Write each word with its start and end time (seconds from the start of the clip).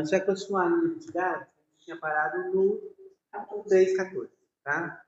A 0.00 0.02
gente 0.02 0.12
vai 0.12 0.24
continuar 0.24 0.70
no 0.70 0.82
livro 0.82 0.98
de 0.98 1.12
Gálatas. 1.12 1.48
A 1.48 1.72
gente 1.72 1.84
tinha 1.84 2.00
parado 2.00 2.54
no 2.54 2.80
3,14, 3.64 4.30
tá? 4.64 5.04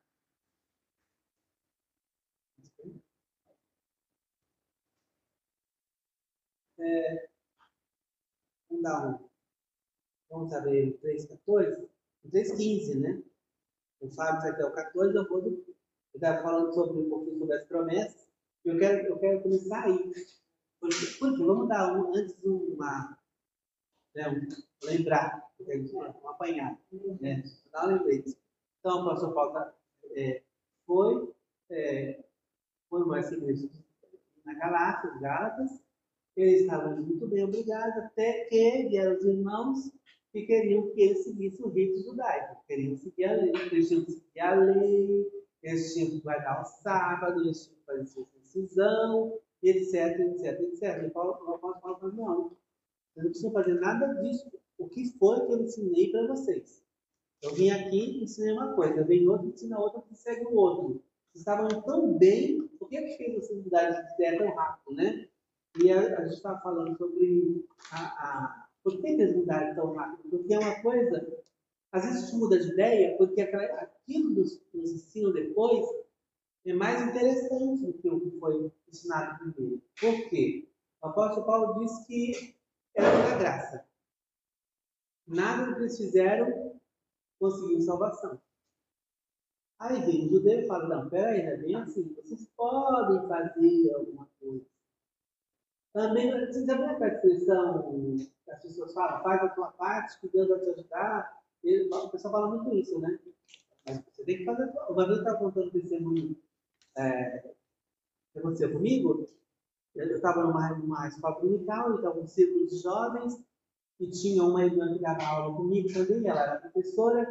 É, 6.78 7.28
vamos 8.68 8.82
dar 8.82 9.08
um. 9.08 9.28
Vamos 10.28 10.52
abrir 10.52 10.90
o 10.90 10.98
3,14? 10.98 11.88
O 12.24 12.28
3,15, 12.28 13.00
né? 13.00 13.22
O 13.98 14.10
Fábio 14.10 14.42
vai 14.42 14.50
até 14.50 14.66
o 14.66 14.74
14, 14.74 15.16
eu 15.16 15.26
vou. 15.26 15.46
Ele 15.46 15.64
estava 16.14 16.42
falando 16.42 16.74
sobre 16.74 16.98
um 16.98 17.08
pouquinho 17.08 17.38
sobre 17.38 17.54
as 17.54 17.64
promessas. 17.64 18.28
E 18.62 18.68
eu 18.68 18.78
quero, 18.78 19.06
eu 19.06 19.18
quero 19.18 19.42
começar 19.42 19.84
aí. 19.84 20.12
Porque, 20.78 21.06
porque 21.18 21.42
vamos 21.42 21.66
dar 21.66 21.96
um, 21.96 22.14
antes 22.14 22.36
uma. 22.44 23.18
Né, 24.14 24.28
um, 24.28 24.71
lembrar, 24.84 25.50
um 25.60 26.28
apanhado. 26.28 26.78
Né? 27.20 27.42
Então, 28.80 28.96
o 28.96 29.00
apóstolo 29.00 29.34
Paulo 29.34 29.72
é, 30.16 30.42
foi, 30.86 31.32
é, 31.70 32.24
formou 32.88 33.16
essa 33.16 33.34
igreja 33.34 33.68
na 34.44 34.54
Galácia, 34.54 35.10
Gálatas, 35.20 35.82
eles 36.36 36.62
estavam 36.62 36.96
muito 36.96 37.26
bem 37.28 37.44
obrigados, 37.44 37.96
até 38.04 38.44
que 38.46 38.88
vieram 38.88 39.16
os 39.16 39.24
irmãos 39.24 39.92
que 40.32 40.46
queriam 40.46 40.90
que 40.90 41.02
eles 41.02 41.24
seguissem 41.24 41.64
o 41.64 41.68
rito 41.68 42.02
judaico. 42.02 42.64
Queriam 42.66 42.96
seguir 42.96 43.24
a 43.24 43.36
lei, 43.36 43.52
eles 43.70 43.88
tinham 43.88 44.04
que 44.04 44.12
seguir 44.12 44.40
a 44.40 44.54
lei, 44.54 45.30
eles 45.62 45.92
tinham 45.92 46.10
que 46.10 46.20
guardar 46.20 46.62
o 46.62 46.64
sábado, 46.64 47.40
eles 47.40 47.66
tinham 47.66 47.78
que 47.78 47.84
fazer 47.84 48.06
circuncisão, 48.06 49.38
etc, 49.62 50.18
etc, 50.20 50.60
etc. 50.60 51.04
E 51.04 51.10
Paulo, 51.10 51.34
Paulo, 51.60 51.80
Paulo 51.80 52.12
não, 52.12 52.48
vocês 52.48 52.56
não 53.16 53.24
precisam 53.24 53.52
fazer 53.52 53.74
nada 53.74 54.06
disso. 54.22 54.50
O 54.82 54.88
que 54.88 55.16
foi 55.16 55.46
que 55.46 55.52
eu 55.52 55.62
ensinei 55.62 56.10
para 56.10 56.26
vocês? 56.26 56.82
Eu 57.40 57.54
vim 57.54 57.70
aqui 57.70 58.18
e 58.18 58.24
ensinei 58.24 58.52
uma 58.52 58.74
coisa, 58.74 58.98
eu 59.00 59.06
venho 59.06 59.30
outro 59.30 59.46
e 59.46 59.50
ensino 59.50 59.78
outra 59.78 60.02
que 60.02 60.16
segue 60.16 60.44
o 60.46 60.56
outro. 60.56 61.02
Vocês 61.30 61.40
estavam 61.40 61.68
tão 61.82 62.18
bem, 62.18 62.66
por 62.78 62.88
que 62.88 63.00
fez 63.16 63.34
vocês 63.34 63.62
mudarem 63.62 64.04
de 64.04 64.14
ideia 64.14 64.38
tão 64.38 64.54
rápido, 64.54 64.96
né? 64.96 65.28
E 65.80 65.92
a, 65.92 66.18
a 66.18 66.24
gente 66.24 66.34
estava 66.34 66.60
falando 66.60 66.96
sobre 66.98 67.64
a, 67.92 67.98
a, 68.00 68.68
por 68.82 69.00
que 69.00 69.06
eles 69.06 69.36
mudaram 69.36 69.74
tão 69.74 69.92
rápido. 69.94 70.28
Porque 70.28 70.52
é 70.52 70.58
uma 70.58 70.82
coisa, 70.82 71.44
às 71.92 72.04
vezes 72.04 72.32
muda 72.34 72.58
de 72.58 72.72
ideia 72.72 73.16
porque 73.16 73.40
aquilo 73.40 74.30
nos, 74.30 74.60
nos 74.74 74.90
ensina 74.90 75.32
depois 75.32 75.86
é 76.66 76.72
mais 76.72 77.08
interessante 77.08 77.86
do 77.86 77.92
que 77.94 78.08
o 78.08 78.20
que 78.20 78.38
foi 78.38 78.72
ensinado 78.88 79.38
primeiro. 79.38 79.82
Por 80.00 80.28
quê? 80.28 80.68
O 81.00 81.06
apóstolo 81.06 81.46
Paulo 81.46 81.80
diz 81.80 82.04
que 82.06 82.56
era 82.94 83.10
pela 83.10 83.38
graça. 83.38 83.91
Nada 85.32 85.66
do 85.66 85.74
que 85.74 85.80
eles 85.80 85.96
fizeram 85.96 86.78
conseguiu 87.40 87.80
salvação. 87.80 88.40
Aí 89.78 90.00
vem 90.02 90.26
o 90.26 90.30
judeu 90.30 90.60
e 90.60 90.66
fala, 90.66 90.86
não, 90.88 91.08
peraí, 91.08 91.42
não 91.42 91.52
é 91.52 91.56
bem 91.56 91.74
assim. 91.74 92.14
Vocês 92.14 92.48
podem 92.56 93.26
fazer 93.26 93.94
alguma 93.94 94.28
coisa. 94.38 94.64
Também, 95.92 96.30
vocês 96.30 96.66
já 96.66 96.74
viram 96.74 97.02
a 97.02 97.08
expressão 97.08 97.82
que 97.82 98.50
as 98.50 98.62
pessoas 98.62 98.94
falam, 98.94 99.22
faz 99.22 99.42
a 99.42 99.48
tua 99.48 99.72
parte, 99.72 100.20
que 100.20 100.28
Deus 100.28 100.48
vai 100.48 100.60
te 100.60 100.70
ajudar. 100.70 101.42
E, 101.64 101.88
o 101.90 102.10
pessoal 102.10 102.32
fala 102.32 102.48
muito 102.48 102.74
isso, 102.76 102.98
né? 103.00 103.18
Mas 103.86 104.02
você 104.04 104.24
tem 104.24 104.38
que 104.38 104.44
fazer. 104.44 104.70
Uma 104.88 105.06
vez 105.06 105.18
eu 105.18 105.24
estava 105.24 105.38
contando 105.38 105.66
um 105.66 105.70
testemunho 105.70 106.36
é, 106.96 107.38
que 108.32 108.38
aconteceu 108.38 108.72
comigo. 108.72 109.26
Eu 109.94 110.14
estava 110.14 110.44
numa, 110.44 110.76
numa 110.78 111.08
escola 111.08 111.40
dominical, 111.40 111.96
estava 111.96 112.18
um 112.18 112.26
círculo 112.26 112.66
de 112.66 112.78
jovens, 112.78 113.42
e 114.02 114.10
tinha 114.10 114.42
uma 114.42 114.64
irmã 114.64 114.92
que 114.92 114.98
dava 114.98 115.22
aula 115.22 115.56
comigo 115.56 115.92
também, 115.92 116.26
ela 116.26 116.42
era 116.42 116.60
professora. 116.60 117.24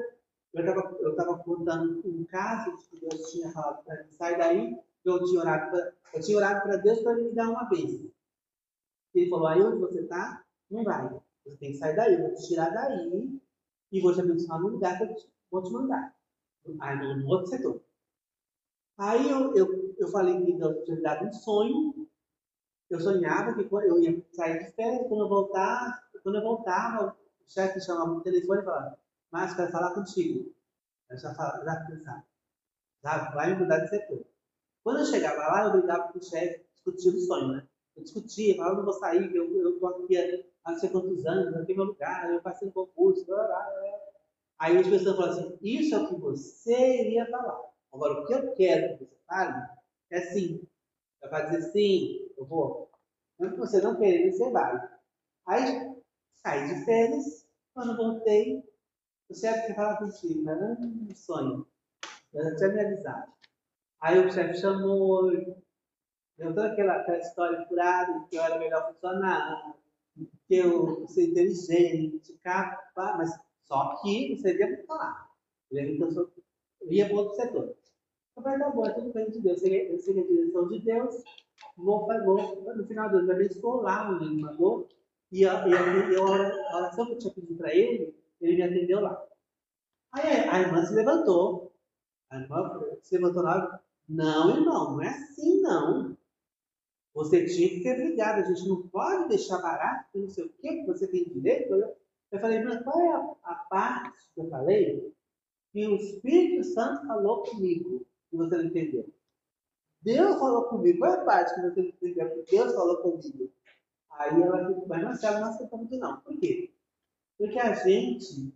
Eu 0.54 0.66
estava 0.66 0.98
eu 1.02 1.16
tava 1.16 1.38
contando 1.40 2.02
um 2.06 2.24
caso 2.24 2.78
que 2.78 3.00
Deus 3.00 3.30
tinha 3.30 3.52
falado 3.52 3.84
para 3.84 4.04
mim, 4.04 4.12
sai 4.12 4.38
daí, 4.38 4.78
eu 5.04 5.22
tinha 5.26 5.42
orado 5.42 6.62
para 6.62 6.78
Deus 6.78 7.00
para 7.00 7.14
ele 7.14 7.30
me 7.30 7.36
dar 7.36 7.50
uma 7.50 7.66
bênção. 7.66 8.10
Ele 9.14 9.30
falou, 9.30 9.48
aí 9.48 9.62
onde 9.62 9.80
você 9.80 10.02
está, 10.02 10.46
não 10.70 10.84
vai. 10.84 11.10
Você 11.46 11.58
tem 11.58 11.72
que 11.72 11.78
sair 11.78 11.96
daí, 11.96 12.14
eu 12.14 12.22
vou 12.22 12.36
te 12.36 12.48
tirar 12.48 12.70
daí 12.70 13.42
e 13.92 14.02
vou 14.02 14.14
te 14.14 14.22
abençoar 14.22 14.62
no 14.62 14.70
lugar 14.70 14.98
que 14.98 15.04
eu 15.04 15.16
vou 15.52 15.64
te 15.64 15.72
mandar. 15.72 16.16
Aí 16.80 17.18
no 17.18 17.28
outro 17.28 17.48
setor. 17.48 17.82
Aí 18.98 19.30
eu, 19.30 19.54
eu, 19.56 19.96
eu 19.98 20.08
falei 20.08 20.46
que 20.46 20.54
Deus 20.54 20.86
tinha 20.86 20.96
me 20.96 21.02
dado 21.02 21.26
um 21.26 21.34
sonho. 21.34 22.08
Eu 22.90 23.00
sonhava 23.00 23.54
que 23.54 23.74
eu 23.74 24.00
ia 24.00 24.24
sair 24.32 24.66
de 24.66 24.72
férias, 24.72 25.08
quando 25.08 25.24
eu 25.24 25.30
voltar, 25.30 26.11
quando 26.24 26.36
eu 26.36 26.42
voltava, 26.42 27.18
o 27.46 27.52
chefe 27.52 27.82
chamava 27.82 28.12
no 28.12 28.22
telefone 28.22 28.62
e 28.62 28.66
falava, 28.66 29.00
mas 29.32 29.56
quero 29.56 29.72
falar 29.72 29.94
contigo. 29.94 30.54
Eu 31.10 31.18
já 31.18 31.34
falava, 31.34 31.64
já 31.64 31.76
pensava, 31.86 32.24
já 33.04 33.32
vai 33.32 33.56
mudar 33.58 33.80
de 33.80 33.90
setor. 33.90 34.26
Quando 34.84 35.00
eu 35.00 35.06
chegava 35.06 35.38
lá, 35.38 35.64
eu 35.66 35.72
brigava 35.74 36.12
com 36.12 36.20
o 36.20 36.24
chefe, 36.24 36.66
discutia 36.74 37.12
o 37.12 37.20
sonho, 37.20 37.48
né? 37.50 37.68
Eu 37.96 38.04
discutia, 38.04 38.56
falava, 38.56 38.78
não 38.78 38.86
vou 38.86 38.94
sair, 38.94 39.36
eu 39.36 39.74
estou 39.74 39.90
aqui 39.90 40.18
há 40.64 40.72
não 40.72 40.80
sei 40.80 40.90
quantos 40.90 41.26
anos, 41.26 41.56
aqui 41.56 41.72
é 41.72 41.76
meu 41.76 41.86
lugar, 41.86 42.32
eu 42.32 42.42
passei 42.42 42.68
no 42.68 42.74
concurso, 42.74 43.26
blá, 43.26 43.44
blá, 43.46 43.64
blá. 43.64 44.00
Aí 44.60 44.78
as 44.78 44.88
pessoas 44.88 45.16
falam 45.16 45.32
assim, 45.32 45.58
isso 45.62 45.96
é 45.96 45.98
o 45.98 46.08
que 46.08 46.16
você 46.16 47.02
iria 47.02 47.26
falar. 47.30 47.60
Agora, 47.92 48.22
o 48.22 48.28
que 48.28 48.34
eu 48.34 48.54
quero 48.54 48.98
que 48.98 49.06
você 49.06 49.18
fale 49.28 49.70
é 50.12 50.22
sim. 50.22 50.68
Você 51.20 51.30
vai 51.30 51.50
dizer 51.50 51.72
sim, 51.72 52.30
eu 52.38 52.46
vou. 52.46 52.92
Mesmo 53.40 53.56
que 53.56 53.60
você 53.60 53.82
não 53.82 53.98
querer, 53.98 54.32
você 54.32 54.52
vai. 54.52 54.90
Aí, 55.48 55.91
saí 56.44 56.68
de 56.68 56.86
férias, 56.86 57.48
quando 57.74 57.96
voltei, 57.96 58.64
o 59.30 59.36
chefe 59.36 59.68
quer 59.68 59.76
falar 59.76 59.98
contigo, 59.98 60.44
não 60.44 60.74
um 60.74 61.16
sonho. 61.16 61.68
Eu 62.34 62.44
já 62.44 62.56
tinha 62.56 62.70
me 62.70 62.82
avisado. 62.82 63.32
Aí 64.02 64.20
o 64.20 64.32
chefe 64.32 64.60
chamou, 64.60 65.32
deu 65.32 66.56
toda 66.56 66.68
aquela, 66.68 66.96
aquela 66.96 67.20
história 67.20 67.66
furada, 67.68 68.26
que 68.30 68.36
eu 68.36 68.44
era 68.44 68.60
melhor 68.60 68.92
funcionário, 68.92 69.76
que 70.48 70.56
eu 70.56 71.08
sou 71.08 71.24
inteligente, 71.24 72.34
capaz, 72.44 73.18
mas 73.18 73.40
só 73.64 74.02
que 74.02 74.36
você 74.36 74.54
devia 74.54 74.86
falar. 74.86 75.30
Ele 75.72 75.96
que 75.96 76.04
eu 76.04 76.12
sou, 76.12 76.32
ia 76.90 77.08
para 77.08 77.16
outro 77.16 77.36
setor. 77.36 77.76
Eu 78.36 78.44
falei, 78.44 78.60
tá 78.60 78.70
bom, 78.70 78.86
é 78.86 78.94
tudo 78.94 79.14
bem 79.14 79.30
de 79.30 79.40
Deus. 79.40 79.62
Eu 79.64 80.00
segui 80.00 80.20
a 80.20 80.28
direção 80.28 80.68
de 80.68 80.80
Deus, 80.80 81.24
vou, 81.78 82.08
vou, 82.08 82.76
no 82.76 82.88
final 82.88 83.10
do 83.10 83.18
ano, 83.18 83.32
eu 83.34 83.42
estou 83.42 83.82
lá 83.82 84.10
onde 84.10 84.26
ele 84.26 84.42
mandou, 84.42 84.90
e 85.32 85.46
a, 85.46 85.68
e 85.68 85.74
a, 85.74 86.12
eu, 86.12 86.28
a 86.28 86.78
oração 86.78 87.06
que 87.06 87.14
eu 87.14 87.18
tinha 87.18 87.34
pedido 87.34 87.56
para 87.56 87.74
ele, 87.74 88.14
ele 88.42 88.56
me 88.56 88.64
atendeu 88.64 89.00
lá. 89.00 89.26
Aí 90.12 90.28
a 90.50 90.60
irmã 90.60 90.86
se 90.86 90.94
levantou, 90.94 91.72
a 92.30 92.40
irmã 92.40 92.82
se 93.02 93.16
levantou 93.16 93.44
lá, 93.44 93.82
não, 94.10 94.58
irmão, 94.58 94.92
não 94.92 95.02
é 95.02 95.08
assim 95.08 95.62
não. 95.62 96.18
Você 97.14 97.46
tinha 97.46 97.70
que 97.70 97.82
ser 97.82 97.96
brigado, 97.96 98.42
a 98.42 98.44
gente 98.44 98.68
não 98.68 98.88
pode 98.88 99.30
deixar 99.30 99.58
barato, 99.60 100.20
não 100.20 100.30
sei 100.30 100.46
o 100.46 100.50
que 100.50 100.86
você 100.86 101.08
tem 101.08 101.24
direito. 101.26 101.74
Eu 102.32 102.40
falei, 102.40 102.64
mas 102.64 102.84
qual 102.84 103.00
é 103.02 103.10
a, 103.10 103.36
a 103.44 103.56
parte 103.70 104.24
que 104.34 104.42
eu 104.42 104.50
falei 104.50 105.14
que 105.72 105.88
o 105.88 105.96
Espírito 105.96 106.64
Santo 106.66 107.08
falou 107.08 107.44
comigo 107.44 108.06
e 108.32 108.38
você 108.38 108.58
não 108.58 108.66
entendeu? 108.66 109.10
Deus 110.02 110.40
falou 110.40 110.64
comigo. 110.66 111.00
Qual 111.00 111.14
é 111.14 111.18
a 111.18 111.26
parte 111.26 111.54
que 111.54 111.62
você 111.62 111.82
não 111.82 111.90
entendeu 111.90 112.44
que 112.44 112.52
Deus 112.52 112.74
falou 112.74 112.98
comigo? 112.98 113.52
Aí 114.22 114.40
ela 114.40 114.68
ficou, 114.68 114.88
mas 114.88 115.04
Marcelo, 115.04 115.40
não 115.40 115.50
aceita 115.50 115.76
muito 115.76 115.98
não. 115.98 116.22
Por 116.22 116.38
quê? 116.38 116.72
Porque 117.38 117.60
a 117.60 117.74
gente, 117.74 118.54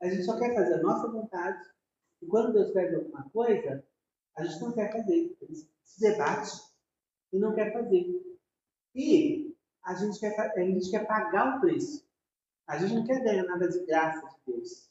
a 0.00 0.08
gente 0.08 0.22
só 0.22 0.38
quer 0.38 0.54
fazer 0.54 0.74
a 0.74 0.82
nossa 0.82 1.10
vontade. 1.10 1.68
E 2.22 2.26
quando 2.26 2.52
Deus 2.52 2.70
pede 2.70 2.94
alguma 2.94 3.28
coisa, 3.30 3.84
a 4.36 4.44
gente 4.44 4.60
não 4.60 4.72
quer 4.72 4.92
fazer. 4.92 5.36
Ele 5.40 5.54
se 5.82 6.00
debate 6.00 6.52
e 7.32 7.38
não 7.38 7.54
quer 7.54 7.72
fazer. 7.72 8.06
E 8.94 9.52
a 9.82 9.94
gente 9.94 10.20
quer, 10.20 10.38
a 10.38 10.60
gente 10.60 10.90
quer 10.90 11.06
pagar 11.06 11.56
o 11.56 11.60
preço. 11.60 12.06
A 12.68 12.78
gente 12.78 12.94
não 12.94 13.04
quer 13.04 13.22
ganhar 13.22 13.44
nada 13.44 13.68
de 13.68 13.84
graça 13.84 14.26
de 14.28 14.52
Deus. 14.52 14.88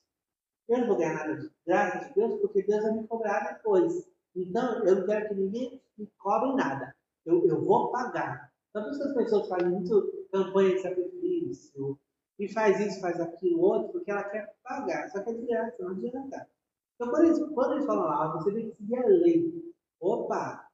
Eu 0.67 0.79
não 0.79 0.87
vou 0.87 0.97
ganhar 0.97 1.13
nada 1.13 1.35
de 1.37 1.51
graça 1.65 2.09
de 2.09 2.13
Deus 2.13 2.41
porque 2.41 2.63
Deus 2.63 2.83
vai 2.83 2.91
me 2.91 3.07
cobrar 3.07 3.53
depois. 3.53 4.05
Então, 4.35 4.83
eu 4.85 4.95
não 4.97 5.05
quero 5.05 5.29
que 5.29 5.33
ninguém 5.33 5.81
me 5.97 6.07
cobre 6.17 6.55
nada. 6.55 6.93
Eu, 7.25 7.47
eu 7.47 7.63
vou 7.63 7.89
pagar. 7.89 8.53
Então, 8.75 8.91
isso 8.91 9.03
as 9.03 9.13
pessoas 9.13 9.47
fazem 9.47 9.69
muito 9.69 10.27
campanha 10.29 10.75
de 10.75 10.81
sacrifício, 10.81 11.97
e 12.37 12.51
faz 12.51 12.77
isso, 12.81 12.99
faz 12.99 13.21
aquilo, 13.21 13.61
outro, 13.61 13.93
porque 13.93 14.11
ela 14.11 14.25
quer 14.25 14.53
pagar. 14.61 15.09
Só 15.11 15.23
que 15.23 15.29
é 15.29 15.33
de 15.33 15.45
graça, 15.45 15.81
não 15.81 15.91
adianta. 15.91 16.49
Então, 16.95 17.09
por 17.09 17.23
isso, 17.23 17.49
quando 17.53 17.75
eles 17.75 17.85
falam 17.85 18.03
lá, 18.03 18.33
você 18.33 18.51
tem 18.51 18.69
que 18.69 18.75
seguir 18.75 18.97
a 18.97 19.07
lei. 19.07 19.73
Opa! 20.01 20.67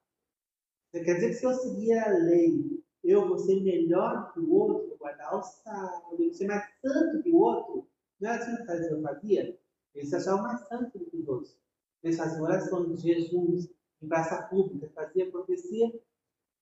Quer 0.90 1.14
dizer 1.14 1.28
que 1.28 1.34
se 1.34 1.46
eu 1.46 1.54
seguir 1.54 1.96
a 1.96 2.08
lei, 2.08 2.82
eu 3.04 3.28
vou 3.28 3.38
ser 3.38 3.62
melhor 3.62 4.32
que 4.32 4.40
o 4.40 4.52
outro, 4.52 4.88
vou 4.88 4.98
guardar 4.98 5.38
o 5.38 5.42
sábado, 5.44 6.16
vou 6.18 6.32
ser 6.32 6.48
mais 6.48 6.68
santo 6.80 7.22
que 7.22 7.30
o 7.30 7.36
outro. 7.36 7.86
Não 8.20 8.30
é 8.30 8.34
assim 8.34 8.56
que 8.56 8.62
eu 8.62 9.00
fazia? 9.00 9.58
Eles 9.94 10.08
se 10.08 10.16
achavam 10.16 10.42
mais 10.42 10.66
santos 10.66 11.00
do 11.00 11.08
que 11.08 11.18
os 11.18 11.28
outros. 11.28 11.56
Eles 12.02 12.16
faziam 12.16 12.42
orações, 12.42 13.00
jejuns, 13.00 13.70
em 14.02 14.08
praça 14.08 14.42
pública, 14.48 14.90
fazia, 14.92 15.28
acontecia. 15.28 16.00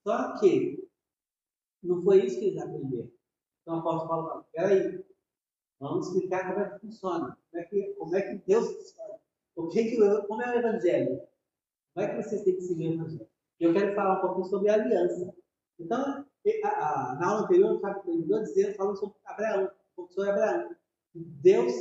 Só 0.04 0.38
que 0.38 0.89
não 1.82 2.02
foi 2.02 2.24
isso 2.24 2.38
que 2.38 2.46
eles 2.46 2.62
aprenderam. 2.62 3.10
Então 3.62 3.76
o 3.76 3.78
apóstolo 3.80 4.08
Paulo 4.08 4.28
fala, 4.28 4.46
peraí, 4.52 5.04
Vamos 5.80 6.08
explicar 6.08 6.46
como 6.46 6.60
é 6.60 6.68
que 6.68 6.78
funciona, 6.80 7.38
como 7.50 7.62
é 7.62 7.64
que, 7.64 7.82
como 7.94 8.14
é 8.14 8.20
que 8.20 8.34
Deus 8.46 8.66
funciona, 8.70 9.14
o 9.56 9.68
que 9.68 9.96
como 10.26 10.42
é 10.42 10.54
o 10.54 10.58
Evangelho. 10.58 11.22
Como 11.94 12.06
é 12.06 12.10
que 12.10 12.22
vocês 12.22 12.44
têm 12.44 12.54
que 12.54 12.60
seguir 12.60 12.88
o 12.88 12.92
Evangelho? 12.92 13.28
Eu 13.58 13.72
quero 13.72 13.94
falar 13.94 14.18
um 14.18 14.20
pouquinho 14.20 14.46
sobre 14.46 14.68
a 14.68 14.74
aliança. 14.74 15.34
Então, 15.78 15.98
a, 16.64 16.68
a, 16.68 17.14
na 17.18 17.26
aula 17.26 17.42
anterior, 17.44 17.76
o 17.76 17.80
Fábio 17.80 18.02
terminou 18.02 18.42
dizendo, 18.42 18.74
falando 18.74 18.96
sobre 18.98 19.16
Abraão, 19.24 19.64
um 19.64 19.96
pouco 19.96 20.12
sobre 20.12 20.30
Abraão. 20.30 20.76
Deus 21.14 21.72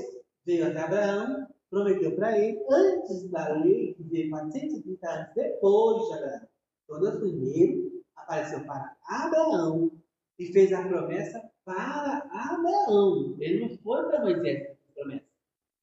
veio 0.46 0.68
até 0.68 0.80
Abraão, 0.80 1.48
prometeu 1.70 2.16
para 2.16 2.40
ele, 2.40 2.58
antes 2.72 3.30
da 3.30 3.50
lei, 3.58 3.96
que 3.96 4.04
veio 4.04 4.30
430 4.30 5.10
anos 5.10 5.30
depois 5.36 6.08
de 6.08 6.14
Abraão. 6.14 6.48
Então, 6.86 7.00
Deus 7.02 7.20
primeiro 7.20 7.89
apareceu 8.30 8.64
para 8.64 8.96
Abraão 9.08 9.92
e 10.38 10.54
fez 10.54 10.72
a 10.72 10.88
promessa 10.88 11.52
para 11.66 12.30
Abraão. 12.32 13.36
Ele 13.40 13.68
não 13.68 13.78
foi 13.80 14.06
para 14.06 14.22
Moisés 14.22 14.70
a 14.70 14.94
promessa. 14.94 15.26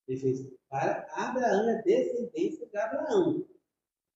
Ele 0.06 0.20
fez 0.20 0.46
para 0.68 1.06
Abraão, 1.10 1.68
a 1.68 1.82
descendência 1.82 2.66
de 2.68 2.76
Abraão. 2.76 3.44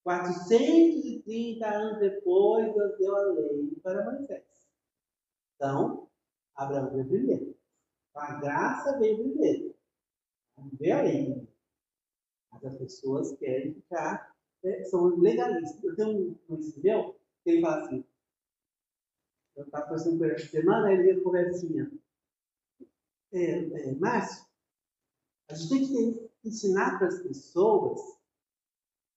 430 0.04 1.66
anos 1.66 1.98
depois, 1.98 2.72
Deus 2.72 2.98
deu 2.98 3.16
a 3.16 3.24
lei 3.32 3.76
para 3.82 4.04
Moisés. 4.04 4.44
Então, 5.56 6.08
Abraão 6.54 6.90
veio 6.90 7.08
primeiro. 7.08 7.56
A 8.14 8.34
graça 8.40 8.98
veio 8.98 9.18
primeiro. 9.18 9.74
Não 10.56 10.70
veio 10.78 10.96
a 10.96 11.02
lei. 11.02 11.48
Mas 12.52 12.64
as 12.64 12.78
pessoas 12.78 13.36
querem 13.38 13.74
ficar, 13.74 14.34
é, 14.64 14.84
são 14.84 15.06
legalistas. 15.18 15.82
Eu 15.82 15.96
tenho 15.96 16.30
um 16.30 16.34
conhecido 16.46 16.82
meu 16.82 17.20
que 17.42 17.50
ele 17.50 17.60
fala 17.60 17.84
assim, 17.84 18.04
conversando 19.64 20.18
com 20.18 20.24
ele 20.24 20.34
essa 20.34 20.46
semana, 20.46 20.92
ele 20.92 21.02
veio 21.02 21.22
conversinha. 21.22 21.90
É, 23.32 23.88
é, 23.88 23.94
Márcio, 23.94 24.44
a 25.48 25.54
gente 25.54 25.68
tem 25.68 25.86
que 26.12 26.30
ensinar 26.44 26.98
para 26.98 27.08
as 27.08 27.22
pessoas 27.22 28.00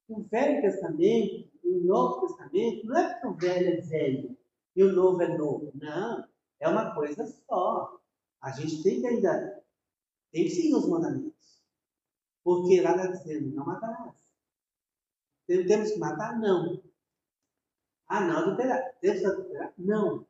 que 0.05 0.13
o 0.13 0.23
Velho 0.23 0.61
Testamento 0.61 1.49
e 1.63 1.67
o 1.67 1.83
Novo 1.85 2.27
Testamento 2.27 2.85
não 2.85 2.97
é 2.97 3.13
porque 3.13 3.27
o 3.27 3.33
velho 3.33 3.67
é 3.69 3.81
velho 3.81 4.37
e 4.75 4.83
o 4.83 4.91
novo 4.91 5.21
é 5.21 5.37
novo. 5.37 5.71
Não, 5.75 6.27
é 6.59 6.67
uma 6.67 6.93
coisa 6.93 7.25
só. 7.25 7.99
A 8.41 8.51
gente 8.51 8.83
tem 8.83 8.99
que 8.99 9.07
ainda 9.07 9.63
tem 10.31 10.45
que 10.45 10.49
seguir 10.49 10.75
os 10.75 10.87
mandamentos. 10.87 11.63
Porque 12.43 12.81
lá 12.81 12.95
está 12.95 13.07
dizendo, 13.07 13.55
não 13.55 13.65
matarás. 13.65 14.15
Temos 15.45 15.91
que 15.91 15.99
matar? 15.99 16.37
Não. 16.39 16.81
Ah, 18.07 18.21
não 18.21 18.37
adulterar. 18.37 18.95
Temos 18.99 19.23
adulterar? 19.23 19.73
Não. 19.77 20.25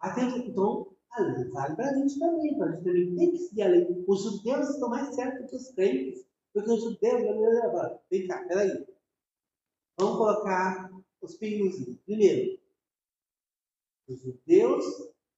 Até 0.00 0.22
então, 0.22 0.94
a 1.10 1.22
lei 1.22 1.44
vale 1.50 1.76
para 1.76 1.90
a 1.90 1.94
gente 1.94 2.18
também. 2.18 2.54
Então 2.54 2.68
a 2.68 2.70
gente 2.72 2.84
também 2.84 3.16
tem 3.16 3.30
que 3.32 3.38
seguir 3.38 3.62
a 3.62 3.68
lei. 3.68 4.04
Os 4.06 4.22
judeus 4.22 4.70
estão 4.70 4.88
mais 4.88 5.14
certos 5.14 5.50
que 5.50 5.56
os 5.56 5.70
crentes. 5.72 6.26
Porque 6.52 6.70
os 6.70 6.82
judeus, 6.82 7.22
vem 8.10 8.26
cá, 8.26 8.44
peraí. 8.44 8.86
Vamos 9.98 10.16
colocar 10.16 10.90
os 11.20 11.36
pinguinhos. 11.36 11.76
Primeiro, 12.04 12.58
os 14.08 14.20
judeus 14.20 14.84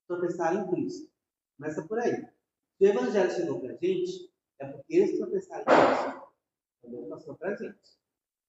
tropeçaram 0.06 0.64
em 0.64 0.70
Cristo. 0.70 1.10
Começa 1.56 1.86
por 1.86 1.98
aí. 1.98 2.12
Se 2.78 2.84
o 2.84 2.86
evangelho 2.86 3.30
chegou 3.30 3.60
para 3.60 3.72
a 3.72 3.76
gente, 3.76 4.32
é 4.58 4.66
porque 4.66 4.96
eles 4.96 5.18
tropeçaram 5.18 5.62
em 5.62 5.64
Cristo. 5.66 6.22
Também 6.82 7.08
passou 7.08 7.34
para 7.34 7.50
a 7.50 7.56
gente. 7.56 7.78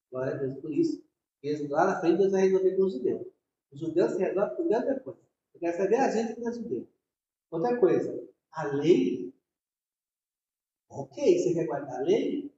Glória 0.10 0.34
a 0.34 0.38
Deus 0.38 0.60
por 0.60 0.72
isso. 0.72 1.04
Eles, 1.42 1.70
lá 1.70 1.88
na 1.88 2.00
frente, 2.00 2.20
Deus 2.20 2.32
vai 2.32 2.44
resolver 2.44 2.76
com 2.76 2.84
os 2.84 2.94
judeus. 2.94 3.28
Os 3.72 3.80
judeus 3.80 4.12
se 4.14 4.20
resolvem 4.20 4.56
por 4.56 4.70
Deus 4.70 4.86
depois. 4.86 5.23
Eu 5.54 5.60
quero 5.60 5.78
saber 5.78 5.96
a 5.98 6.10
gente 6.10 6.36
que 6.36 6.52
judeu. 6.52 6.88
Outra 7.52 7.80
coisa, 7.80 8.28
a 8.52 8.64
lei. 8.64 9.34
Ok, 10.90 11.40
você 11.40 11.54
quer 11.54 11.66
guardar 11.66 12.00
a 12.00 12.04
lei? 12.04 12.54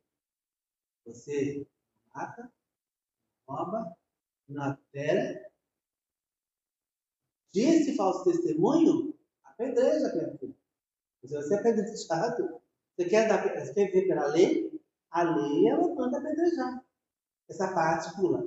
Você 1.06 1.68
mata, 2.14 2.52
rouba, 3.48 3.96
não 4.48 4.64
adultera. 4.64 5.52
Disse 7.52 7.96
falso 7.96 8.24
testemunho, 8.26 9.14
apedreja, 9.44 10.14
minha 10.14 10.38
filha. 10.38 10.56
Se 11.24 11.34
você 11.34 11.56
é 11.56 11.60
apedrejado, 11.60 12.62
você 12.96 13.10
quer, 13.10 13.28
dar, 13.28 13.44
você 13.44 13.74
quer 13.74 13.86
viver 13.88 14.08
pela 14.08 14.28
lei? 14.28 14.82
A 15.12 15.24
lei, 15.24 15.68
ela 15.68 15.88
manda 15.96 16.18
apedrejar. 16.18 16.84
Essa 17.48 17.74
parte 17.74 18.16
pula. 18.16 18.46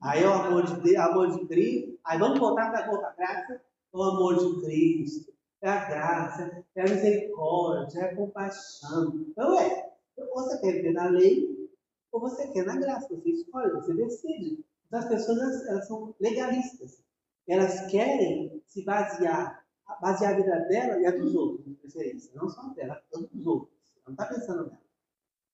Aí 0.00 0.22
é 0.22 0.28
o 0.28 0.32
amor 0.32 0.64
de 0.64 0.80
Deus, 0.80 0.96
amor 0.96 1.38
de 1.38 1.46
Cristo. 1.46 1.98
Aí 2.04 2.18
vamos 2.18 2.38
voltar 2.38 2.70
para 2.70 2.84
a 2.84 3.12
graça. 3.12 3.62
O 3.92 4.02
amor 4.02 4.38
de 4.38 4.62
Cristo. 4.62 5.32
É 5.60 5.68
a 5.68 5.88
graça, 5.88 6.64
é 6.74 6.80
a 6.80 6.84
misericórdia, 6.84 8.00
é 8.00 8.04
a 8.06 8.16
compaixão. 8.16 9.26
Então 9.28 9.58
é. 9.60 9.92
Ou 10.16 10.26
você 10.34 10.58
quer 10.58 10.72
viver 10.72 10.92
na 10.92 11.08
lei, 11.08 11.70
ou 12.10 12.20
você 12.20 12.48
quer 12.48 12.64
na 12.64 12.76
graça. 12.76 13.14
Você 13.14 13.30
escolhe, 13.30 13.70
você 13.70 13.94
decide. 13.94 14.64
Então 14.86 14.98
as 14.98 15.08
pessoas 15.08 15.66
elas, 15.66 15.86
são 15.86 16.14
legalistas. 16.18 17.02
Elas 17.46 17.86
querem 17.90 18.60
se 18.66 18.84
basear, 18.84 19.64
basear 20.00 20.34
a 20.34 20.36
vida 20.36 20.58
dela 20.68 21.00
e 21.00 21.06
a 21.06 21.12
dos 21.12 21.34
outros, 21.34 21.64
de 21.64 21.74
preferência. 21.74 22.32
Não 22.34 22.48
só 22.48 22.68
dela, 22.74 23.00
a 23.14 23.18
dos 23.18 23.46
outros. 23.46 23.72
Ela 23.96 24.04
não 24.06 24.14
está 24.14 24.26
pensando 24.26 24.64
nela. 24.64 24.82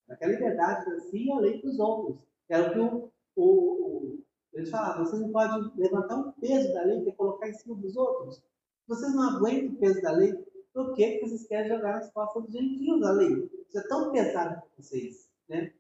Ela 0.09 0.19
quer 0.19 0.29
liberdade 0.31 0.87
e 1.13 1.33
a 1.33 1.39
lei 1.39 1.61
para 1.61 1.71
os 1.71 1.79
outros. 1.79 2.19
É 2.49 2.61
o 2.61 2.73
que 2.73 2.79
o, 2.79 3.13
o 3.37 4.18
eles 4.59 4.71
falavam, 4.71 5.05
você 5.05 5.17
não 5.17 5.31
pode 5.31 5.73
levantar 5.81 6.17
um 6.17 6.33
peso 6.33 6.73
da 6.75 6.83
lei 6.83 7.01
que 7.03 7.11
é 7.11 7.13
colocar 7.13 7.49
em 7.49 7.55
cima 7.55 7.77
dos 7.77 7.97
outros. 7.97 8.43
Vocês 8.89 9.15
não 9.15 9.37
aguentam 9.37 9.75
o 9.75 9.79
peso 9.79 10.03
da 10.03 10.11
lei, 10.11 10.35
por 10.73 10.95
que 10.95 11.21
vocês 11.21 11.47
querem 11.47 11.69
jogar 11.69 11.95
nas 11.95 12.11
costas 12.11 12.43
dos 12.43 12.53
gentios 12.53 13.03
a 13.03 13.13
lei? 13.13 13.51
Isso 13.69 13.79
é 13.79 13.83
tão 13.87 14.11
pesado 14.11 14.61
para 14.61 14.69
vocês. 14.77 15.31
Né? 15.49 15.73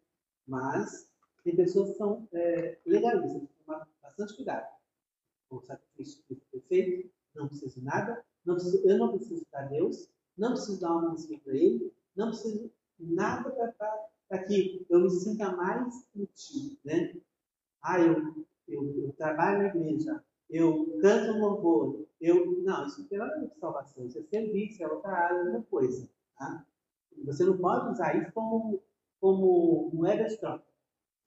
Mas 0.46 1.10
tem 1.42 1.56
pessoas 1.56 1.90
que 1.90 1.96
são 1.96 2.28
é, 2.32 2.78
legalistas, 2.86 3.32
tem 3.32 3.46
que 3.46 3.64
tomar 3.64 3.88
bastante 4.00 4.36
cuidado. 4.36 4.68
O 5.50 5.60
sacrifício 5.60 6.22
perfeito, 6.52 7.10
não 7.34 7.48
preciso 7.48 7.80
de 7.80 7.84
nada, 7.84 8.24
não 8.44 8.54
preciso, 8.54 8.88
eu 8.88 8.98
não 8.98 9.10
preciso 9.10 9.44
para 9.50 9.62
Deus, 9.62 10.08
não 10.36 10.52
preciso 10.52 10.80
dar 10.80 10.92
uma 10.92 11.10
música 11.10 11.36
para 11.42 11.54
Ele, 11.54 11.92
não 12.14 12.28
preciso 12.28 12.70
nada 12.98 13.50
para 14.28 14.44
que 14.44 14.86
eu 14.88 15.00
me 15.00 15.10
sinta 15.10 15.50
mais 15.56 16.06
útil. 16.14 16.78
Né? 16.84 17.16
Ah, 17.82 18.00
eu 18.00 18.46
eu, 18.68 19.04
eu 19.04 19.12
trabalho 19.12 19.58
na 19.58 19.68
igreja, 19.68 20.22
eu 20.50 20.98
canto 21.00 21.32
um 21.32 21.40
louvor, 21.40 22.06
eu. 22.20 22.62
Não, 22.62 22.86
isso 22.86 23.00
não 23.00 23.08
tem 23.08 23.18
nada 23.18 23.34
a 23.34 23.40
ver 23.40 23.48
com 23.48 23.60
salvação, 23.60 24.06
isso 24.06 24.18
é 24.18 24.22
serviço, 24.22 24.82
é 24.82 24.88
outra 24.88 25.10
área, 25.10 25.44
outra 25.44 25.62
coisa. 25.70 26.08
Tá? 26.38 26.66
Você 27.24 27.44
não 27.44 27.58
pode 27.58 27.90
usar 27.90 28.16
isso 28.16 28.32
como, 28.32 28.80
como 29.20 29.90
moeda 29.92 30.24
de 30.24 30.36
troca. 30.36 30.64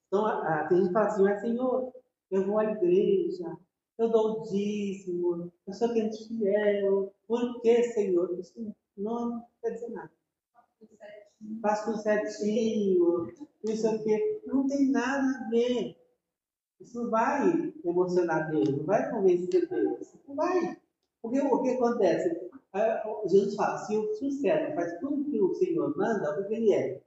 Então, 0.07 0.25
a, 0.25 0.61
a, 0.61 0.67
tem 0.67 0.77
gente 0.77 0.87
que 0.87 0.93
fala 0.93 1.07
assim, 1.07 1.23
mas 1.23 1.41
Senhor, 1.41 1.93
eu 2.31 2.45
vou 2.45 2.59
à 2.59 2.65
igreja, 2.65 3.57
eu 3.97 4.09
dou 4.09 4.41
o 4.41 4.43
dízimo, 4.43 5.51
eu 5.67 5.73
sou 5.73 5.89
crente 5.89 6.27
fiel, 6.27 7.13
por 7.27 7.61
que, 7.61 7.83
Senhor? 7.83 8.37
Isso 8.39 8.53
não, 8.59 8.75
não 8.97 9.45
quer 9.61 9.71
dizer 9.71 9.89
nada. 9.89 10.11
Faço 11.61 11.85
tudo 11.85 12.01
certinho, 12.01 13.31
isso 13.63 13.87
aqui. 13.87 14.41
Não 14.45 14.67
tem 14.67 14.91
nada 14.91 15.27
a 15.27 15.49
ver. 15.49 16.00
Isso 16.81 17.03
não 17.03 17.09
vai 17.09 17.73
emocionar 17.83 18.49
Deus, 18.49 18.69
não 18.69 18.83
vai 18.83 19.09
convencer 19.11 19.67
Deus. 19.67 20.13
Não 20.27 20.35
vai. 20.35 20.77
Porque 21.21 21.39
o 21.39 21.61
que 21.61 21.69
acontece? 21.71 22.49
Jesus 23.27 23.55
fala, 23.55 23.77
se 23.79 23.95
o, 23.95 24.13
se 24.15 24.25
o 24.25 24.31
servo 24.31 24.75
faz 24.75 24.99
tudo 24.99 25.29
que 25.29 25.39
o 25.39 25.53
Senhor 25.55 25.95
manda, 25.95 26.39
o 26.39 26.47
que 26.47 26.53
ele 26.53 26.73
é? 26.73 27.01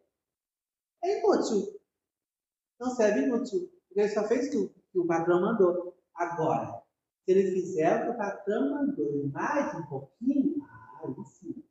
É 1.02 1.18
inútil. 1.18 1.80
Não 2.78 2.90
serve 2.90 3.22
inútil. 3.22 3.70
Porque 3.88 4.00
ele 4.00 4.08
só 4.08 4.26
fez 4.28 4.54
o 4.54 4.68
que 4.68 4.98
o 4.98 5.06
patrão 5.06 5.40
mandou. 5.40 5.96
Agora, 6.14 6.82
se 7.24 7.32
ele 7.32 7.50
fizer 7.50 8.02
o 8.02 8.04
que 8.04 8.10
o 8.10 8.16
patrão 8.18 8.70
mandou 8.70 9.28
mais 9.28 9.74
um 9.74 9.86
pouquinho, 9.86 10.62
aí 11.02 11.24
sim. 11.26 11.64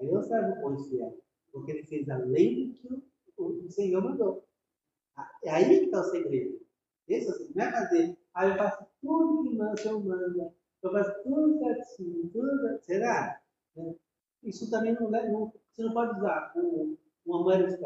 Aí 0.00 0.10
não 0.10 0.22
serve 0.22 0.62
o 0.62 0.78
fiel. 0.84 1.18
Porque 1.52 1.72
ele 1.72 1.84
fez 1.84 2.08
além 2.10 2.68
do 2.68 2.74
que 2.74 3.04
o, 3.38 3.66
o 3.66 3.70
Senhor 3.70 4.02
mandou. 4.02 4.44
É 5.42 5.50
aí 5.50 5.78
que 5.78 5.84
está 5.86 6.00
o 6.00 6.04
segredo. 6.04 6.65
Esse 7.08 7.30
assim, 7.30 7.52
não 7.54 7.64
é 7.64 7.70
fazer, 7.70 8.18
aí 8.34 8.50
eu 8.50 8.56
faço 8.56 8.86
tudo 9.00 9.48
que 9.48 9.62
o 9.62 9.76
Senhor 9.76 10.04
manda, 10.04 10.54
eu 10.82 10.92
faço 10.92 11.22
tudo 11.22 11.58
certinho, 11.58 12.28
tudo. 12.30 12.78
Será? 12.82 13.40
Né? 13.76 13.94
Isso 14.42 14.70
também 14.70 14.94
não, 14.94 15.10
não, 15.10 15.52
você 15.70 15.82
não 15.82 15.92
pode 15.92 16.18
usar 16.18 16.52
um, 16.56 16.96
uma 17.24 17.42
moeda 17.42 17.66
de 17.68 17.76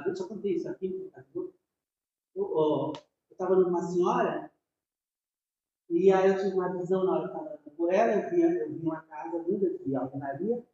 deixa 0.00 0.22
eu 0.22 0.28
contar 0.28 0.48
isso 0.48 0.68
aqui. 0.68 1.10
Eu 2.34 2.92
estava 3.30 3.56
numa 3.56 3.82
senhora, 3.82 4.50
e 5.90 6.10
aí 6.10 6.28
eu 6.30 6.38
tive 6.38 6.54
uma 6.54 6.72
visão 6.72 7.04
na 7.04 7.12
hora 7.12 7.28
que 7.28 7.36
estava 7.36 7.58
por 7.76 7.92
ela, 7.92 8.12
eu 8.12 8.30
vi, 8.30 8.40
eu 8.40 8.72
vi 8.72 8.80
uma 8.80 9.02
casa 9.02 9.38
linda 9.46 9.78
de 9.78 9.94
alvenaria, 9.94 10.64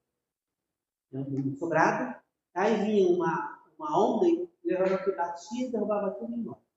né, 1.11 1.21
um 1.21 1.57
sobrado, 1.57 2.21
aí 2.55 2.85
vinha 2.85 3.17
uma, 3.17 3.65
uma 3.77 3.99
onda 3.99 4.29
e 4.29 4.49
levava 4.65 4.95
aqui, 4.95 5.13
batia 5.13 5.67
e 5.67 5.71
derrubava 5.73 6.13
tudo 6.13 6.35
embora. 6.35 6.68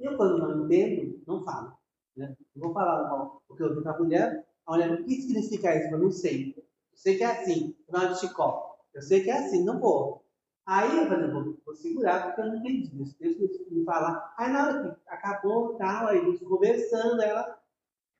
Eu, 0.00 0.16
quando 0.16 0.38
não 0.38 0.64
entendo, 0.64 1.22
não 1.26 1.44
falo. 1.44 1.76
Né? 2.16 2.34
Eu 2.56 2.62
vou 2.62 2.72
falar 2.72 3.40
o 3.48 3.54
que 3.54 3.62
eu 3.62 3.74
vi 3.74 3.82
com 3.82 3.88
a 3.88 3.98
mulher. 3.98 4.46
A 4.66 4.72
mulher, 4.72 4.92
o 4.92 5.04
que 5.04 5.22
significa 5.22 5.76
isso? 5.76 5.94
Eu 5.94 5.98
não 5.98 6.10
sei. 6.10 6.54
Eu 6.56 6.64
sei 6.94 7.16
que 7.16 7.22
é 7.22 7.26
assim, 7.26 7.76
não 7.88 8.12
de 8.12 8.20
chicó. 8.20 8.78
Eu 8.94 9.02
sei 9.02 9.22
que 9.22 9.30
é 9.30 9.38
assim, 9.38 9.64
não 9.64 9.78
vou. 9.78 10.24
Aí 10.66 10.98
eu 10.98 11.08
falei, 11.08 11.30
vou, 11.30 11.56
vou 11.64 11.74
segurar, 11.74 12.26
porque 12.26 12.40
eu 12.40 12.46
não 12.46 12.56
entendi. 12.56 12.88
Deus, 12.88 13.14
Deus 13.14 13.36
me 13.70 13.84
falar. 13.84 14.34
Aí 14.38 14.52
na 14.52 14.68
hora 14.68 14.82
que 14.82 15.00
acabou 15.08 15.74
tal, 15.76 16.08
aí 16.08 16.38
conversando, 16.38 17.20
ela, 17.20 17.60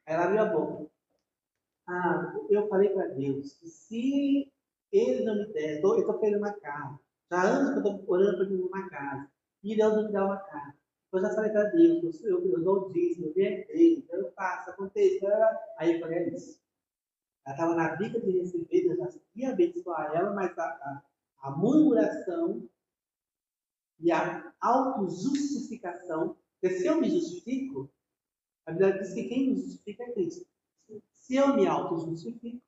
ela 0.06 0.24
abriu 0.24 0.42
a 0.42 0.44
boca. 0.46 0.90
Ah, 1.86 2.34
eu 2.48 2.68
falei 2.68 2.90
para 2.90 3.08
Deus 3.08 3.54
que 3.54 3.68
se 3.68 4.52
ele 4.92 5.24
não 5.24 5.36
me 5.36 5.52
der, 5.52 5.82
eu 5.82 5.98
estou 5.98 6.18
querendo 6.18 6.38
uma 6.38 6.52
casa. 6.52 6.98
Já 7.30 7.42
anos 7.42 7.82
que 7.82 7.88
eu 7.88 7.92
estou 7.96 8.14
orando 8.14 8.36
para 8.38 8.46
ele 8.46 8.62
uma 8.62 8.88
casa. 8.88 9.30
E 9.62 9.76
Deus 9.76 9.94
não 9.94 10.06
me 10.06 10.12
dá 10.12 10.24
uma 10.24 10.38
casa. 10.38 10.79
Eu 11.12 11.20
já 11.20 11.34
falei 11.34 11.50
para 11.50 11.64
Deus, 11.64 12.22
eu, 12.22 12.44
eu, 12.44 12.52
eu 12.52 12.64
dou 12.64 12.86
o 12.86 12.92
dízimo, 12.92 13.26
eu 13.26 13.34
venho 13.34 13.64
então 13.98 14.18
eu 14.18 14.32
faço, 14.32 14.70
acontece. 14.70 15.20
Aí 15.76 15.94
eu 15.94 16.00
falei, 16.00 16.18
é 16.18 16.34
isso. 16.34 16.60
Ela 17.44 17.54
estava 17.54 17.74
na 17.74 17.96
briga 17.96 18.20
de 18.20 18.38
receber, 18.38 18.82
Deus 18.82 18.98
já 18.98 19.20
ia 19.34 19.50
abençoar 19.50 20.14
ela, 20.14 20.32
mas 20.32 20.56
a, 20.56 20.62
a, 20.62 21.02
a 21.40 21.50
murmuração 21.50 22.68
e 23.98 24.12
a 24.12 24.52
autojustificação, 24.60 26.36
porque 26.60 26.76
se 26.76 26.86
eu 26.86 27.00
me 27.00 27.10
justifico, 27.10 27.90
a 28.66 28.72
Bíblia 28.72 28.98
diz 28.98 29.12
que 29.12 29.24
quem 29.24 29.48
me 29.50 29.56
justifica 29.56 30.04
é 30.04 30.12
Cristo. 30.12 30.46
Se 31.12 31.36
eu 31.36 31.54
me 31.56 31.66
autojustifico, 31.66 32.62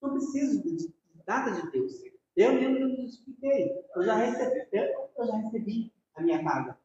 não 0.00 0.10
preciso 0.10 0.62
de 0.62 0.94
nada 1.26 1.50
de 1.50 1.70
Deus. 1.70 2.02
Eu 2.36 2.54
mesmo 2.54 2.86
me 2.86 3.02
justifiquei. 3.02 3.84
Eu 3.94 4.02
já 4.02 4.14
recebi, 4.16 4.68
eu, 4.72 5.10
eu 5.16 5.26
já 5.26 5.36
recebi 5.36 5.92
a 6.14 6.22
minha 6.22 6.42
paga. 6.42 6.77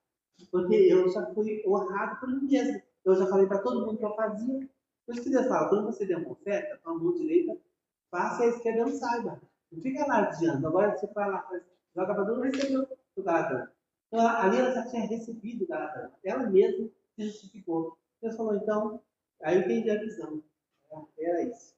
Porque 0.51 0.75
eu 0.75 1.09
já 1.09 1.25
fui 1.33 1.63
honrado 1.65 2.19
por 2.19 2.29
mim 2.29 2.47
mesmo. 2.47 2.81
Eu 3.05 3.15
já 3.15 3.27
falei 3.27 3.47
para 3.47 3.59
todo 3.59 3.85
mundo 3.85 3.97
que 3.97 4.05
eu 4.05 4.15
fazia. 4.15 4.69
Por 5.05 5.15
isso 5.15 5.23
que 5.23 5.29
Deus 5.29 5.47
fala, 5.47 5.69
quando 5.69 5.85
você 5.85 6.05
der 6.05 6.17
uma 6.17 6.31
oferta, 6.31 6.79
com 6.83 6.91
a 6.91 6.93
mão 6.93 7.13
direita, 7.13 7.57
faça 8.09 8.43
a 8.43 8.47
esquerda 8.47 8.85
não 8.85 8.91
saiba. 8.91 9.41
Não 9.71 9.81
fica 9.81 10.03
alardeando. 10.03 10.67
Agora 10.67 10.95
você 10.97 11.09
lá, 11.15 11.49
joga 11.95 12.15
para 12.15 12.25
não 12.25 12.41
recebeu 12.41 12.87
o 13.15 13.23
galardão. 13.23 13.67
Então 14.07 14.27
ali 14.27 14.57
ela 14.57 14.71
já 14.73 14.87
tinha 14.89 15.07
recebido 15.07 15.63
o 15.63 15.67
galardão. 15.67 16.11
Ela 16.23 16.49
mesma 16.49 16.89
se 17.15 17.25
justificou. 17.25 17.97
Deus 18.21 18.37
falou, 18.37 18.55
então, 18.55 19.01
aí 19.41 19.55
eu 19.55 19.61
entendi 19.63 19.89
a 19.89 19.99
visão. 19.99 20.41
Era 21.17 21.43
isso. 21.43 21.73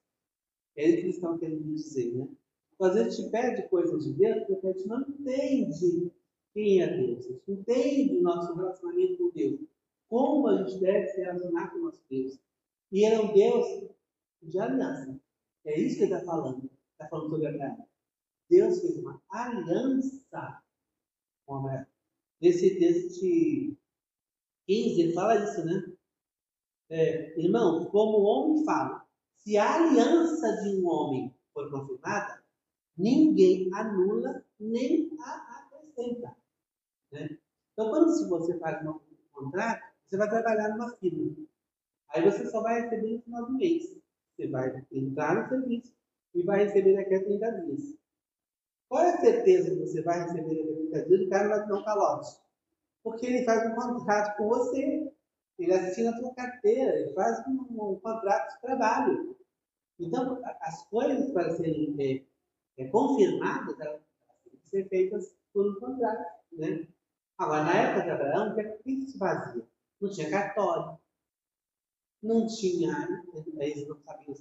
É 0.76 0.86
isso 0.86 0.98
que 0.98 1.04
eles 1.04 1.16
estão 1.16 1.38
querendo 1.38 1.64
dizer, 1.74 2.14
né? 2.14 2.28
Então, 2.74 2.88
às 2.88 2.96
vezes 2.96 3.16
gente 3.16 3.32
pede 3.32 3.70
coisas 3.70 4.04
de 4.04 4.14
Deus 4.14 4.46
porque 4.46 4.68
a 4.68 4.74
gente 4.74 4.88
não 4.88 5.02
entende 5.02 6.12
quem 6.56 6.82
é 6.82 6.88
Deus. 6.88 7.26
A 7.28 7.52
entende 7.52 8.18
o 8.18 8.22
nosso 8.22 8.56
relacionamento 8.56 9.18
com 9.18 9.30
Deus. 9.32 9.60
Como 10.08 10.48
a 10.48 10.64
gente 10.64 10.80
deve 10.80 11.10
se 11.10 11.20
relacionar 11.20 11.70
com 11.70 11.80
o 11.80 11.82
nosso 11.84 12.02
Deus. 12.10 12.40
E 12.92 13.06
ele 13.06 13.16
é 13.16 13.20
um 13.20 13.34
Deus 13.34 13.66
de 14.42 14.58
aliança. 14.58 15.20
É 15.66 15.78
isso 15.78 15.98
que 15.98 16.04
ele 16.04 16.14
está 16.14 16.26
falando. 16.26 16.70
Está 16.94 17.10
falando 17.10 17.30
sobre 17.30 17.48
Abraão. 17.48 17.86
Deus 18.50 18.80
fez 18.80 18.98
uma 19.00 19.22
aliança 19.30 20.64
com 21.46 21.56
Abraão. 21.56 21.86
Nesse 22.40 22.80
texto 22.80 23.20
de 23.20 23.76
15, 24.66 25.02
ele 25.02 25.14
fala 25.14 25.44
isso, 25.44 25.66
né? 25.66 25.94
É, 26.90 27.38
irmão, 27.38 27.86
como 27.88 28.20
o 28.20 28.24
homem 28.24 28.64
fala, 28.64 29.06
se 29.38 29.58
a 29.58 29.76
aliança 29.76 30.62
de 30.62 30.76
um 30.76 30.88
homem 30.88 31.36
for 31.52 31.70
confirmada, 31.70 32.44
ninguém 32.98 33.70
anula 33.74 34.46
nem 34.60 35.10
a 35.20 35.60
acrescenta. 35.60 36.45
Né? 37.16 37.38
Então, 37.74 37.90
quando 37.90 38.12
se 38.12 38.28
você 38.30 38.58
faz 38.60 38.86
um 38.86 39.00
contrato, 39.32 39.84
você 40.06 40.18
vai 40.18 40.30
trabalhar 40.30 40.70
numa 40.70 40.96
firma. 40.98 41.34
Aí 42.10 42.24
você 42.24 42.46
só 42.46 42.62
vai 42.62 42.82
receber 42.82 43.14
no 43.14 43.22
final 43.22 43.46
do 43.46 43.54
mês. 43.54 43.98
Você 44.36 44.48
vai 44.48 44.86
entrar 44.92 45.36
no 45.36 45.50
serviço 45.50 45.94
e 46.34 46.44
vai 46.44 46.66
receber 46.66 46.96
daqui 46.96 47.16
a 47.16 47.24
30 47.24 47.52
dias. 47.62 47.96
Qual 48.88 49.02
é 49.02 49.14
a 49.14 49.22
certeza 49.22 49.72
que 49.72 49.80
você 49.80 50.02
vai 50.02 50.24
receber 50.24 50.90
daqui 50.92 50.96
a 50.96 51.06
30 51.06 51.08
dias? 51.08 51.22
O 51.22 51.30
cara 51.30 51.50
vai 51.50 51.64
te 51.64 51.70
dar 51.70 51.76
um 51.76 51.86
calote. 51.86 52.38
Porque 53.04 53.26
ele 53.26 53.46
faz 53.46 53.72
um 53.72 53.76
contrato 53.76 54.38
com 54.38 54.48
você. 54.50 55.12
Ele 55.58 55.74
assina 55.74 56.12
a 56.12 56.18
sua 56.18 56.34
carteira, 56.34 57.00
ele 57.00 57.14
faz 57.14 57.46
um, 57.48 57.62
um 57.70 58.00
contrato 58.00 58.56
de 58.56 58.62
trabalho. 58.62 59.38
Então, 59.98 60.42
as 60.60 60.86
coisas 60.88 61.32
para 61.32 61.56
serem 61.56 61.96
é, 61.98 62.84
é, 62.84 62.88
confirmadas, 62.90 63.80
elas 63.80 64.02
têm 64.44 64.60
que 64.60 64.68
ser 64.68 64.90
feitas 64.90 65.34
por 65.54 65.66
um 65.72 65.80
contrato. 65.80 66.36
Né? 66.52 66.86
Agora, 67.38 67.64
na 67.64 67.74
época 67.74 68.04
de 68.04 68.10
Abraão, 68.12 68.52
o 68.52 68.56
que, 68.56 68.64
que 68.84 69.08
se 69.08 69.18
fazia? 69.18 69.64
Não 70.00 70.10
tinha 70.10 70.30
cartório, 70.30 70.98
não 72.22 72.48
tinha, 72.48 73.24
eles 73.60 73.88
não 73.88 74.00
sabiam, 74.00 74.36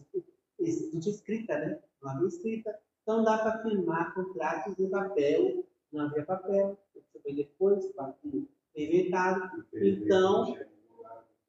não 0.58 1.00
tinha 1.00 1.14
escrita, 1.14 1.58
né? 1.58 1.80
Não 2.00 2.10
havia 2.10 2.28
escrita. 2.28 2.78
Então 3.02 3.22
dá 3.22 3.38
para 3.38 3.62
firmar 3.62 4.14
contratos 4.14 4.78
em 4.78 4.88
papel, 4.88 5.66
não 5.92 6.06
havia 6.06 6.24
papel, 6.24 6.78
isso 6.94 7.20
foi 7.22 7.34
depois, 7.34 7.84
foi 7.94 8.48
inventado. 8.76 9.66
Então, 9.74 10.56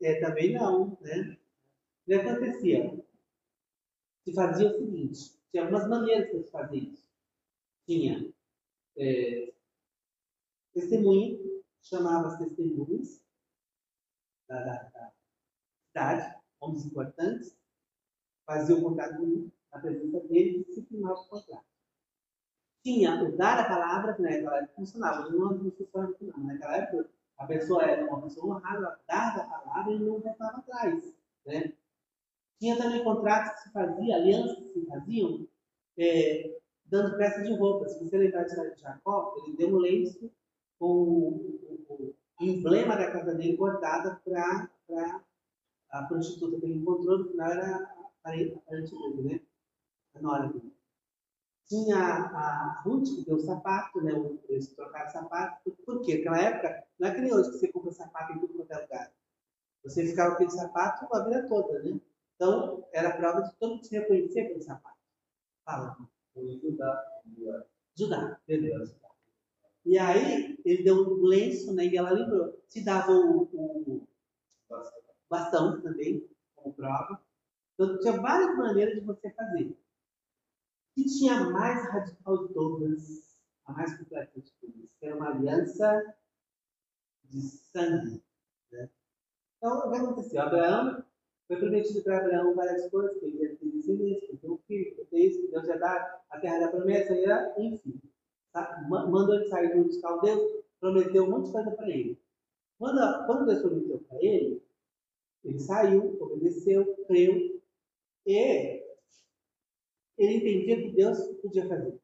é, 0.02 0.20
também 0.20 0.54
não, 0.54 0.98
né? 1.02 1.38
O 2.04 2.06
que 2.06 2.14
acontecia? 2.14 3.06
Se 4.24 4.34
fazia 4.34 4.68
o 4.68 4.78
seguinte, 4.78 5.40
tinha 5.52 5.64
algumas 5.64 5.88
maneiras 5.88 6.30
de 6.32 6.44
se 6.44 6.52
fazer 6.52 6.78
isso. 6.78 7.08
Tinha 7.88 8.34
é, 8.98 9.54
testemunha, 10.76 11.40
chamava 11.82 12.28
as 12.28 12.38
testemunhas 12.38 13.24
da, 14.48 14.60
da, 14.60 14.84
da 14.84 15.14
cidade, 15.88 16.38
homens 16.60 16.86
importantes, 16.86 17.58
fazia 18.46 18.76
o 18.76 18.82
contrato 18.82 19.52
na 19.72 19.80
presença 19.80 20.20
deles 20.28 20.68
e 20.68 20.74
se 20.74 20.86
firmava 20.86 21.16
o 21.16 21.28
contrato. 21.28 21.66
Tinha 22.84 23.24
o 23.24 23.36
dar 23.36 23.60
a 23.60 23.68
palavra, 23.68 24.14
que 24.14 24.22
naquela 24.22 24.58
época 24.58 24.76
funcionava, 24.76 25.30
não 25.30 25.58
funciona 25.58 26.16
não. 26.22 26.44
Naquela 26.44 26.78
época, 26.78 27.10
a 27.38 27.48
pessoa 27.48 27.84
era 27.84 28.06
uma 28.06 28.22
pessoa 28.22 28.58
honrada, 28.58 29.00
dava 29.08 29.42
a 29.42 29.60
palavra 29.60 29.94
e 29.94 30.00
não 30.00 30.20
voltava 30.20 30.58
atrás. 30.58 31.16
Né? 31.46 31.74
Tinha 32.60 32.78
também 32.78 33.04
contratos 33.04 33.54
que 33.54 33.64
se 33.64 33.74
fazia, 33.74 34.16
alianças 34.16 34.58
que 34.58 34.74
se 34.74 34.86
faziam, 34.86 35.48
é, 35.98 36.60
dando 36.86 37.18
peças 37.18 37.48
de 37.48 37.56
roupa. 37.56 37.88
Se 37.90 38.04
você 38.04 38.18
lembrar 38.18 38.44
de 38.44 38.82
Jacó, 38.82 39.34
ele 39.38 39.58
deu 39.58 39.70
um 39.70 39.78
lenço 39.78 40.32
com 40.80 40.86
o, 40.86 41.86
o, 41.90 42.16
o 42.40 42.44
emblema 42.44 42.96
da 42.96 43.12
casa 43.12 43.34
dele 43.34 43.58
bordada 43.58 44.22
para 44.26 45.24
a 45.92 46.04
prostituta 46.04 46.60
que 46.60 46.66
ele 46.66 46.76
encontrou, 46.76 47.20
no 47.20 47.30
final 47.30 47.52
era 47.52 47.76
a 47.78 48.10
parente 48.24 48.96
dele, 48.96 49.22
né? 49.24 49.42
A 50.16 50.22
nora. 50.22 50.54
Tinha 51.68 51.98
a 51.98 52.82
Ruth 52.84 53.08
que 53.16 53.26
deu 53.26 53.38
o 53.38 53.40
sapato, 53.40 54.02
né? 54.02 54.12
Eles 54.50 54.74
trocaram 54.74 55.10
sapato. 55.10 55.72
Por 55.86 56.02
quê? 56.02 56.18
Naquela 56.18 56.42
época, 56.42 56.88
não 57.00 57.08
é 57.08 57.16
que 57.16 57.22
nem 57.22 57.34
hoje 57.34 57.52
que 57.52 57.58
você 57.58 57.72
compra 57.72 57.92
sapato 57.92 58.34
em 58.34 58.40
tudo 58.40 58.54
quanto 58.54 58.72
é 58.72 58.82
lugar. 58.82 59.14
Você 59.84 60.06
ficava 60.06 60.32
com 60.32 60.36
aquele 60.36 60.52
sapato 60.52 61.08
a 61.14 61.24
vida 61.24 61.48
toda, 61.48 61.82
né? 61.82 62.00
Então, 62.36 62.86
era 62.92 63.16
prova 63.16 63.42
de 63.42 63.52
que 63.52 63.60
todo 63.60 63.76
mundo 63.76 63.86
se 63.86 63.98
reconhecia 63.98 64.44
aquele 64.44 64.62
sapato. 64.62 64.98
Fala. 65.64 65.98
Judá. 66.36 67.22
Judá, 67.96 68.40
beleza. 68.46 69.05
E 69.86 69.98
aí, 70.00 70.58
ele 70.66 70.84
deu 70.84 70.96
um 70.96 71.22
lenço, 71.24 71.74
né? 71.74 71.86
E 71.86 71.96
ela 71.96 72.12
lembrou. 72.12 72.60
Se 72.68 72.84
dava 72.84 73.12
o, 73.12 73.44
o 73.54 74.08
bastão 75.30 75.80
também, 75.82 76.28
como 76.56 76.74
prova. 76.74 77.22
Então, 77.74 78.00
tinha 78.00 78.20
várias 78.20 78.58
maneiras 78.58 78.96
de 78.96 79.02
você 79.02 79.30
fazer. 79.32 79.78
E 80.98 81.06
tinha 81.06 81.50
mais 81.50 81.88
radical 81.92 82.48
de 82.48 82.54
todas, 82.54 83.38
a 83.66 83.74
mais 83.74 83.98
completa 83.98 84.40
de 84.40 84.52
todas, 84.54 84.90
que 85.00 85.06
era 85.06 85.16
uma 85.16 85.30
aliança 85.30 86.16
de 87.26 87.42
sangue. 87.42 88.24
Né? 88.72 88.90
Então, 89.58 89.78
o 89.78 89.92
que 89.92 89.98
aconteceu? 89.98 90.42
Abraão 90.42 91.04
foi 91.48 91.58
prometido 91.58 92.02
para 92.02 92.20
Abraão 92.20 92.56
várias 92.56 92.90
coisas, 92.90 93.20
que 93.20 93.26
ele 93.26 93.44
ia 93.44 93.56
ter 93.56 93.68
descendência, 93.68 94.28
que 94.30 94.38
ter 94.38 94.50
um 94.50 94.58
filho, 94.60 94.96
que 94.96 95.06
ter 95.06 95.20
isso, 95.20 95.42
que 95.42 95.48
Deus 95.48 95.68
ia 95.68 95.78
dar 95.78 96.26
a 96.30 96.40
terra 96.40 96.60
da 96.60 96.68
promessa, 96.70 97.14
ia, 97.14 97.54
enfim. 97.58 98.02
Tá? 98.56 98.82
Mandou 98.88 99.36
ele 99.36 99.50
sair 99.50 99.84
dos 99.84 99.98
caldeus, 99.98 100.64
prometeu 100.80 101.26
um 101.26 101.30
monte 101.30 101.48
de 101.48 101.52
coisa 101.52 101.72
para 101.72 101.90
ele. 101.90 102.18
Quando, 102.80 103.26
quando 103.26 103.46
Deus 103.46 103.60
prometeu 103.60 104.00
para 104.00 104.24
ele, 104.24 104.64
ele 105.44 105.60
saiu, 105.60 106.18
obedeceu, 106.22 106.96
creu 107.06 107.62
e 108.26 108.82
ele 110.18 110.36
entendia 110.38 110.82
que 110.82 110.96
Deus 110.96 111.20
podia 111.42 111.68
fazer. 111.68 112.00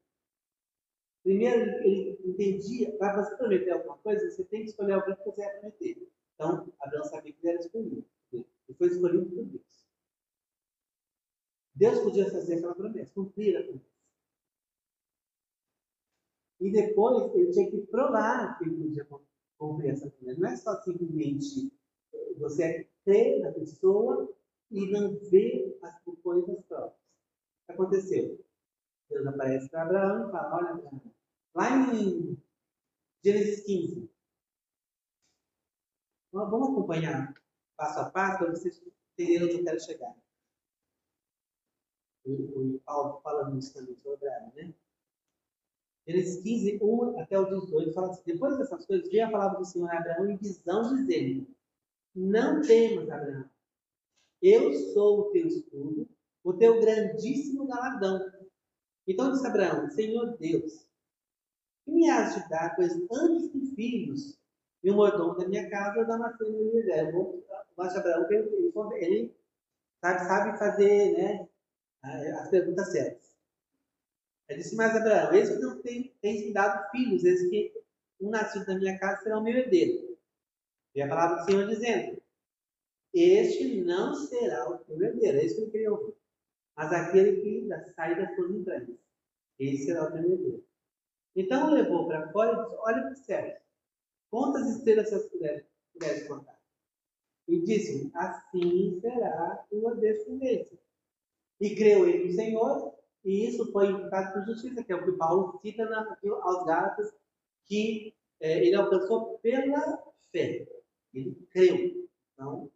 Primeiro, 1.22 1.70
ele 1.86 2.20
entendia, 2.22 2.92
para 2.98 3.24
você 3.24 3.34
prometer 3.34 3.70
alguma 3.70 3.96
coisa, 3.96 4.30
você 4.30 4.44
tem 4.44 4.60
que 4.60 4.68
escolher 4.68 4.92
alguém 4.92 5.16
que 5.16 5.24
você 5.24 5.40
vai 5.40 5.58
prometer. 5.58 6.08
Então, 6.34 6.70
Abraão 6.80 7.04
sabia 7.04 7.32
que 7.32 7.38
ele 7.42 7.54
era 7.54 7.60
escolhido. 7.60 8.04
E 8.68 8.74
foi 8.74 8.88
escolhido 8.88 9.24
por 9.30 9.44
Deus. 9.46 9.86
Deus 11.74 11.98
podia 12.00 12.30
fazer 12.30 12.56
aquela 12.56 12.74
promessa, 12.74 13.14
cumprir 13.14 13.56
a 13.56 13.62
promessa. 13.62 13.91
E 16.62 16.70
depois 16.70 17.34
ele 17.34 17.50
tinha 17.50 17.68
que 17.68 17.80
provar 17.88 18.56
que 18.56 18.64
ele 18.64 18.76
podia 18.76 19.04
cumprir 19.58 19.90
essa 19.90 20.08
promessa. 20.08 20.40
Não 20.40 20.48
é 20.48 20.56
só 20.56 20.80
simplesmente 20.82 21.72
você 22.38 22.88
crer 23.04 23.40
na 23.40 23.50
pessoa 23.50 24.32
e 24.70 24.88
não 24.92 25.18
ver 25.28 25.76
as 25.82 26.00
coisas 26.22 26.64
próprias. 26.66 26.94
O 26.94 27.66
que 27.66 27.72
aconteceu? 27.72 28.44
Deus 29.10 29.26
aparece 29.26 29.68
para 29.70 29.82
Abraão 29.82 30.28
e 30.28 30.30
fala: 30.30 30.56
Olha, 30.56 30.70
Abraão, 30.70 31.02
lá 31.52 31.94
em 31.94 32.40
Gênesis 33.24 33.64
15. 33.64 34.08
Vamos 36.30 36.68
acompanhar 36.68 37.34
passo 37.76 37.98
a 37.98 38.08
passo 38.08 38.38
para 38.38 38.50
vocês 38.52 38.80
entenderem 39.18 39.48
onde 39.48 39.58
eu 39.58 39.64
quero 39.64 39.80
chegar. 39.80 40.14
O, 42.24 42.76
o 42.76 42.80
Paulo 42.84 43.20
falando 43.20 43.58
isso 43.58 43.74
também 43.74 43.96
sobre 43.96 44.28
Abraão, 44.28 44.52
né? 44.54 44.72
Gênesis 46.06 46.42
15, 46.42 46.78
1 46.82 47.20
até 47.20 47.38
o 47.38 47.44
18, 47.44 47.92
fala 47.92 48.10
assim: 48.10 48.22
Depois 48.26 48.58
dessas 48.58 48.84
coisas, 48.86 49.08
veio 49.08 49.26
a 49.26 49.30
palavra 49.30 49.58
do 49.58 49.64
Senhor 49.64 49.90
a 49.90 49.98
Abraão 49.98 50.30
em 50.30 50.36
visão, 50.36 50.94
dizendo: 50.94 51.46
Não 52.14 52.60
temas, 52.60 53.08
Abraão, 53.08 53.44
eu 54.42 54.72
sou 54.92 55.20
o 55.20 55.30
teu 55.30 55.46
escudo, 55.46 56.08
o 56.42 56.52
teu 56.52 56.80
grandíssimo 56.80 57.66
galardão. 57.66 58.20
Então 59.06 59.32
disse 59.32 59.46
Abraão: 59.46 59.88
Senhor 59.90 60.36
Deus, 60.38 60.84
que 61.84 61.92
me 61.92 62.10
has 62.10 62.34
de 62.34 62.48
dar, 62.48 62.74
pois 62.74 62.92
antes 63.12 63.52
de 63.52 63.74
filhos 63.74 64.36
e 64.82 64.90
o 64.90 64.94
mordomo 64.94 65.36
da 65.36 65.46
minha 65.46 65.70
casa, 65.70 66.00
eu 66.00 66.06
dou 66.06 66.16
uma 66.16 66.36
filha 66.36 66.50
minha 66.50 66.80
ideia. 66.80 67.02
Eu 67.02 67.12
vou, 67.12 67.46
mas 67.76 67.96
Abraão, 67.96 68.26
ele 68.96 69.32
sabe, 70.00 70.26
sabe 70.26 70.58
fazer 70.58 71.12
né, 71.12 71.48
as 72.02 72.48
perguntas 72.50 72.90
certas. 72.90 73.21
Disse 74.54 74.74
mais 74.76 74.94
Abraão: 74.94 75.32
Eis 75.32 75.50
que 75.50 75.58
não 75.58 75.80
tem, 75.80 76.14
tens 76.20 76.46
me 76.46 76.52
dado 76.52 76.90
filhos, 76.90 77.24
eis 77.24 77.48
que 77.48 77.72
um 78.20 78.30
nascido 78.30 78.66
da 78.66 78.74
minha 78.76 78.98
casa 78.98 79.22
será 79.22 79.38
o 79.38 79.42
meu 79.42 79.56
herdeiro. 79.56 80.16
E 80.94 81.02
a 81.02 81.08
palavra 81.08 81.36
do 81.36 81.44
Senhor 81.44 81.68
dizendo: 81.68 82.22
Este 83.12 83.80
não 83.82 84.14
será 84.14 84.70
o 84.70 84.78
teu 84.78 85.02
herdeiro. 85.02 85.38
É 85.38 85.44
isso 85.44 85.70
que 85.70 85.76
ele 85.76 85.88
ouvir. 85.88 86.14
Mas 86.76 86.92
aquele 86.92 87.40
que 87.40 87.68
sai 87.94 88.16
das 88.16 88.34
suas 88.34 88.50
entranhas, 88.50 88.96
esse 89.58 89.84
será 89.84 90.04
o 90.04 90.12
teu 90.12 90.20
herdeiro. 90.20 90.64
Então 91.34 91.72
levou 91.72 92.06
para 92.06 92.30
fora 92.30 92.52
e 92.52 92.64
disse: 92.64 92.76
Olha 92.78 93.02
para 93.02 93.12
o 93.12 93.16
céu, 93.16 93.56
quantas 94.30 94.76
estrelas 94.76 95.10
vocês 95.10 95.30
puderem 95.92 96.28
contar. 96.28 96.60
E 97.48 97.60
disse: 97.60 98.10
Assim 98.14 99.00
será 99.00 99.64
tua 99.68 99.94
descendência. 99.96 100.78
E 101.60 101.74
creu 101.76 102.08
ele 102.08 102.24
no 102.26 102.32
Senhor, 102.32 102.91
e 103.24 103.46
isso 103.46 103.70
foi 103.70 103.88
imputado 103.88 104.32
por 104.32 104.44
justiça, 104.44 104.82
que 104.82 104.92
é 104.92 104.96
o 104.96 105.04
que 105.04 105.12
Paulo 105.12 105.58
cita 105.62 105.84
na, 105.86 106.16
aos 106.42 106.66
Gálatas, 106.66 107.14
que 107.66 108.14
é, 108.40 108.66
ele 108.66 108.74
alcançou 108.74 109.38
pela 109.38 110.02
fé. 110.32 110.66
Ele 111.14 111.34
creu. 111.50 112.08
Então, 112.34 112.70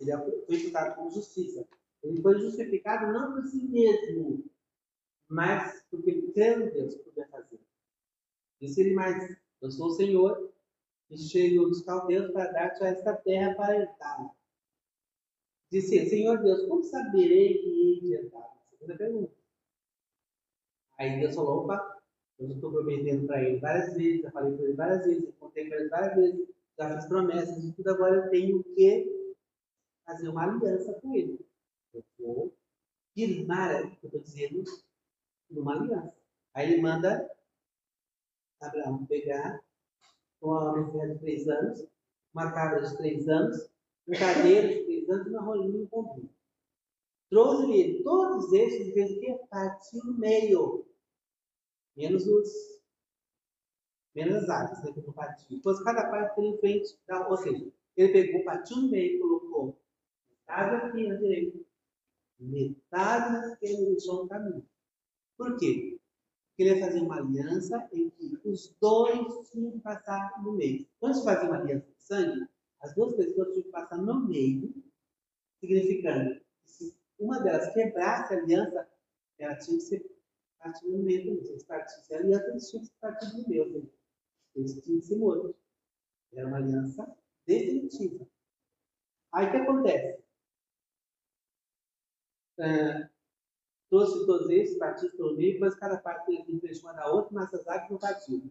ele 0.00 0.12
foi 0.46 0.56
imputado 0.56 0.96
por 0.96 1.10
justiça. 1.10 1.66
Ele 2.02 2.20
foi 2.22 2.40
justificado 2.40 3.12
não 3.12 3.34
por 3.34 3.44
si 3.44 3.62
mesmo, 3.62 4.44
mas 5.28 5.84
porque 5.90 6.30
creu 6.32 6.66
em 6.66 6.70
Deus 6.70 6.96
podia 6.96 7.26
fazer. 7.28 7.60
Disse 8.60 8.80
ele 8.80 8.94
mais: 8.94 9.36
Eu 9.60 9.70
sou 9.70 9.86
o 9.86 9.94
Senhor, 9.94 10.52
que 11.08 11.16
chego 11.16 11.66
dos 11.66 11.82
caldeus 11.82 12.30
para 12.32 12.50
dar-te 12.52 12.84
esta 12.84 13.14
terra 13.14 13.54
para 13.54 13.76
herdar. 13.76 14.34
Disse: 15.70 16.08
Senhor 16.08 16.42
Deus, 16.42 16.66
como 16.68 16.82
saberei 16.84 17.58
que 17.58 17.68
hei 17.68 18.00
de 18.00 18.14
herdar? 18.14 18.54
Segunda 18.70 18.96
pergunta. 18.96 19.43
Aí 20.98 21.20
Deus 21.20 21.34
falou, 21.34 21.64
opa, 21.64 22.00
eu 22.38 22.50
estou 22.50 22.72
prometendo 22.72 23.26
para 23.26 23.42
ele 23.42 23.58
várias 23.58 23.94
vezes, 23.94 24.22
já 24.22 24.30
falei 24.30 24.56
para 24.56 24.64
ele 24.64 24.74
várias 24.74 25.06
vezes, 25.06 25.34
contei 25.38 25.68
para 25.68 25.78
ele 25.78 25.88
várias 25.88 26.14
vezes, 26.16 26.48
já 26.78 26.96
fiz 26.96 27.06
promessas 27.06 27.64
e 27.64 27.72
tudo, 27.72 27.90
agora 27.90 28.16
eu 28.16 28.30
tenho 28.30 28.62
que 28.62 29.34
fazer 30.04 30.28
uma 30.28 30.44
aliança 30.44 30.94
com 30.94 31.14
ele. 31.14 31.38
Eu 31.92 32.04
vou 32.18 32.52
firmar, 33.14 33.80
eu 33.80 33.92
estou 34.02 34.20
dizendo, 34.20 34.64
numa 35.50 35.74
aliança. 35.74 36.14
Aí 36.52 36.72
ele 36.72 36.82
manda 36.82 37.30
Abraão 38.60 39.06
pegar 39.06 39.60
uma 40.40 40.72
becerra 40.74 41.14
de 41.14 41.18
três 41.20 41.48
anos, 41.48 41.86
uma 42.32 42.52
cabra 42.52 42.82
de 42.82 42.96
três 42.96 43.28
anos, 43.28 43.70
um 44.06 44.12
cadeiro 44.12 44.68
de 44.68 44.84
três 44.84 45.08
anos 45.08 45.26
e 45.26 45.30
uma 45.30 45.42
rolinha 45.42 45.78
de 45.78 45.86
pombinho. 45.86 46.30
Trouxe-lhe 47.30 48.02
todos 48.02 48.52
estes 48.52 48.88
e 48.88 48.92
fez 48.92 49.10
o 49.12 49.20
quê? 49.20 49.40
Partiu 49.50 50.04
no 50.04 50.18
meio. 50.18 50.83
Menos 51.96 52.26
os. 52.26 52.82
Menos 54.14 54.44
as 54.44 54.48
áreas, 54.48 54.82
né? 54.82 54.92
Que 54.92 55.00
não 55.00 55.12
partiu. 55.12 55.56
Depois 55.56 55.82
cada 55.82 56.10
parte 56.10 56.36
tem 56.36 56.50
em 56.50 56.58
frente 56.58 56.98
da. 57.06 57.28
Ou 57.28 57.36
seja, 57.36 57.72
ele 57.96 58.12
pegou, 58.12 58.44
partiu 58.44 58.76
no 58.78 58.90
meio, 58.90 59.20
colocou 59.20 59.78
metade 60.30 60.76
aqui 60.76 61.08
na 61.08 61.14
direita, 61.14 61.58
metade 62.38 63.32
na 63.32 63.52
esquerda 63.52 63.82
e 63.82 63.86
deixou 63.86 64.22
no 64.22 64.28
caminho. 64.28 64.66
Por 65.36 65.56
quê? 65.58 65.98
Porque 66.48 66.62
ele 66.62 66.74
ia 66.74 66.86
fazer 66.86 67.00
uma 67.00 67.16
aliança 67.16 67.88
em 67.92 68.10
que 68.10 68.40
os 68.44 68.74
dois 68.80 69.50
tinham 69.50 69.72
que 69.72 69.80
passar 69.80 70.42
no 70.42 70.52
meio. 70.52 70.86
Quando 71.00 71.14
se 71.14 71.24
fazia 71.24 71.48
uma 71.48 71.58
aliança 71.58 71.86
de 71.86 72.02
sangue, 72.02 72.48
as 72.80 72.94
duas 72.94 73.16
pessoas 73.16 73.48
tinham 73.48 73.62
que 73.62 73.70
passar 73.70 73.98
no 73.98 74.28
meio, 74.28 74.72
significando 75.60 76.40
que 76.62 76.70
se 76.70 76.96
uma 77.18 77.40
delas 77.40 77.72
quebrasse 77.72 78.34
a 78.34 78.38
aliança, 78.38 78.88
ela 79.38 79.56
tinha 79.56 79.78
que 79.78 79.84
ser 79.84 80.13
partida 80.64 80.96
no 80.96 81.04
meio 81.04 81.24
também. 81.24 81.44
Se 81.44 81.50
eles 81.50 81.64
partissem 81.64 82.16
a 82.16 82.20
aliança, 82.20 82.48
eles 82.48 82.70
tinham 82.70 82.82
que 82.82 82.88
ser 82.88 83.00
partidos 83.00 83.42
no 83.42 83.48
meio. 83.48 83.92
Eles 84.54 84.80
tinham 84.82 85.18
mortos. 85.20 85.56
Era 86.32 86.48
uma 86.48 86.56
aliança 86.56 87.16
definitiva. 87.46 88.26
Aí 89.32 89.46
o 89.46 89.50
que 89.50 89.56
acontece? 89.56 90.24
É, 92.58 93.08
trouxe 93.90 94.26
todos 94.26 94.48
esses 94.50 94.78
partidos 94.78 95.14
pelo 95.16 95.36
meio, 95.36 95.54
depois 95.54 95.74
cada 95.74 95.98
parte 95.98 96.44
deles 96.44 96.82
uma 96.82 96.92
da 96.92 97.12
outra, 97.12 97.32
mas 97.32 97.52
as 97.52 97.66
aves 97.66 97.90
não 97.90 97.98
partiam. 97.98 98.50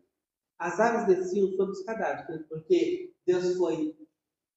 As 0.59 0.79
aves 0.79 1.07
desciam 1.07 1.49
sobre 1.51 1.71
os 1.71 1.83
cadáveres, 1.83 2.45
porque 2.47 3.13
Deus 3.25 3.55
foi, 3.57 3.97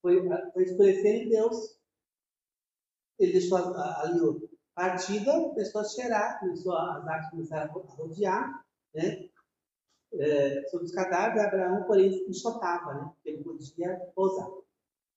foi, 0.03 0.29
foi 0.53 0.62
escurecer 0.62 1.27
em 1.27 1.29
Deus 1.29 1.77
ele 3.19 3.33
deixou 3.33 3.57
ali 3.57 4.21
a 4.21 4.56
partida, 4.76 5.32
começou 5.32 5.80
a 5.80 5.84
cheirar, 5.84 6.38
começou 6.38 6.74
a, 6.74 6.98
as 6.98 7.08
aves 7.08 7.30
começaram 7.30 7.70
a 7.70 7.94
rodear, 7.94 8.66
né? 8.94 9.28
É, 10.12 10.68
sobre 10.68 10.86
os 10.86 10.92
cadáveres, 10.92 11.42
Abraão, 11.42 11.84
porém, 11.84 12.24
enxotava, 12.28 12.94
né? 12.94 13.10
Porque 13.14 13.30
ele 13.30 13.42
podia 13.42 13.96
pousar. 14.14 14.48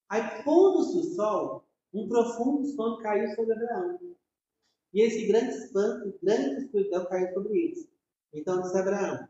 Aí, 0.07 0.43
pondo-se 0.43 0.97
o 0.97 1.03
sol, 1.13 1.65
um 1.93 2.07
profundo 2.07 2.65
sono 2.69 2.97
caiu 2.99 3.29
sobre 3.35 3.53
Abraão. 3.53 3.99
E 4.93 5.01
esse 5.01 5.27
grande 5.27 5.55
espanto, 5.55 6.17
grande 6.23 6.63
escuridão 6.63 7.05
caiu 7.05 7.33
sobre 7.33 7.59
eles. 7.59 7.87
Então 8.33 8.61
disse 8.61 8.77
Abraão: 8.77 9.27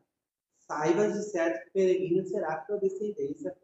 Saibas 0.59 1.13
de 1.13 1.23
certo 1.23 1.65
que 1.65 1.71
peregrina 1.71 2.23
será 2.25 2.57
tua 2.61 2.77
descendência 2.77 3.57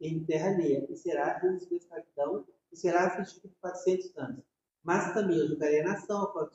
em 0.00 0.24
terra 0.24 0.50
alheia, 0.50 0.86
e 0.90 0.96
será 0.96 1.40
sua 1.40 1.76
escravidão, 1.76 2.46
e 2.72 2.76
será 2.76 3.06
afligido 3.06 3.48
por 3.48 3.60
400 3.60 4.16
anos. 4.18 4.44
Mas 4.82 5.12
também 5.12 5.46
julgarei 5.46 5.80
a 5.80 5.88
nação, 5.88 6.26
qual 6.32 6.50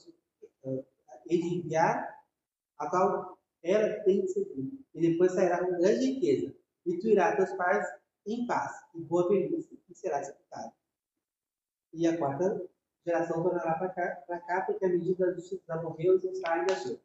ele 1.28 1.58
enviar, 1.58 2.24
a 2.78 2.90
qual 2.90 3.38
ela 3.62 4.04
tem 4.04 4.22
de 4.22 4.28
servir. 4.28 4.86
E 4.94 5.02
depois 5.10 5.32
sairá 5.34 5.66
com 5.66 5.78
grande 5.80 6.14
riqueza, 6.14 6.54
e 6.86 7.00
tu 7.00 7.08
irás 7.08 7.36
teus 7.36 7.52
pais 7.58 7.86
em 8.26 8.46
paz, 8.46 8.72
em 8.96 9.02
boa 9.02 9.28
velhice, 9.28 9.80
e 9.90 9.96
será 9.96 10.24
sepultado. 10.24 10.74
E 11.94 12.08
a 12.08 12.18
quarta 12.18 12.70
geração 13.06 13.44
tornará 13.44 13.74
para 13.76 13.90
cá, 13.90 14.40
cá, 14.48 14.62
porque 14.62 14.86
a 14.86 14.90
medida 14.90 15.28
da 15.28 15.34
justiça 15.34 15.82
morreu 15.82 16.20
e 16.20 16.42
ainda 16.46 16.74
achou. 16.74 17.00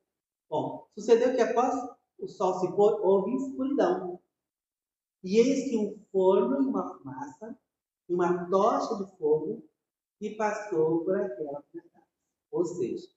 Bom, 0.49 0.89
sucedeu 0.95 1.35
que 1.35 1.43
após 1.43 1.75
o 2.19 2.29
sol 2.29 2.59
se 2.61 2.73
pôr, 2.75 3.01
houve 3.05 3.35
escuridão. 3.37 4.19
E 5.23 5.39
eis 5.39 5.69
que 5.69 5.77
um 5.77 5.99
forno 6.11 6.63
e 6.63 6.67
uma 6.67 6.97
fumaça, 6.97 7.59
e 8.09 8.15
uma 8.15 8.49
tocha 8.49 9.05
de 9.05 9.11
fogo, 9.19 9.68
e 10.21 10.35
passou 10.35 11.05
por 11.05 11.17
aquela 11.17 11.63
cidade. 11.71 12.05
Ou 12.51 12.65
seja, 12.65 13.09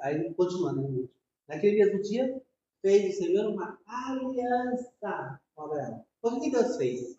aí 0.00 0.32
continuando, 0.34 0.88
né, 0.88 1.08
naquele 1.48 1.84
mesmo 1.84 2.02
dia, 2.02 2.42
fez 2.80 3.14
o 3.14 3.18
Senhor 3.18 3.52
uma 3.52 3.78
aliança 3.86 5.38
com 5.54 5.62
Abraão. 5.62 6.04
O 6.22 6.40
que 6.40 6.50
Deus 6.50 6.76
fez? 6.76 7.16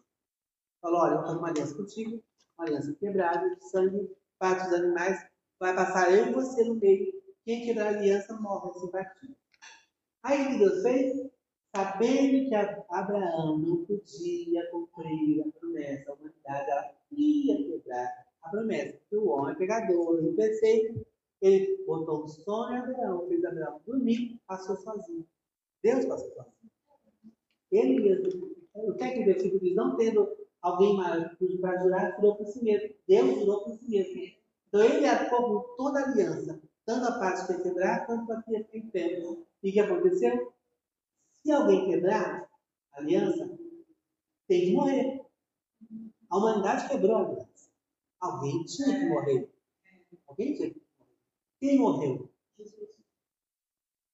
Falou: 0.82 1.02
olha, 1.02 1.16
eu 1.16 1.24
tenho 1.24 1.38
uma 1.38 1.50
aliança 1.50 1.76
contigo, 1.76 2.24
uma 2.58 2.68
aliança 2.68 2.94
quebrada, 2.94 3.56
de 3.56 3.70
sangue, 3.70 4.12
parte 4.38 4.66
dos 4.66 4.74
animais, 4.74 5.28
vai 5.60 5.76
passar 5.76 6.12
eu 6.12 6.28
e 6.28 6.34
você 6.34 6.64
no 6.64 6.76
meio. 6.76 7.14
Quem 7.44 7.64
quebrar 7.64 7.94
a 7.94 7.98
aliança 7.98 8.34
morre 8.40 8.72
assim 8.72 8.92
partido. 8.92 9.36
Aí 10.24 10.44
o 10.44 10.48
que 10.50 10.58
Deus 10.58 10.82
fez? 10.82 11.32
Sabendo 11.76 12.50
que 12.50 12.56
Abraão 12.90 13.60
não 13.60 13.86
podia 13.86 14.72
cumprir 14.72 15.42
a 15.42 15.60
promessa, 15.60 16.10
a 16.10 16.14
humanidade 16.14 16.96
ia 17.12 17.58
quebrar 17.58 18.25
a 18.46 18.50
promessa. 18.50 18.98
Que 19.10 19.18
o 19.18 19.28
homem 19.28 19.54
é 19.54 19.58
pecador, 19.58 20.24
imperfeito, 20.24 21.06
ele 21.42 21.84
botou 21.86 22.24
um 22.24 22.28
sono 22.28 22.74
em 22.74 22.78
Abraão, 22.78 23.28
fez 23.28 23.44
Abraão 23.44 23.82
dormir, 23.86 24.40
passou 24.48 24.76
sozinho. 24.78 25.28
Deus 25.84 26.06
passou 26.06 26.30
sozinho. 26.32 26.72
Ele 27.72 28.00
mesmo, 28.02 28.56
o 28.74 28.94
que 28.94 29.04
é 29.04 29.14
que 29.14 29.22
o 29.22 29.26
versículo 29.26 29.60
diz? 29.60 29.76
Não 29.76 29.98
tendo 29.98 30.36
alguém 30.62 30.98
para 30.98 31.82
jurar, 31.82 32.16
jurou 32.16 32.36
por 32.36 32.48
si 32.48 32.64
mesmo. 32.64 32.96
Deus 33.08 33.40
jurou 33.40 33.64
por 33.64 33.74
si 33.78 33.90
mesmo. 33.90 34.36
Então 34.68 34.82
ele 34.82 35.06
atuou 35.06 35.64
com 35.64 35.76
toda 35.76 36.00
a 36.00 36.04
aliança. 36.10 36.62
tanto 36.86 37.06
a 37.06 37.20
parte 37.20 37.48
que 37.48 37.64
quebrar, 37.64 38.06
quanto 38.06 38.32
a 38.32 38.42
que 38.44 38.68
em 38.74 38.90
pé. 38.90 39.20
E 39.20 39.70
o 39.70 39.74
que 39.74 39.80
aconteceu? 39.80 40.54
Se 41.44 41.52
alguém 41.52 41.90
quebrar 41.90 42.48
a 42.94 43.00
aliança, 43.00 43.50
tem 44.48 44.62
que 44.62 44.74
morrer. 44.74 45.22
A 46.30 46.38
humanidade 46.38 46.88
quebrou. 46.88 47.45
Alguém 48.20 48.64
tinha 48.66 49.00
que 49.00 49.06
morrer. 49.06 49.54
Alguém 50.28 50.54
tinha 50.54 50.74
que 50.74 50.80
morrer. 50.80 51.16
Quem 51.60 51.80
morreu? 51.80 52.32
Jesus. 52.58 52.98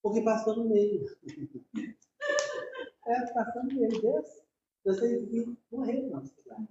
Porque 0.01 0.21
passou 0.21 0.55
no 0.55 0.69
meio. 0.69 1.05
é, 3.07 3.33
passou 3.33 3.63
no 3.63 3.73
meio. 3.73 4.01
Deus, 4.01 4.43
Deus 4.83 4.99
teve 4.99 5.27
que 5.27 5.57
morrer 5.71 6.01
no 6.01 6.09
nosso 6.09 6.33
lugar. 6.37 6.67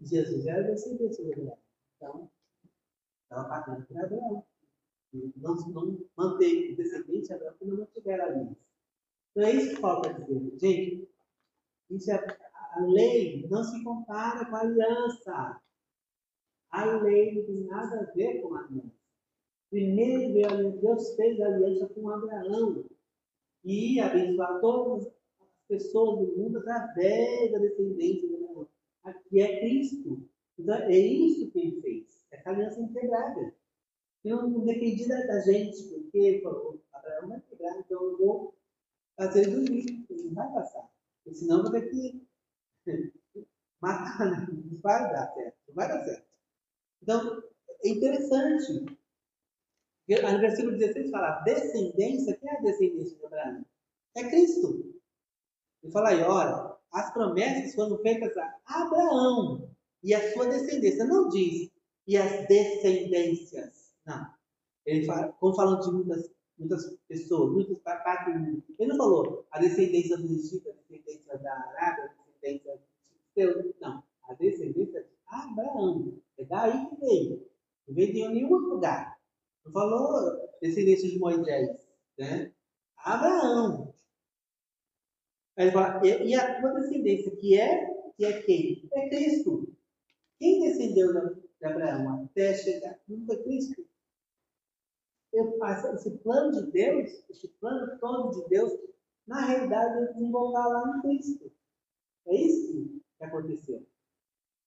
Jesus 0.00 0.46
era 0.46 0.62
descendente 0.62 1.22
do 1.22 1.32
Abraão. 1.32 1.58
Então, 1.96 2.30
estava 3.22 3.48
pagando 3.48 3.86
por 3.86 3.98
Abraão. 3.98 4.46
Não, 5.36 5.54
não 5.54 6.06
manteve 6.16 6.72
o 6.72 6.76
descendente 6.76 7.26
de 7.26 7.32
Abraão 7.32 7.54
quando 7.58 7.70
não 7.70 7.78
mantiver 7.80 8.20
a 8.20 8.24
aliança. 8.24 8.56
Então 9.30 9.44
é 9.44 9.52
isso 9.52 9.74
que 9.74 9.80
falta 9.80 10.14
dizer. 10.14 10.58
Gente, 10.58 11.08
isso 11.90 12.10
é, 12.10 12.38
a 12.72 12.80
lei 12.80 13.46
não 13.48 13.62
se 13.62 13.82
compara 13.82 14.44
com 14.46 14.56
a 14.56 14.60
aliança. 14.60 15.60
A 16.70 16.84
lei 17.02 17.34
não 17.34 17.44
tem 17.44 17.64
nada 17.64 18.00
a 18.00 18.12
ver 18.12 18.40
com 18.40 18.54
a 18.54 18.64
aliança. 18.64 18.96
Primeiro, 19.70 20.78
Deus 20.80 21.14
fez 21.16 21.40
a 21.40 21.46
aliança 21.46 21.86
com 21.88 22.08
Abraão 22.08 22.84
e 23.64 24.00
abençoar 24.00 24.60
todas 24.60 25.06
as 25.06 25.12
pessoas 25.68 26.28
do 26.28 26.36
mundo 26.36 26.58
através 26.58 27.50
da 27.52 27.58
descendência 27.58 28.28
de 28.28 28.34
Abraão 28.36 28.68
que 29.28 29.40
é 29.40 29.60
Cristo. 29.60 30.28
Então, 30.58 30.74
é 30.74 30.96
isso 30.96 31.50
que 31.50 31.58
ele 31.58 31.80
fez. 31.80 32.26
Essa 32.30 32.50
aliança 32.50 32.80
integrável. 32.80 33.52
E 34.24 34.28
não 34.30 34.64
dependia 34.64 35.26
da 35.26 35.40
gente, 35.40 35.82
porque 35.84 36.40
falou, 36.42 36.80
Abraão 36.92 37.28
vai 37.28 37.40
quebrar, 37.42 37.78
então 37.78 38.02
eu 38.02 38.18
vou 38.18 38.54
fazer 39.16 39.48
dormir. 39.50 40.06
Ele 40.10 40.22
não 40.24 40.34
vai 40.34 40.52
passar. 40.52 40.88
Porque 41.22 41.38
senão 41.38 41.58
eu 41.58 41.62
vou 41.64 41.72
ter 41.72 41.88
que 41.90 42.26
matar, 43.80 44.30
né? 44.30 44.46
não 44.50 44.80
vai 44.80 45.12
dar 45.12 45.32
certo. 45.34 45.56
Não 45.68 45.74
vai 45.74 45.88
dar 45.88 46.04
certo. 46.04 46.25
Então, 47.02 47.42
é 47.84 47.88
interessante. 47.88 48.96
No 50.08 50.40
versículo 50.40 50.78
16 50.78 51.10
fala, 51.10 51.40
descendência, 51.40 52.36
quem 52.36 52.48
é 52.48 52.58
a 52.58 52.62
descendência 52.62 53.16
de 53.18 53.26
Abraão? 53.26 53.66
É 54.16 54.28
Cristo. 54.30 54.94
Ele 55.82 55.92
fala 55.92 56.10
aí, 56.10 56.22
ora, 56.22 56.78
as 56.92 57.12
promessas 57.12 57.74
foram 57.74 57.98
feitas 57.98 58.36
a 58.36 58.58
Abraão 58.66 59.68
e 60.02 60.14
a 60.14 60.32
sua 60.32 60.46
descendência. 60.46 61.04
Não 61.04 61.28
diz 61.28 61.70
e 62.06 62.16
as 62.16 62.46
descendências. 62.46 63.94
Não. 64.06 64.26
Ele 64.84 65.04
fala, 65.04 65.32
como 65.32 65.54
falando 65.54 65.82
de 65.82 65.90
muitas, 65.92 66.30
muitas 66.56 66.96
pessoas, 67.08 67.52
muitas 67.52 67.78
partes 67.80 68.32
do 68.32 68.38
mundo. 68.38 68.62
Ele 68.78 68.90
não 68.90 68.96
falou 68.96 69.46
a 69.50 69.58
descendência 69.58 70.16
do 70.16 70.26
Egito, 70.26 70.70
a 70.70 70.72
descendência 70.88 71.38
da 71.38 71.52
Arábia, 71.52 72.04
a 72.04 72.30
descendência 72.40 72.80
do 73.34 73.74
Não. 73.80 74.04
A 74.28 74.34
descendência 74.34 75.02
de 75.02 75.15
Abraão. 75.26 76.20
É 76.38 76.44
daí 76.44 76.86
que 76.88 76.96
veio. 76.96 77.46
Não 77.86 77.94
veio 77.94 78.12
de 78.12 78.28
nenhum 78.28 78.52
outro 78.52 78.70
lugar. 78.70 79.18
Não 79.64 79.72
falou 79.72 80.48
descendência 80.60 81.08
de 81.08 81.18
Moisés. 81.18 81.86
Né? 82.18 82.52
Abraão. 82.98 83.94
E, 86.02 86.34
a 86.34 86.60
tua 86.60 86.74
descendência, 86.74 87.34
que 87.36 87.58
é, 87.58 87.86
que 88.16 88.24
é 88.24 88.42
quem? 88.42 88.88
É 88.92 89.08
Cristo. 89.08 89.74
Quem 90.38 90.60
descendeu 90.60 91.12
de 91.58 91.66
Abraão 91.66 92.24
até 92.24 92.54
chegar? 92.54 92.98
Não 93.08 93.24
foi 93.24 93.42
Cristo. 93.42 93.86
Eu, 95.32 95.58
esse 95.94 96.10
plano 96.18 96.52
de 96.52 96.70
Deus, 96.70 97.24
esse 97.30 97.48
plano 97.60 97.98
todo 97.98 98.42
de 98.42 98.48
Deus, 98.48 98.72
na 99.26 99.44
realidade, 99.44 99.98
ele 99.98 100.12
desenvolver 100.14 100.58
lá 100.58 100.96
em 100.96 101.00
Cristo. 101.02 101.52
É 102.26 102.34
isso 102.34 103.00
que 103.18 103.24
aconteceu. 103.24 103.85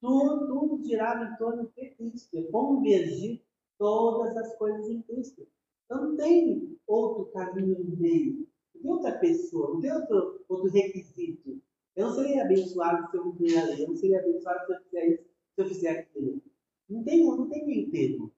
Tudo, 0.01 0.83
girava 0.83 1.25
em 1.25 1.37
torno 1.37 1.71
de 1.75 1.89
Cristo. 1.91 2.37
É 2.37 2.43
convergir 2.43 3.41
todas 3.77 4.35
as 4.37 4.55
coisas 4.57 4.87
em 4.89 5.01
Cristo. 5.01 5.47
Não 5.89 6.15
tem 6.15 6.77
outro 6.87 7.25
caminho 7.33 7.83
no 7.83 7.97
meio 7.97 8.47
tem 8.81 8.89
outra 8.89 9.11
pessoa, 9.19 9.73
não 9.73 9.81
tem 9.81 9.91
outro, 9.91 10.43
outro 10.47 10.71
requisito. 10.71 11.61
Eu 11.95 12.07
não 12.07 12.15
seria 12.15 12.43
abençoado 12.43 13.09
se 13.09 13.17
eu 13.17 13.23
cumprir 13.23 13.57
a 13.57 13.65
lei, 13.65 13.83
eu 13.83 13.89
não 13.89 13.95
seria 13.95 14.19
abençoado 14.19 14.65
se 14.65 14.73
eu 14.73 14.83
fizer 14.83 15.07
isso, 15.07 15.23
se 15.23 15.61
eu 15.61 15.67
fizer 15.67 15.89
aquilo. 15.89 16.41
Não 16.89 17.03
tem, 17.03 17.25
não 17.25 17.49
tem 17.49 17.65
meio 17.65 17.91
termo. 17.91 18.31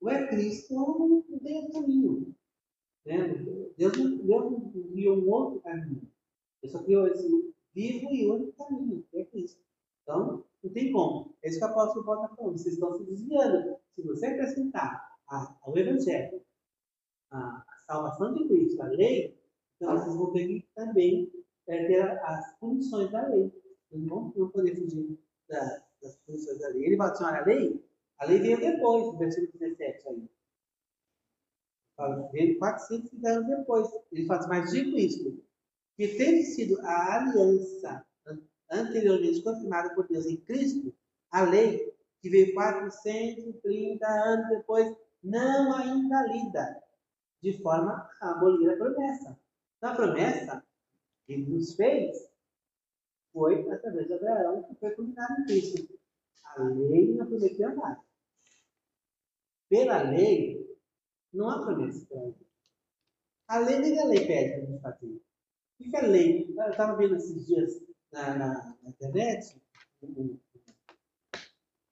Ou 0.00 0.08
é 0.08 0.28
Cristo 0.28 0.74
ou 0.74 0.98
não, 0.98 1.24
não 1.28 1.38
tem 1.40 1.56
outro 1.56 1.72
caminho. 1.72 2.34
Né? 3.04 3.28
Deus 3.76 3.96
não 3.98 4.70
criou 4.92 5.18
um 5.18 5.30
outro 5.30 5.60
caminho. 5.60 6.02
Ele 6.62 6.72
só 6.72 6.82
criou 6.82 7.08
esse 7.08 7.28
vivo 7.74 8.10
e 8.12 8.26
único 8.26 8.52
caminho, 8.52 9.04
que 9.10 9.18
é 9.18 9.24
Cristo. 9.24 9.60
Então, 10.02 10.44
não 10.68 10.74
tem 10.74 10.92
como. 10.92 11.34
É 11.42 11.48
isso 11.48 11.58
que 11.58 11.64
o 11.64 11.68
apóstolo 11.68 12.04
Paulo 12.04 12.24
está 12.24 12.36
falando. 12.36 12.58
Vocês 12.58 12.74
estão 12.74 12.94
se 12.94 13.04
desviando. 13.04 13.76
Se 13.94 14.02
você 14.02 14.26
acrescentar 14.26 15.08
ao 15.26 15.76
Evangelho 15.76 16.42
a, 17.30 17.38
a 17.38 17.78
salvação 17.86 18.34
de 18.34 18.46
Cristo, 18.46 18.80
a 18.82 18.86
lei, 18.86 19.38
então, 19.76 19.96
vocês 19.96 20.14
vão 20.16 20.32
ter 20.32 20.46
que 20.46 20.68
também 20.74 21.32
é, 21.68 21.86
ter 21.86 22.02
as 22.02 22.58
punições 22.58 23.10
da 23.10 23.26
lei. 23.28 23.52
Não 23.92 24.30
vão 24.30 24.50
poder 24.50 24.76
fugir 24.76 25.18
da, 25.48 25.82
das 26.02 26.16
punições 26.26 26.58
da 26.58 26.68
lei. 26.68 26.86
Ele 26.86 26.96
fala 26.96 27.12
assim: 27.12 27.24
olha, 27.24 27.40
a 27.40 27.44
lei, 27.44 27.84
a 28.18 28.26
lei 28.26 28.38
veio 28.40 28.60
depois, 28.60 29.06
no 29.06 29.18
versículo 29.18 29.52
17 29.58 30.08
aí. 30.08 30.30
Fala, 31.96 32.28
veio 32.30 32.58
450 32.58 33.28
anos 33.28 33.58
depois. 33.58 33.88
Ele 34.12 34.26
fala 34.26 34.40
assim, 34.40 34.48
mas 34.48 34.70
digo 34.70 34.96
isso, 34.96 35.44
que 35.96 36.08
tendo 36.16 36.42
sido 36.42 36.80
a 36.80 37.16
aliança 37.16 38.06
anteriormente 38.70 39.42
confirmada 39.42 39.94
por 39.94 40.06
Deus 40.06 40.26
em 40.26 40.36
Cristo, 40.36 40.94
a 41.30 41.42
lei, 41.42 41.94
que 42.20 42.28
veio 42.28 42.54
430 42.54 44.06
anos 44.06 44.48
depois, 44.48 44.96
não 45.22 45.74
a 45.74 45.86
invalida, 45.86 46.82
de 47.42 47.60
forma 47.62 48.08
a 48.20 48.30
abolir 48.30 48.70
a 48.70 48.76
promessa. 48.76 49.38
Na 49.80 49.94
promessa 49.94 50.64
que 51.26 51.36
nos 51.36 51.74
fez, 51.74 52.28
foi 53.32 53.70
através 53.70 54.06
de 54.06 54.14
Abraão 54.14 54.62
que 54.64 54.74
foi 54.76 54.90
culminado 54.92 55.40
em 55.42 55.44
Cristo. 55.44 55.98
A 56.44 56.62
lei 56.62 57.14
não 57.14 57.26
prometeu 57.26 57.74
nada. 57.76 58.00
Pela 59.68 60.02
lei, 60.02 60.66
não 61.32 61.48
há 61.48 61.62
promessa. 61.62 62.34
A 63.46 63.58
lei 63.58 63.78
nem 63.78 64.00
a 64.00 64.04
lei 64.04 64.26
pede 64.26 64.50
para 64.50 64.58
a 64.58 64.66
gente 64.66 64.82
fazer. 64.82 65.22
O 65.80 65.84
que 65.84 65.96
é 65.96 66.00
a 66.00 66.06
lei? 66.06 66.54
Eu 66.56 66.70
estava 66.70 66.96
vendo 66.96 67.16
esses 67.16 67.46
dias 67.46 67.87
na, 68.12 68.34
na, 68.36 68.76
na 68.82 68.90
internet 68.90 69.60
um, 70.02 70.38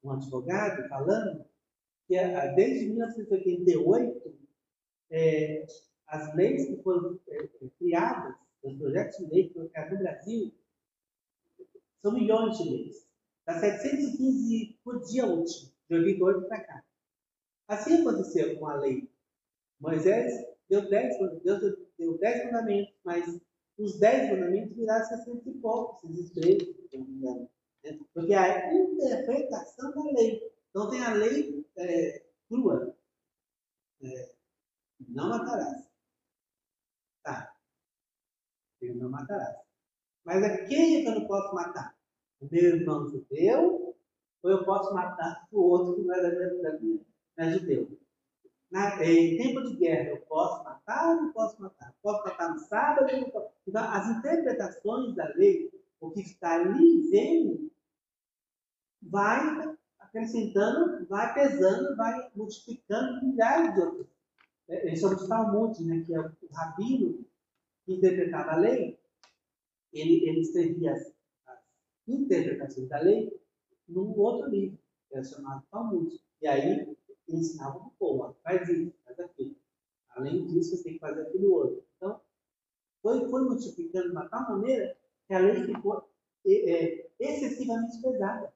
um, 0.05 0.11
advogado 0.13 0.89
falando 0.89 1.45
que 2.07 2.17
desde 2.55 2.87
1988 2.87 4.37
é, 5.11 5.67
as 6.07 6.35
leis 6.35 6.67
que 6.67 6.83
foram 6.83 7.19
é, 7.29 7.49
criadas, 7.79 8.35
os 8.63 8.77
projetos 8.77 9.19
de 9.19 9.27
lei 9.27 9.49
que 9.49 9.55
foram 9.55 9.69
criados 9.69 9.93
no 9.93 9.99
Brasil, 9.99 10.55
são 12.03 12.13
milhões 12.13 12.59
de 12.59 12.71
leis. 12.71 13.07
Dá 13.45 13.59
715 13.59 14.79
por 14.85 15.03
dia 15.03 15.27
útil, 15.27 15.69
de 15.89 15.97
88 15.97 16.49
para 16.49 16.61
cá. 16.61 16.85
Assim 17.69 18.01
aconteceu 18.01 18.59
com 18.59 18.67
a 18.67 18.77
lei. 18.77 19.11
Moisés 19.81 20.33
deu 20.69 20.89
10, 20.89 21.43
Deus 21.43 21.77
deu 21.99 22.19
10 22.19 22.45
mandamentos, 22.47 22.95
mas 23.05 23.41
os 23.79 23.99
10 23.99 24.31
mandamentos 24.31 24.77
viraram 24.77 25.05
60 25.05 25.49
e 25.49 25.55
poucos, 25.55 26.11
esses 26.11 26.31
13, 26.33 26.89
se. 26.89 26.99
Né? 26.99 27.49
Porque 28.13 28.35
a 28.35 28.75
interpretação 28.75 29.93
da 29.93 30.13
lei. 30.13 30.53
Então 30.71 30.91
tem 30.91 31.03
a 31.03 31.15
lei 31.15 31.65
é, 31.77 32.25
crua. 32.49 32.97
É, 34.03 34.35
não 35.09 35.29
matarás. 35.29 35.89
Tá. 37.23 37.55
Ele 38.81 38.95
não 38.95 39.11
matarás. 39.11 39.59
Mas 40.25 40.43
a 40.43 40.67
quem 40.67 40.97
é 40.97 41.03
que 41.03 41.09
eu 41.09 41.21
não 41.21 41.27
posso 41.27 41.55
matar? 41.55 41.97
O 42.41 42.49
meu 42.51 42.77
irmão 42.77 43.09
judeu? 43.09 43.97
Ou 44.43 44.51
eu 44.51 44.65
posso 44.65 44.93
matar 44.95 45.47
o 45.51 45.61
outro 45.61 45.97
que 45.97 46.03
não 46.03 46.15
é 46.15 46.23
da 46.23 46.31
minha, 46.31 46.63
da 46.63 46.79
minha 46.79 47.01
não 47.37 47.45
é 47.45 47.53
judeu? 47.53 47.99
Na, 48.71 49.05
em 49.05 49.37
tempo 49.37 49.63
de 49.63 49.77
guerra, 49.77 50.11
eu 50.11 50.21
posso 50.23 50.65
matar 50.65 51.11
ou 51.11 51.23
não 51.23 51.33
posso 51.33 51.61
matar? 51.61 51.95
Posso 52.03 52.25
matar 52.25 52.53
no 52.53 52.59
sábado? 52.59 53.13
Não 53.13 53.31
posso? 53.31 53.49
Então, 53.67 53.85
as 53.85 54.19
interpretações 54.19 55.15
da 55.15 55.29
lei, 55.37 55.71
o 56.01 56.11
que 56.11 56.21
está 56.21 56.55
ali 56.57 57.09
vem, 57.11 57.71
vai 59.03 59.77
acrescentando, 60.01 61.07
vai 61.07 61.33
pesando, 61.35 61.97
vai 61.97 62.31
multiplicando 62.35 63.25
milhares 63.25 63.75
de 63.75 63.81
outros 63.81 64.17
é, 64.69 64.93
esse 64.93 65.05
é 65.05 65.09
o 65.09 65.29
Talmud, 65.29 65.85
né, 65.85 66.03
que 66.05 66.15
é 66.15 66.21
o 66.21 66.33
rabino 66.53 67.25
que 67.85 67.95
interpretava 67.95 68.53
a 68.53 68.57
lei, 68.57 68.99
ele, 69.93 70.29
ele 70.29 70.41
escrevia 70.41 70.93
as, 70.93 71.13
as 71.47 71.59
interpretações 72.09 72.89
da 72.89 72.99
lei 72.99 73.33
num 73.89 74.19
outro 74.19 74.51
livro, 74.51 74.77
que 75.09 75.15
era 75.15 75.25
chamado 75.25 75.65
Talmud. 75.71 76.21
E 76.43 76.49
aí 76.49 76.96
e 77.29 77.37
ensinava 77.37 77.79
o 77.79 77.91
povo, 77.99 78.37
faz 78.43 78.69
isso, 78.69 78.93
faz 79.05 79.19
aquilo. 79.21 79.57
Além 80.11 80.47
disso, 80.47 80.77
você 80.77 80.83
tem 80.83 80.95
que 80.95 81.01
fazer 81.01 81.23
aquilo 81.23 81.53
outro. 81.53 81.85
Então, 81.97 82.21
foi, 83.03 83.29
foi 83.29 83.43
multiplicando 83.45 84.07
de 84.07 84.13
uma 84.13 84.29
tal 84.29 84.51
maneira 84.51 84.97
que 85.27 85.35
a 85.35 85.39
lei 85.39 85.65
ficou 85.65 86.09
é, 86.47 87.09
excessivamente 87.19 88.01
pesada. 88.01 88.53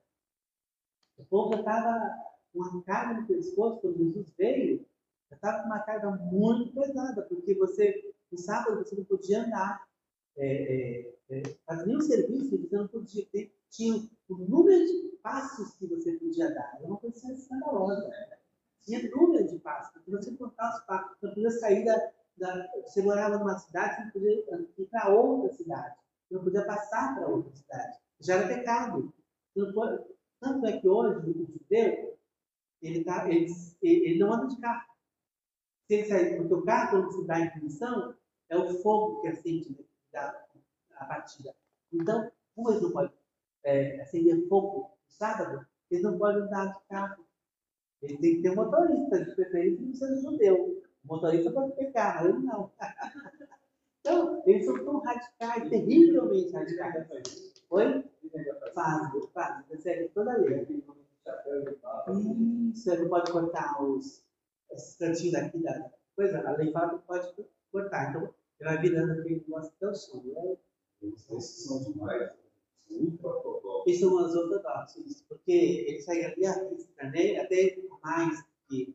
O 1.18 1.24
povo 1.24 1.54
estava 1.56 2.16
com 2.52 2.60
uma 2.60 2.82
carga 2.82 3.20
no 3.20 3.26
pescoço, 3.26 3.80
quando 3.80 3.98
Jesus 3.98 4.32
veio, 4.36 4.86
estava 5.30 5.60
com 5.60 5.66
uma 5.66 5.80
carga 5.80 6.10
muito 6.10 6.72
pesada, 6.72 7.22
porque 7.22 7.54
você, 7.54 8.14
no 8.30 8.38
sábado, 8.38 8.78
você 8.78 8.96
não 8.96 9.04
podia 9.04 9.44
andar, 9.44 9.86
é, 10.36 10.46
é, 10.46 11.14
é, 11.30 11.42
fazer 11.66 11.86
nenhum 11.86 12.00
serviço, 12.00 12.58
você 12.58 12.76
não 12.76 12.88
podia 12.88 13.26
ter, 13.26 13.54
tinha 13.68 13.94
o 14.28 14.34
número 14.36 14.84
de 14.86 15.18
passos 15.22 15.74
que 15.74 15.86
você 15.86 16.12
podia 16.12 16.52
dar, 16.52 16.76
era 16.78 16.86
uma 16.86 16.96
coisa 16.96 17.32
escandalosa. 17.32 18.08
Né? 18.08 18.39
Tinha 18.82 19.10
número 19.10 19.46
de 19.46 19.58
passos, 19.58 19.92
porque 19.92 20.10
você 20.10 20.34
contar 20.36 20.70
os 20.70 20.84
passos, 20.84 21.16
você 21.18 21.28
podia 21.28 21.50
sair 21.50 21.84
da, 21.84 22.12
da, 22.38 22.66
Você 22.86 23.02
morava 23.02 23.38
numa 23.38 23.58
cidade, 23.58 23.96
você 23.96 24.02
não 24.02 24.10
podia 24.10 24.32
ir 24.32 24.86
para 24.90 25.08
outra 25.08 25.54
cidade, 25.54 25.96
você 26.28 26.34
não 26.34 26.44
podia 26.44 26.64
passar 26.64 27.14
para 27.14 27.28
outra 27.28 27.52
cidade. 27.52 27.98
Já 28.20 28.36
era 28.36 28.48
pecado. 28.48 29.14
Pode, 29.74 30.04
tanto 30.40 30.66
é 30.66 30.80
que 30.80 30.88
hoje 30.88 31.30
o 31.30 31.46
judeu, 31.46 32.18
ele, 32.80 33.04
tá, 33.04 33.28
ele, 33.28 33.46
ele 33.82 34.18
não 34.18 34.32
anda 34.32 34.46
de 34.46 34.60
carro. 34.60 34.88
Se 35.86 35.94
ele 35.94 36.08
sair, 36.08 36.36
porque 36.38 36.54
o 36.54 36.64
carro, 36.64 36.90
quando 36.90 37.12
se 37.12 37.26
dá 37.26 37.40
em 37.40 37.50
punição, 37.50 38.14
é 38.48 38.56
o 38.56 38.80
fogo 38.80 39.20
que 39.20 39.28
acende 39.28 39.86
da, 40.12 40.46
a 40.96 41.04
batida. 41.04 41.54
Então, 41.92 42.30
eles 42.68 42.82
não 42.82 42.90
podem 42.92 43.12
é, 43.64 44.00
acender 44.00 44.48
fogo 44.48 44.90
no 45.06 45.12
sábado, 45.12 45.66
eles 45.90 46.04
não 46.04 46.18
podem 46.18 46.42
andar 46.42 46.66
de 46.72 46.80
carro. 46.88 47.26
Ele 48.02 48.16
tem 48.16 48.36
que 48.36 48.42
ter 48.42 48.50
um 48.50 48.56
motorista, 48.56 49.24
de 49.24 49.34
preferência 49.34 49.80
não 49.84 49.94
sendo 49.94 50.20
judeu. 50.22 50.82
O 51.04 51.08
motorista 51.08 51.50
pode 51.50 51.76
ter 51.76 51.92
carro, 51.92 52.28
ele 52.28 52.38
não. 52.38 52.70
então, 54.00 54.42
eles 54.46 54.64
são 54.64 54.84
tão 54.84 55.00
radicais, 55.00 55.68
terrivelmente 55.68 56.52
radicais. 56.52 57.06
Oi? 57.70 58.04
Faz, 58.74 59.10
faz, 59.34 59.82
segue 59.82 60.08
toda 60.10 60.32
a 60.32 60.36
lei. 60.36 60.62
Isso, 62.72 62.90
ele 62.90 63.02
não 63.02 63.08
pode 63.08 63.32
cortar 63.32 63.82
os, 63.82 64.24
esses 64.72 64.96
cantinhos 64.96 65.32
daqui 65.32 65.58
da 65.58 65.90
coisa, 66.16 66.46
a 66.46 66.56
lei 66.56 66.72
fala 66.72 66.98
que 66.98 67.06
pode 67.06 67.34
cortar. 67.70 68.10
Então, 68.10 68.34
ele 68.58 68.70
vai 68.70 68.78
virando 68.80 69.12
aquele 69.12 69.44
negócio 69.46 69.72
até 69.76 69.88
o 69.88 69.94
som. 69.94 70.22
Né? 70.24 70.56
Esses 71.02 71.64
são 71.64 71.78
os 71.78 71.86
Esses 73.86 74.00
são 74.00 74.14
os 74.14 74.34
ortodoxos, 74.34 75.22
porque 75.28 75.52
eles 75.88 76.04
saem 76.04 76.26
ali 76.26 76.46
risca, 76.70 77.10
né? 77.10 77.38
até 77.38 77.78
mais 78.02 78.44
que. 78.68 78.94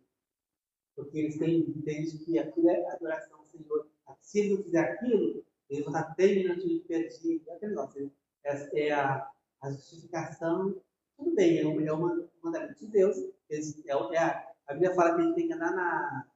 Porque 0.95 1.19
eles 1.19 1.37
têm, 1.37 1.59
entendem 1.59 2.17
que 2.17 2.39
aquilo 2.39 2.69
é 2.69 2.91
adoração 2.91 3.39
ao 3.39 3.45
Senhor. 3.45 3.87
Se 4.21 4.39
ele 4.39 4.63
não 4.71 4.81
aquilo, 4.81 5.43
ele 5.69 5.83
vai 5.83 6.01
estar 6.01 6.15
terminando 6.15 6.59
de 6.59 6.79
perder. 6.87 7.41
Aquele 7.49 7.71
negócio. 7.71 8.11
É, 8.43 8.87
é 8.87 8.91
a, 8.93 9.29
a 9.61 9.71
justificação. 9.71 10.81
Tudo 11.17 11.33
bem, 11.33 11.59
é, 11.59 11.65
um, 11.65 11.81
é 11.81 11.91
uma 11.91 12.29
mandamento 12.41 12.79
de 12.79 12.87
Deus. 12.87 13.17
É, 13.49 13.59
é 13.87 14.17
a, 14.17 14.53
a 14.67 14.73
Bíblia 14.73 14.93
fala 14.93 15.15
que 15.15 15.21
a 15.21 15.23
gente 15.23 15.35
tem 15.35 15.47
que 15.47 15.53
andar 15.53 15.75
na, 15.75 16.27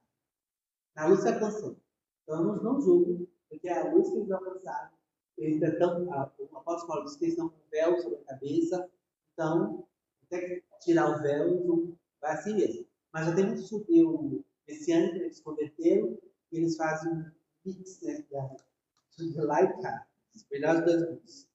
na 0.96 1.06
luz 1.06 1.24
da 1.24 1.38
canção. 1.38 1.76
Então, 2.22 2.38
eu 2.38 2.44
não, 2.44 2.62
não 2.62 2.80
julgo, 2.80 3.28
porque 3.48 3.68
é 3.68 3.78
a 3.78 3.92
luz 3.92 4.10
que 4.10 4.18
eles 4.18 4.30
alcançaram 4.30 4.99
eles 5.42 5.62
estão, 5.62 6.04
o 6.04 6.58
apóstolo 6.58 6.86
Paulo 6.86 7.04
diz 7.04 7.16
que 7.16 7.24
eles 7.24 7.34
estão 7.34 7.48
com 7.48 7.56
o 7.56 7.70
véu 7.70 8.00
sobre 8.00 8.18
a 8.18 8.24
cabeça, 8.24 8.90
então, 9.32 9.86
até 10.24 10.62
tirar 10.80 11.10
o 11.10 11.22
véu, 11.22 11.96
vai 12.20 12.32
assim 12.32 12.54
mesmo. 12.54 12.86
Mas 13.12 13.26
já 13.26 13.34
tem 13.34 13.46
muito 13.46 13.62
judeu 13.62 14.44
esse 14.66 14.92
ano 14.92 15.12
que 15.12 15.18
eles 15.18 15.40
converteram 15.40 16.18
e 16.52 16.58
eles 16.58 16.76
fazem 16.76 17.12
um 17.12 17.24
mix 17.64 18.00
né, 18.02 18.24
da 18.30 19.44
lá 19.44 19.62
e 19.62 19.82
cá, 19.82 20.06
os 20.34 20.46
melhores 20.50 20.84
dois 20.84 21.08
mundos. 21.08 21.48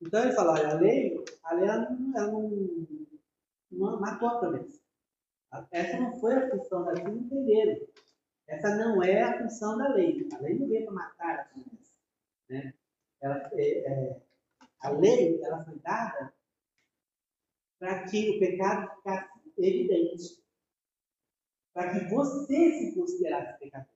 Então 0.00 0.22
ele 0.22 0.32
fala, 0.32 0.52
olha, 0.52 0.70
a 0.70 0.74
lei, 0.74 1.24
a 1.44 1.54
lei 1.54 1.64
ela 1.68 1.90
não, 1.90 2.16
ela 2.16 2.32
não 3.70 4.00
matou 4.00 4.28
a 4.28 4.38
promessa. 4.38 4.80
Essa 5.70 5.98
não 5.98 6.18
foi 6.18 6.34
a 6.34 6.50
função 6.50 6.84
da 6.84 6.92
lei, 6.92 7.04
não 7.04 7.16
entenderam. 7.16 7.86
Essa 8.46 8.76
não 8.76 9.02
é 9.02 9.22
a 9.22 9.38
função 9.38 9.76
da 9.76 9.88
lei. 9.88 10.28
A 10.32 10.38
lei 10.38 10.58
não 10.58 10.68
veio 10.68 10.84
para 10.84 10.94
matar 10.94 11.40
a 11.40 11.44
promessa. 11.44 11.98
Né? 12.48 12.74
Ela, 13.20 13.50
é, 13.52 13.92
é, 13.92 14.22
a 14.80 14.90
lei 14.90 15.42
ela 15.42 15.64
foi 15.64 15.78
dada 15.80 16.34
para 17.78 18.04
que 18.08 18.30
o 18.30 18.38
pecado 18.38 18.96
ficasse 18.96 19.30
evidente, 19.58 20.42
para 21.72 21.92
que 21.92 22.14
você 22.14 22.72
se 22.72 22.94
considerasse 22.94 23.58
pecador. 23.58 23.88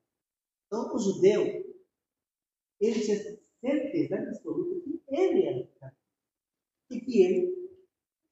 Então, 0.66 0.94
o 0.94 0.98
judeu, 0.98 1.42
ele 2.80 3.00
tinha 3.00 3.38
certeza 3.60 4.16
absoluta 4.16 4.80
que 4.80 5.02
ele 5.08 5.46
era 5.46 5.66
pecador 5.66 5.98
e 6.90 7.00
que 7.00 7.22
ele 7.22 7.64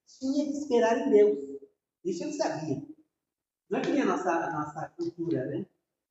tinha 0.06 0.44
que 0.46 0.58
esperar 0.58 1.06
em 1.06 1.10
Deus. 1.10 1.38
Isso 2.04 2.24
ele 2.24 2.32
sabia. 2.32 2.82
Não 3.70 3.78
é 3.78 3.82
que 3.82 3.90
nem 3.90 4.02
a 4.02 4.06
nossa, 4.06 4.30
a 4.30 4.52
nossa 4.52 4.88
cultura, 4.90 5.46
né? 5.46 5.66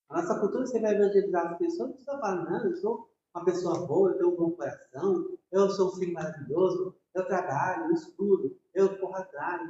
A 0.10 0.22
nossa 0.22 0.40
cultura, 0.40 0.66
você 0.66 0.80
vai 0.80 0.96
evangelizar 0.96 1.52
as 1.52 1.58
pessoas, 1.58 1.96
você 1.96 2.06
fala, 2.06 2.50
não, 2.50 2.66
eu 2.66 2.76
sou 2.78 3.11
uma 3.34 3.46
pessoa 3.46 3.86
boa, 3.88 4.12
eu 4.12 4.18
tenho 4.18 4.34
um 4.34 4.36
bom 4.36 4.52
coração, 4.52 5.38
eu 5.52 5.70
sou 5.70 5.90
um 5.90 5.96
filho 5.96 6.14
maravilhoso, 6.14 6.96
eu 7.14 7.26
trabalho, 7.26 7.86
eu 7.86 7.94
estudo, 7.94 8.58
eu 8.74 8.98
corro 9.00 9.16
atrás. 9.16 9.62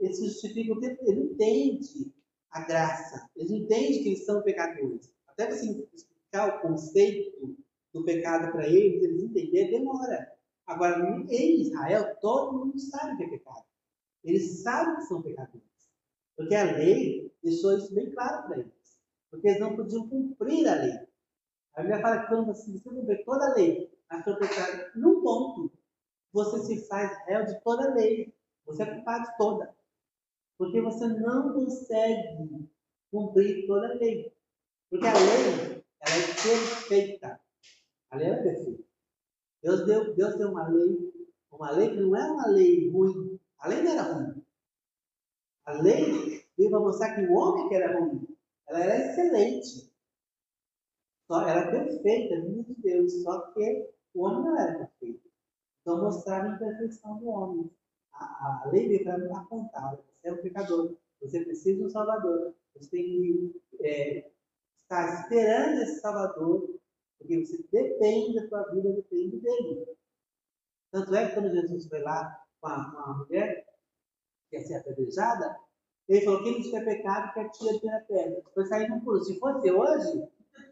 Ele 0.00 0.14
se 0.14 0.26
justifica 0.26 0.72
o 0.72 0.80
tempo, 0.80 1.02
ele 1.04 1.20
entende 1.22 2.12
a 2.50 2.60
graça, 2.62 3.28
ele 3.36 3.56
entende 3.56 4.00
que 4.00 4.08
eles 4.10 4.24
são 4.24 4.42
pecadores. 4.42 5.12
Até 5.26 5.50
você 5.50 5.86
explicar 5.94 6.56
o 6.56 6.60
conceito 6.60 7.56
do 7.92 8.04
pecado 8.04 8.52
para 8.52 8.68
eles, 8.68 9.02
eles 9.02 9.22
entenderem, 9.22 9.70
demora. 9.70 10.32
Agora, 10.66 11.26
em 11.30 11.62
Israel, 11.62 12.16
todo 12.20 12.58
mundo 12.58 12.78
sabe 12.78 13.16
que 13.16 13.24
é 13.24 13.28
pecado. 13.30 13.64
Eles 14.22 14.62
sabem 14.62 14.96
que 14.96 15.02
são 15.02 15.22
pecadores. 15.22 15.62
Porque 16.36 16.54
a 16.54 16.76
lei 16.76 17.32
deixou 17.42 17.76
isso 17.76 17.92
bem 17.94 18.10
claro 18.10 18.46
para 18.46 18.58
eles. 18.58 19.00
Porque 19.30 19.48
eles 19.48 19.60
não 19.60 19.74
podiam 19.74 20.08
cumprir 20.08 20.68
a 20.68 20.74
lei. 20.74 21.07
A 21.74 21.82
Bíblia 21.82 22.00
fala 22.00 22.20
que 22.22 22.28
quando 22.28 22.46
você, 22.46 22.78
cumprir 22.80 23.24
toda 23.24 23.50
a 23.50 23.54
lei, 23.54 23.92
a 24.08 24.22
sua 24.22 24.36
pecado, 24.36 24.90
num 24.96 25.22
ponto, 25.22 25.72
você 26.32 26.58
se 26.60 26.88
faz 26.88 27.16
réu 27.26 27.44
de 27.44 27.60
toda 27.60 27.90
a 27.90 27.94
lei. 27.94 28.34
Você 28.66 28.82
é 28.82 28.94
culpado 28.94 29.24
de 29.24 29.36
toda. 29.36 29.74
Porque 30.58 30.80
você 30.80 31.06
não 31.06 31.52
consegue 31.52 32.68
cumprir 33.10 33.66
toda 33.66 33.88
a 33.88 33.94
lei. 33.94 34.32
Porque 34.90 35.06
a 35.06 35.12
lei, 35.12 35.84
ela 36.00 36.16
é 36.16 36.26
perfeita. 36.26 37.40
A 38.10 38.16
lei 38.16 38.28
é 38.28 38.42
perfeita. 38.42 38.84
Deus 39.62 39.86
deu, 39.86 40.14
Deus 40.14 40.36
deu 40.36 40.50
uma 40.50 40.68
lei, 40.68 41.12
uma 41.50 41.70
lei 41.72 41.90
que 41.90 42.00
não 42.00 42.16
é 42.16 42.30
uma 42.30 42.46
lei 42.46 42.90
ruim. 42.90 43.40
A 43.58 43.68
lei 43.68 43.82
não 43.82 43.92
era 43.92 44.02
ruim. 44.02 44.44
A 45.64 45.72
lei 45.72 46.46
veio 46.56 46.70
para 46.70 46.80
mostrar 46.80 47.14
que 47.14 47.22
o 47.22 47.34
homem 47.34 47.68
que 47.68 47.74
era 47.74 47.98
ruim, 47.98 48.26
ela 48.68 48.80
era 48.80 48.96
excelente. 48.96 49.87
Só 51.28 51.46
era 51.46 51.70
perfeita, 51.70 52.40
vinda 52.40 52.62
de 52.62 52.74
Deus, 52.76 53.22
só 53.22 53.52
que 53.52 53.90
o 54.14 54.24
homem 54.24 54.44
não 54.44 54.58
era 54.58 54.78
perfeito. 54.78 55.28
Então 55.82 56.00
mostrava 56.00 56.48
a 56.48 56.54
imperfeição 56.54 57.18
do 57.18 57.28
homem. 57.28 57.70
A, 58.14 58.64
a 58.64 58.70
lei 58.72 58.88
veio 58.88 59.04
para 59.04 59.38
apontar: 59.38 59.94
você 59.94 60.28
é 60.28 60.32
um 60.32 60.42
pecador, 60.42 60.96
você 61.20 61.44
precisa 61.44 61.76
de 61.76 61.84
um 61.84 61.90
Salvador, 61.90 62.54
você 62.74 62.90
tem 62.90 63.04
que 63.04 63.62
é, 63.80 64.30
estar 64.78 65.20
esperando 65.20 65.82
esse 65.82 66.00
Salvador, 66.00 66.80
porque 67.18 67.44
você 67.44 67.62
depende 67.70 68.40
da 68.40 68.48
sua 68.48 68.62
vida, 68.70 68.90
depende 68.90 69.38
dele. 69.38 69.86
Tanto 70.90 71.14
é 71.14 71.28
que 71.28 71.34
quando 71.34 71.50
Jesus 71.50 71.88
foi 71.88 72.00
lá 72.00 72.42
com 72.58 72.68
a, 72.68 72.90
com 72.90 72.98
a 72.98 73.18
mulher 73.18 73.66
que 74.48 74.56
ia 74.56 74.64
ser 74.64 74.76
apedrejada, 74.76 75.58
ele 76.08 76.24
falou: 76.24 76.42
quem 76.42 76.54
não 76.54 76.62
tiver 76.62 76.84
pecado, 76.86 77.34
que 77.34 77.40
atire 77.40 77.68
a 77.68 77.78
primeira 77.78 78.04
pedra. 78.06 78.42
Foi 78.54 78.64
sair 78.64 78.88
no 78.88 79.02
pulo. 79.02 79.22
Se 79.22 79.38
fosse 79.38 79.70
hoje, 79.70 80.26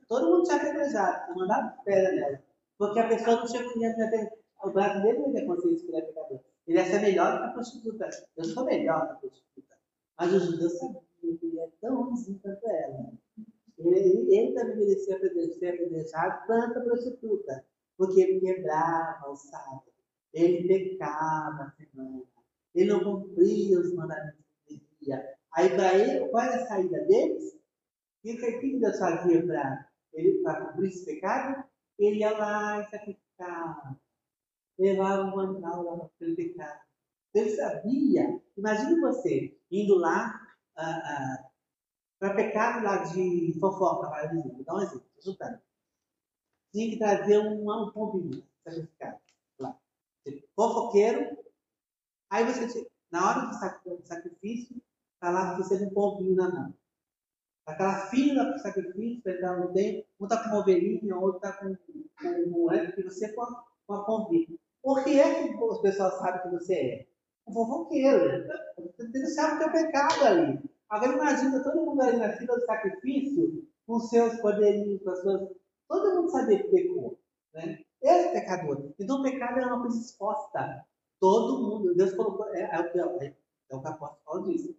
Todo 0.08 0.30
mundo 0.30 0.44
tinha 0.44 0.56
apedrejado, 0.56 1.24
tinha 1.24 1.36
mandado 1.36 1.82
pedra 1.84 2.12
nela. 2.12 2.42
Porque 2.78 3.00
a 3.00 3.08
pessoa 3.08 3.36
não 3.36 3.46
tinha 3.46 3.72
conhecimento. 3.72 4.36
O 4.62 4.70
brasileiro 4.70 5.22
não 5.22 5.32
tem 5.32 5.46
consciência 5.46 5.86
que 5.86 5.92
ele 5.92 5.98
é 5.98 6.02
pecador. 6.02 6.40
Ele 6.66 6.78
ia 6.78 6.84
ser 6.84 7.00
melhor 7.00 7.38
que 7.38 7.44
a 7.44 7.52
prostituta. 7.52 8.10
Eu 8.36 8.44
sou 8.44 8.64
melhor 8.64 9.06
que 9.06 9.12
a 9.12 9.16
prostituta. 9.16 9.76
Mas 10.18 10.32
o 10.32 10.40
judeu 10.40 10.70
sabia 10.70 11.00
que 11.20 11.46
ele 11.46 11.60
é 11.60 11.68
tão 11.80 12.02
ruimzinho 12.02 12.38
quanto 12.40 12.66
ela. 12.66 13.12
Ele, 13.78 14.34
ele, 14.34 14.54
também 14.54 14.76
merecia 14.76 15.18
ser 15.18 15.68
apedrejado 15.68 16.46
quanto 16.46 16.78
a 16.78 16.82
prostituta. 16.82 17.64
Porque 17.96 18.20
ele 18.20 18.40
quebrava 18.40 19.30
o 19.30 19.36
sábado. 19.36 19.92
Ele 20.32 20.66
pecava 20.66 21.64
a 21.64 21.70
semana. 21.70 22.22
Ele 22.74 22.90
não 22.90 23.00
cumpria 23.00 23.80
os 23.80 23.94
mandamentos 23.94 24.44
que 24.66 24.80
dia. 25.00 25.24
Aí, 25.52 25.70
para 25.70 25.94
ele, 25.94 26.28
qual 26.28 26.44
era 26.44 26.62
a 26.62 26.66
saída 26.66 27.00
deles? 27.04 27.56
E 28.24 28.34
o 28.34 28.60
que 28.60 28.78
Deus 28.78 28.98
fazia 28.98 29.46
para 29.46 29.85
ele 30.16 30.42
para 30.42 30.66
cobrir 30.66 30.88
esse 30.88 31.04
pecado, 31.04 31.64
ele 31.98 32.20
ia 32.20 32.36
lá 32.36 32.80
e 32.80 32.90
sacrificava, 32.90 34.00
levava 34.78 35.22
um 35.24 35.40
animal 35.40 35.82
lá 35.82 35.96
para 35.96 36.06
aquele 36.06 36.34
pecado. 36.34 36.80
Ele 37.34 37.50
sabia, 37.50 38.42
imagine 38.56 39.00
você 39.00 39.58
indo 39.70 39.96
lá, 39.96 40.40
ah, 40.76 40.84
ah, 40.84 41.50
para 42.18 42.34
pecado 42.34 42.82
lá 42.82 43.04
de 43.04 43.54
fofoca, 43.60 44.08
vai 44.08 44.28
dizer, 44.28 44.64
dar 44.64 44.74
um 44.74 44.80
exemplo, 44.80 45.06
chutando. 45.22 45.60
Tinha 46.72 46.90
que 46.90 46.98
trazer 46.98 47.38
um, 47.38 47.70
um 47.70 47.90
pombinho 47.92 48.42
sacrificado 48.64 49.20
lá. 49.58 49.78
Fofoqueiro, 50.54 51.36
aí 52.30 52.44
você, 52.44 52.90
na 53.10 53.28
hora 53.28 53.46
do 53.46 54.06
sacrifício, 54.06 54.82
está 55.14 55.30
lá 55.30 55.56
você 55.56 55.84
um 55.84 55.90
pombinho 55.90 56.34
na 56.34 56.50
mão. 56.50 56.74
Aquela 57.66 58.06
fila 58.06 58.44
para 58.44 58.56
o 58.56 58.58
sacrifício, 58.60 59.22
para 59.22 59.32
entrar 59.32 59.58
no 59.58 59.72
templo, 59.72 60.04
um 60.20 60.24
está 60.24 60.42
com 60.42 60.50
uma 60.50 60.60
ovelhinha, 60.60 61.16
outro 61.16 61.36
está 61.36 61.52
com, 61.54 61.76
um 62.24 62.50
moeda, 62.50 62.94
e 62.96 63.02
você 63.02 63.32
com 63.32 63.42
a, 63.42 63.64
com 63.86 63.94
a. 63.94 64.04
Por 64.82 65.02
que 65.02 65.18
é 65.18 65.48
que 65.48 65.56
os 65.56 65.80
pessoal 65.80 66.12
sabem 66.12 66.42
que 66.42 66.48
você 66.48 66.74
é? 66.74 67.06
Um 67.48 67.52
fofoqueiro. 67.52 68.46
Você 68.96 69.26
sabe 69.26 69.56
o 69.56 69.58
teu 69.58 69.72
pecado 69.72 70.24
ali. 70.24 70.60
Agora 70.88 71.12
imagina 71.14 71.62
todo 71.64 71.84
mundo 71.84 72.02
ali 72.02 72.18
na 72.18 72.32
fila 72.36 72.54
do 72.54 72.64
sacrifício, 72.64 73.66
com 73.84 73.98
seus 73.98 74.36
poderinhos, 74.40 75.02
com 75.02 75.10
as 75.10 75.20
suas. 75.20 75.48
Todo 75.88 76.14
mundo 76.14 76.30
sabia 76.30 76.62
que 76.62 76.68
pecou. 76.68 77.18
Né? 77.52 77.80
Ele 78.00 78.28
é 78.28 78.32
pecador. 78.32 78.92
Então 78.98 79.18
o 79.18 79.22
pecado 79.24 79.58
é 79.58 79.66
uma 79.66 79.80
coisa 79.80 79.98
exposta. 80.00 80.86
Todo 81.18 81.62
mundo. 81.62 81.96
Deus 81.96 82.14
colocou. 82.14 82.48
É, 82.54 82.62
é, 82.62 82.80
o, 82.80 82.92
que, 82.92 83.00
é, 83.00 83.34
é 83.70 83.76
o 83.76 83.82
que 83.82 83.88
apóstolo 83.88 84.44
diz. 84.44 84.72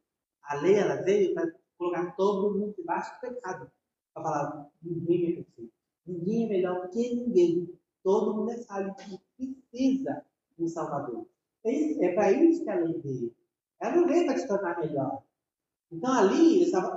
A 0.43 0.56
lei 0.56 0.76
ela 0.76 1.02
veio 1.02 1.34
para 1.34 1.52
colocar 1.78 2.16
todo 2.16 2.58
mundo 2.58 2.74
debaixo 2.78 3.13
do 3.16 3.22
pecado. 3.22 3.72
Para 4.13 4.24
falar, 4.24 4.70
ninguém 4.82 5.32
é 5.32 5.36
perfeito. 5.36 5.74
Ninguém 6.06 6.46
é 6.46 6.50
melhor 6.50 6.90
que 6.90 7.16
ninguém. 7.16 7.70
Todo 8.04 8.36
mundo 8.36 8.52
é 8.52 8.58
sábio 8.58 8.96
e 9.40 9.48
precisa 9.48 10.26
de 10.58 10.63
um 10.63 10.68
Salvador. 10.68 11.28
É, 11.66 12.06
é 12.06 12.13
para 12.13 12.32
isso 12.32 12.63
que 12.63 12.70
a 12.70 12.76
lei 12.76 13.00
veio. 13.00 13.36
Ela 13.80 13.96
não 13.96 14.08
veio 14.08 14.26
para 14.26 14.40
te 14.40 14.48
tornar 14.48 14.80
melhor. 14.80 15.24
Então 15.92 16.12
ali, 16.12 16.56
eles 16.56 16.68
estavam, 16.68 16.94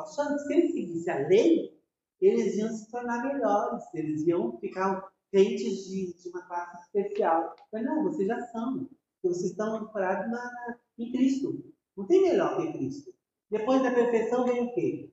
achando 0.00 0.36
que 0.36 0.44
se 0.44 0.52
eles 0.52 0.72
seguissem 0.72 1.12
a 1.12 1.28
lei, 1.28 1.78
eles 2.20 2.56
iam 2.56 2.70
se 2.70 2.90
tornar 2.90 3.24
melhores, 3.24 3.82
eles 3.94 4.26
iam 4.26 4.56
ficar 4.58 5.12
crentes 5.30 5.88
de, 5.88 6.12
de 6.14 6.28
uma 6.28 6.42
classe 6.42 6.82
especial. 6.82 7.56
Mas 7.72 7.84
não, 7.84 8.04
vocês 8.04 8.28
já 8.28 8.40
são. 8.48 8.88
Vocês 9.22 9.50
estão 9.50 9.76
ancorados 9.76 10.30
na, 10.30 10.78
em 10.98 11.10
Cristo. 11.10 11.64
Não 11.96 12.06
tem 12.06 12.22
melhor 12.22 12.56
que 12.56 12.72
Cristo. 12.72 13.14
Depois 13.52 13.82
da 13.82 13.90
perfeição 13.90 14.46
vem 14.46 14.62
o 14.62 14.72
quê? 14.72 15.10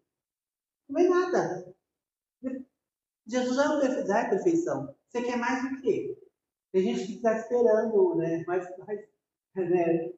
Não 0.87 0.95
vem 0.95 1.09
nada. 1.09 1.75
Jesus 3.27 3.55
já 3.57 4.17
é 4.17 4.21
a 4.21 4.29
perfeição. 4.29 4.95
Você 5.09 5.23
quer 5.23 5.37
mais 5.37 5.61
do 5.61 5.81
quê? 5.81 6.17
Tem 6.71 6.83
gente 6.83 7.05
que 7.05 7.15
está 7.15 7.37
esperando, 7.37 8.15
né? 8.15 8.45
Mas, 8.47 8.65
mas 8.87 9.69
né? 9.69 10.13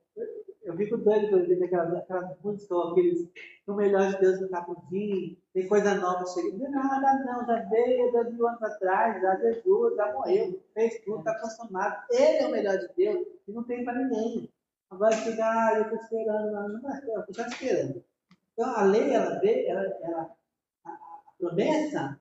eu 0.62 0.78
fico 0.78 0.98
doido 0.98 1.30
quando 1.30 1.48
vejo 1.48 1.64
aquelas, 1.64 1.96
aquelas 1.96 2.40
músicas, 2.44 2.92
aqueles 2.92 3.32
o 3.66 3.74
melhor 3.74 4.12
de 4.12 4.20
Deus 4.20 4.40
por 4.68 4.88
vir, 4.92 5.42
tem 5.52 5.68
coisa 5.68 5.96
nova 5.96 6.24
chegando. 6.28 6.60
Não, 6.60 6.70
nada 6.70 7.24
não, 7.26 7.44
já 7.48 7.64
veio 7.70 8.12
dois 8.12 8.32
mil 8.34 8.48
anos 8.48 8.62
atrás, 8.62 9.20
já 9.20 9.36
Jesus, 9.38 9.96
já 9.96 10.14
morreu, 10.14 10.62
fez 10.76 11.02
tudo, 11.04 11.20
está 11.20 11.40
consumado. 11.40 12.04
Ele 12.12 12.38
é 12.38 12.48
o 12.48 12.52
melhor 12.52 12.78
de 12.78 12.88
Deus 12.96 13.28
e 13.48 13.52
não 13.52 13.64
tem 13.64 13.84
para 13.84 13.98
ninguém. 13.98 14.48
Agora 14.92 15.16
chega, 15.16 15.44
ah, 15.44 15.74
eu 15.76 15.84
estou 15.84 15.98
esperando, 15.98 16.52
não, 16.52 16.70
não 16.70 16.96
eu 17.08 17.26
estou 17.28 17.46
esperando. 17.48 18.11
Então 18.54 18.76
a 18.76 18.84
lei, 18.84 19.14
ela 19.14 19.40
vê, 19.40 19.68
ela, 19.68 19.82
ela 19.82 20.36
a, 20.84 20.90
a 20.90 21.34
promessa 21.38 22.20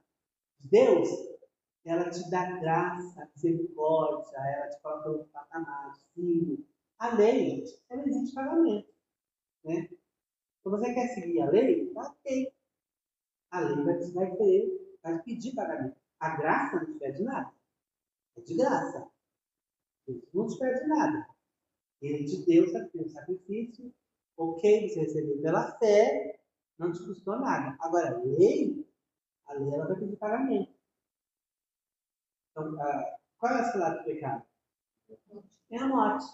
de 0.60 0.68
Deus, 0.68 1.08
ela 1.84 2.10
te 2.10 2.28
dá 2.30 2.58
graça, 2.58 3.30
misericórdia, 3.34 4.38
ela 4.38 4.68
te 4.68 4.80
coloca 4.80 5.08
no 5.08 5.24
patamar, 5.26 5.96
filho, 6.14 6.64
a 6.98 7.14
lei, 7.14 7.64
ela 7.88 8.06
exige 8.06 8.34
pagamento. 8.34 8.92
Né? 9.64 9.88
Se 9.88 10.68
você 10.68 10.92
quer 10.92 11.08
seguir 11.08 11.40
a 11.40 11.50
lei, 11.50 11.92
tá 11.92 12.02
ok. 12.02 12.52
A 13.50 13.60
lei 13.60 13.84
vai, 13.84 13.98
vai 14.12 14.36
querer, 14.36 14.98
vai 15.02 15.22
pedir 15.22 15.54
pagamento. 15.54 15.96
A 16.18 16.36
graça 16.36 16.76
não 16.76 16.92
te 16.92 16.98
pede 16.98 17.22
nada. 17.22 17.52
É 18.36 18.40
de 18.42 18.54
graça. 18.54 19.10
Deus 20.06 20.22
não 20.34 20.46
te 20.46 20.58
pede 20.58 20.86
nada. 20.86 21.26
Ele 22.02 22.24
te 22.24 22.44
deu 22.44 22.64
o 22.64 23.08
sacrifício, 23.08 23.92
ok, 24.40 24.88
você 24.88 25.00
recebeu 25.00 25.40
pela 25.42 25.79
fé, 25.79 26.40
não 26.79 26.90
te 26.92 27.05
custou 27.05 27.38
nada. 27.38 27.76
Agora, 27.81 28.16
a 28.16 28.18
lei, 28.24 28.87
a 29.46 29.53
lei 29.53 29.74
ela 29.74 29.87
vai 29.87 29.98
pedir 29.98 30.16
pagamento. 30.16 30.72
Então, 32.50 32.81
a, 32.81 33.18
qual 33.38 33.53
é 33.53 33.61
o 33.61 33.72
salário 33.72 33.98
do 33.98 34.05
pecado? 34.05 34.44
É 35.70 35.79
a 35.79 35.87
morte. 35.87 36.24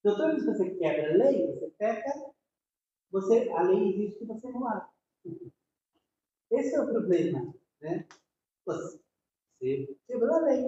Então, 0.00 0.16
toda 0.16 0.32
vez 0.32 0.44
que 0.44 0.50
você 0.50 0.70
quebra 0.74 1.14
a 1.14 1.16
lei, 1.16 1.46
você 1.46 1.70
peca, 1.78 2.12
você, 3.10 3.48
a 3.50 3.62
lei 3.62 3.88
exige 3.88 4.18
que 4.18 4.24
você 4.26 4.48
morra. 4.50 4.90
Esse 6.50 6.74
é 6.74 6.80
o 6.82 6.86
problema. 6.86 7.54
Né? 7.80 8.06
Você 8.66 9.00
quebrou 10.06 10.34
a 10.34 10.40
lei. 10.40 10.62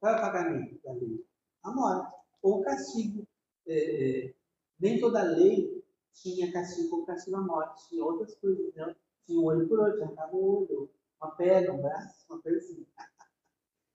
Qual 0.00 0.14
é 0.14 0.16
o 0.16 0.20
pagamento 0.20 0.82
da 0.82 0.92
lei? 0.94 1.24
A 1.62 1.70
morte. 1.70 2.16
Ou 2.40 2.60
o 2.60 2.62
castigo. 2.62 3.26
É, 3.66 4.28
é, 4.28 4.34
nem 4.80 4.98
toda 4.98 5.22
lei 5.22 5.81
tinha 6.14 6.52
castigo 6.52 7.04
castigo 7.04 7.36
à 7.36 7.40
morte. 7.40 7.88
Tinha 7.88 8.04
outras 8.04 8.34
coisas. 8.36 8.74
Né? 8.74 8.94
Tinha 9.26 9.40
um 9.40 9.44
olho 9.44 9.68
por 9.68 9.80
olho, 9.80 10.02
arrancava 10.02 10.36
o 10.36 10.62
olho, 10.62 10.90
uma 11.20 11.30
perna, 11.36 11.72
um 11.72 11.82
braço, 11.82 12.24
uma 12.28 12.40
coisa 12.40 12.58
assim. 12.58 12.86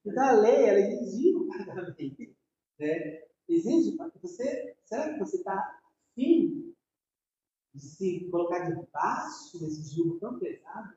Então 0.06 0.24
a 0.24 0.32
lei, 0.32 0.66
ela 0.66 0.80
exigia 0.80 1.38
o 1.38 1.48
pagamento. 1.48 2.36
Né? 2.80 3.28
exige 3.48 3.98
você. 4.22 4.76
Será 4.86 5.14
que 5.14 5.20
você 5.20 5.38
está 5.38 5.54
afim 5.54 6.74
de 7.74 7.82
se 7.82 8.30
colocar 8.30 8.70
debaixo 8.70 9.60
desse 9.60 9.96
jugo 9.96 10.20
tão 10.20 10.38
pesado 10.40 10.94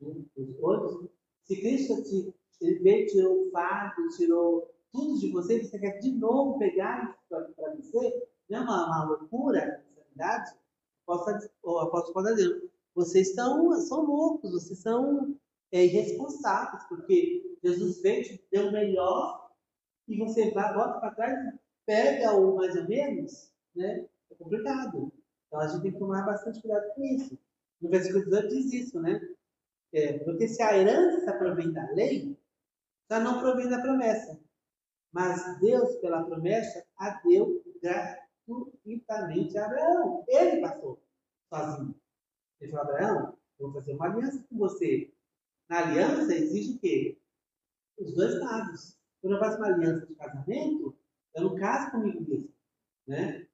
né, 0.00 0.24
dos 0.36 0.58
outros? 0.60 1.10
Se 1.44 1.60
Cristo 1.60 2.02
te, 2.02 2.34
ele 2.60 2.78
veio, 2.80 3.06
tirou 3.06 3.46
o 3.46 3.50
fardo, 3.50 4.08
tirou 4.16 4.74
tudo 4.92 5.18
de 5.18 5.30
você, 5.30 5.62
você 5.62 5.78
quer 5.78 5.98
de 5.98 6.12
novo 6.12 6.58
pegar 6.58 7.18
para 7.28 7.74
você? 7.76 8.28
Não 8.48 8.58
é 8.58 8.62
uma, 8.62 8.86
uma 8.86 9.04
loucura, 9.04 9.84
insanidade? 9.90 10.57
O 11.62 11.78
apóstolo 11.78 12.12
pode 12.12 12.34
dizer, 12.34 12.70
vocês 12.94 13.30
estão, 13.30 13.72
são 13.80 14.04
loucos, 14.04 14.52
vocês 14.52 14.78
são 14.80 15.34
é, 15.72 15.84
irresponsáveis, 15.84 16.84
porque 16.88 17.56
Jesus 17.64 18.02
veio, 18.02 18.24
te 18.24 18.46
deu 18.52 18.68
o 18.68 18.72
melhor, 18.72 19.50
e 20.06 20.18
você 20.18 20.50
vai, 20.50 20.74
volta 20.74 21.00
para 21.00 21.14
trás 21.14 21.58
pega 21.86 22.32
o 22.32 22.56
mais 22.56 22.76
ou 22.76 22.86
menos, 22.86 23.50
né? 23.74 24.06
É 24.30 24.34
complicado. 24.34 25.10
Então 25.46 25.60
a 25.60 25.66
gente 25.68 25.82
tem 25.82 25.92
que 25.92 25.98
tomar 25.98 26.26
bastante 26.26 26.60
cuidado 26.60 26.92
com 26.94 27.02
isso. 27.02 27.38
No 27.80 27.88
versículo 27.88 28.24
18 28.24 28.48
diz 28.48 28.72
isso, 28.74 29.00
né? 29.00 29.18
É, 29.94 30.18
porque 30.18 30.46
se 30.46 30.62
a 30.62 30.76
herança 30.76 31.32
provém 31.32 31.72
da 31.72 31.90
lei, 31.92 32.36
já 33.10 33.20
não 33.20 33.40
provém 33.40 33.70
da 33.70 33.80
promessa. 33.80 34.38
Mas 35.10 35.58
Deus, 35.60 35.96
pela 35.96 36.24
promessa, 36.24 36.84
a 36.98 37.10
deu 37.22 37.62
gratuitamente 37.80 38.27
a 39.58 39.64
Abraão. 39.66 40.24
Ele 40.26 40.60
passou 40.60 41.02
sozinho. 41.52 41.94
Ele 42.60 42.72
falou, 42.72 42.86
Abraão, 42.86 43.38
eu 43.58 43.66
vou 43.66 43.72
fazer 43.74 43.94
uma 43.94 44.06
aliança 44.06 44.44
com 44.48 44.58
você. 44.58 45.12
Na 45.68 45.78
aliança 45.80 46.34
exige 46.34 46.76
o 46.76 46.78
quê? 46.78 47.18
Os 47.98 48.14
dois 48.14 48.38
lados. 48.40 48.98
Quando 49.20 49.34
eu 49.34 49.40
faço 49.40 49.58
uma 49.58 49.66
aliança 49.66 50.06
de 50.06 50.14
casamento, 50.14 50.96
eu 51.34 51.42
não 51.42 51.54
caso 51.56 51.90
comigo 51.90 52.24
mesmo, 52.28 52.52
né? 53.06 53.46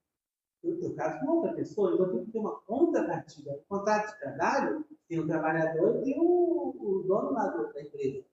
Eu, 0.62 0.81
eu 0.81 0.94
caso 0.94 1.21
com 1.21 1.33
outra 1.33 1.54
pessoa, 1.54 1.92
então 1.92 2.10
tem 2.10 2.25
que 2.25 2.33
ter 2.33 2.38
uma 2.38 2.60
contrapartida. 2.60 3.52
O 3.52 3.64
contrato 3.64 4.12
de 4.12 4.18
trabalho 4.18 4.85
tem 5.08 5.21
o 5.21 5.27
trabalhador 5.27 5.96
e 5.96 6.04
tem 6.04 6.18
o, 6.18 6.75
o 6.79 7.02
dono 7.06 7.33
lá 7.33 7.48
da 7.48 7.83
empresa. 7.83 8.25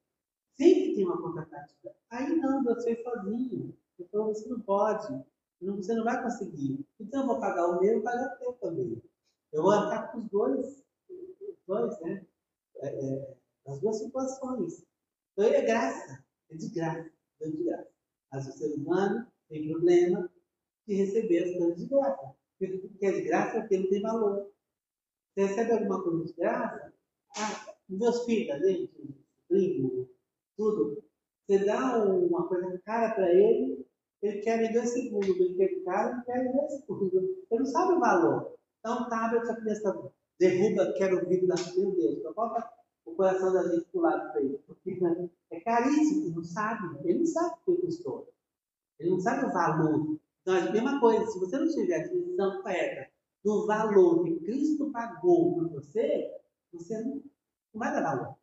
Sempre 0.54 0.96
tem 0.96 1.06
uma 1.06 1.22
contrapartida. 1.22 1.96
Aí 2.10 2.36
não, 2.38 2.64
você 2.64 3.02
sozinho. 3.04 3.78
Então 4.00 4.28
você 4.28 4.48
não 4.48 4.60
pode. 4.62 5.08
Você 5.62 5.94
não 5.94 6.04
vai 6.04 6.22
conseguir. 6.24 6.84
Então 7.00 7.22
eu 7.22 7.28
vou 7.28 7.40
pagar 7.40 7.68
o 7.68 7.80
meu 7.80 8.00
e 8.00 8.02
pagar 8.02 8.34
o 8.34 8.38
teu 8.40 8.54
também. 8.54 9.02
Eu 9.54 9.62
vou 9.62 9.72
arcar 9.72 10.12
com 10.12 10.20
os 10.20 10.30
dois, 10.30 10.84
os 11.10 11.58
dois 11.68 12.00
né? 12.02 12.26
É, 12.78 12.88
é, 12.88 13.38
as 13.68 13.80
duas 13.80 13.98
situações. 14.00 14.84
Então 15.34 15.46
é 15.46 15.62
graça, 15.62 16.24
é 16.50 16.56
de 16.56 16.70
graça, 16.70 17.12
é 17.42 17.50
de 17.50 17.64
graça. 17.64 17.92
Mas 18.32 18.48
o 18.48 18.58
ser 18.58 18.74
humano 18.74 19.28
tem 19.50 19.70
problema 19.70 20.32
de 20.88 20.96
receber 20.96 21.44
as 21.44 21.58
coisas 21.58 21.78
de 21.78 21.86
graça. 21.86 22.36
Porque 22.58 23.06
é 23.06 23.12
de 23.12 23.22
graça 23.22 23.60
porque 23.60 23.78
não 23.78 23.90
tem 23.90 24.02
valor. 24.02 24.52
Você 25.34 25.46
recebe 25.46 25.72
alguma 25.74 26.04
coisa 26.04 26.26
de 26.26 26.34
graça, 26.34 26.94
ah, 27.38 27.76
meus 27.88 28.26
filhos, 28.26 28.60
gente, 28.60 29.16
primo, 29.48 30.10
tudo. 30.58 31.04
Você 31.46 31.66
dá 31.66 32.04
uma 32.04 32.48
coisa 32.48 32.80
cara 32.86 33.14
para 33.14 33.34
ele, 33.34 33.86
ele 34.22 34.42
quer 34.42 34.64
em 34.64 34.74
dois 34.74 34.90
segundos, 34.92 35.30
ele 35.30 35.56
quer 35.56 35.84
caro, 35.84 36.16
ele 36.16 36.24
quer 36.24 36.46
em 36.46 36.52
dois 36.52 36.72
segundos. 36.74 37.14
Ele 37.14 37.60
não 37.60 37.66
sabe 37.66 37.94
o 37.94 38.00
valor. 38.00 38.56
Então, 38.80 39.10
tablet, 39.10 39.50
a 39.50 39.56
criança 39.56 40.12
derruba, 40.40 40.94
quer 40.94 41.14
o 41.14 41.28
vídeo 41.28 41.48
da 41.48 41.56
meu 41.76 41.92
Deus, 41.92 42.18
então 42.18 42.34
bota 42.34 42.70
o 43.06 43.16
coração 43.16 43.54
da 43.54 43.68
gente 43.68 43.86
pro 43.92 44.02
lado 44.02 44.32
para 44.32 44.42
ele. 44.42 44.60
Porque 44.68 45.00
é 45.52 45.60
caríssimo, 45.62 46.26
ele 46.26 46.36
não 46.36 46.44
sabe, 46.44 47.00
ele 47.04 47.20
não 47.20 47.26
sabe 47.26 47.56
o 47.66 47.76
que 47.76 47.82
custou. 47.82 48.32
Ele 49.00 49.10
não 49.10 49.20
sabe 49.20 49.46
o 49.46 49.54
valor. 49.54 50.20
Então, 50.42 50.56
é 50.56 50.62
a 50.62 50.72
mesma 50.72 51.00
coisa, 51.00 51.26
se 51.28 51.40
você 51.40 51.58
não 51.58 51.68
tiver 51.68 51.96
a 51.96 52.04
definição 52.04 52.62
correta 52.62 53.12
do 53.44 53.66
valor 53.66 54.24
que 54.24 54.40
Cristo 54.42 54.92
pagou 54.92 55.56
por 55.56 55.70
você, 55.70 56.32
você 56.72 57.02
não, 57.02 57.24
vai 57.74 57.92
dar 57.92 58.04
valor. 58.04 58.36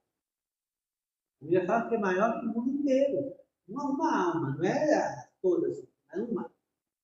A 1.41 1.45
Bíblia 1.45 1.66
fala 1.66 1.89
que 1.89 1.95
é 1.95 1.99
maior 1.99 2.41
que 2.41 2.47
o 2.47 2.51
mundo 2.51 2.70
inteiro. 2.70 3.33
Uma, 3.68 3.85
uma 3.85 4.26
alma, 4.26 4.57
não 4.57 4.64
é 4.64 5.28
todas, 5.43 5.84
é 6.12 6.20
uma. 6.20 6.51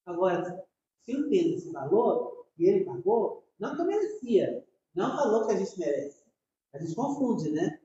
Agora, 0.06 0.64
se 1.02 1.12
entendo 1.12 1.54
esse 1.54 1.70
valor, 1.70 2.46
e 2.58 2.64
ele 2.68 2.84
pagou, 2.84 3.44
não 3.58 3.74
que 3.74 3.82
eu 3.82 3.86
merecia, 3.86 4.64
não 4.94 5.12
é 5.12 5.16
valor 5.16 5.46
que 5.46 5.52
a 5.54 5.56
gente 5.56 5.78
merece. 5.78 6.24
A 6.72 6.78
gente 6.78 6.94
confunde, 6.94 7.50
né? 7.50 7.80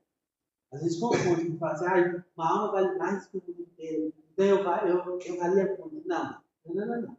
A 0.71 0.77
gente 0.77 0.99
confunde, 0.99 1.57
fala 1.57 1.73
assim, 1.73 1.85
ah, 1.85 2.25
uma 2.35 2.49
alma 2.49 2.71
vale 2.71 2.97
mais 2.97 3.25
que 3.27 3.37
o 3.37 3.43
mundo 3.45 3.61
inteiro, 3.61 4.13
então 4.39 4.45
eu, 4.45 4.57
eu, 4.87 5.19
eu 5.19 5.37
valia 5.37 5.77
muito. 5.77 6.07
Não, 6.07 6.41
não, 6.65 6.85
não, 6.85 7.01
não. 7.01 7.17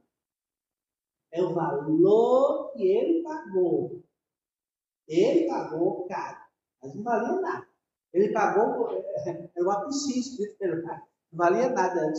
É 1.30 1.42
o 1.42 1.52
valor 1.54 2.72
que 2.72 2.82
ele 2.82 3.22
pagou. 3.22 4.02
Ele 5.06 5.46
pagou 5.46 6.06
caro. 6.06 6.38
Mas 6.82 6.94
não 6.94 7.02
valia 7.02 7.40
nada. 7.40 7.68
Ele 8.12 8.32
pagou, 8.32 8.88
era 8.90 9.50
um 9.58 9.70
apixis, 9.70 10.38
não 10.60 10.82
valia 11.32 11.68
nada. 11.68 12.12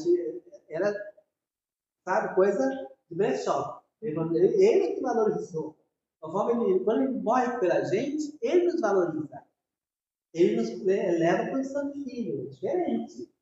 Era, 0.71 0.93
sabe, 2.03 2.35
coisa 2.35 2.67
de 3.09 3.15
brechó. 3.15 3.83
Ele, 4.01 4.17
ele 4.63 4.95
que 4.95 5.01
valorizou. 5.01 5.77
Conforme 6.19 6.71
ele, 6.71 6.83
quando 6.83 7.03
ele 7.03 7.19
morre 7.19 7.59
pela 7.59 7.83
gente, 7.83 8.37
ele 8.41 8.65
nos 8.65 8.79
valoriza. 8.79 9.43
Ele 10.33 10.55
nos 10.55 10.83
leva 10.83 11.43
a 11.43 11.49
posição 11.51 11.91
de 11.91 12.03
filho, 12.03 12.47
é 12.47 12.49
diferente. 12.49 13.33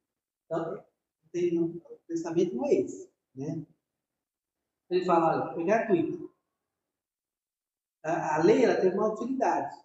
Então, 0.46 0.84
tem, 1.32 1.62
o 1.62 1.82
pensamento 2.08 2.56
não 2.56 2.66
é 2.66 2.74
esse. 2.74 3.10
Né? 3.36 3.64
Ele 4.90 5.06
fala, 5.06 5.44
olha, 5.44 5.54
foi 5.54 5.66
gratuito. 5.66 6.34
A, 8.04 8.38
a 8.38 8.44
lei 8.44 8.64
ela 8.64 8.80
tem 8.80 8.92
uma 8.94 9.14
utilidade. 9.14 9.76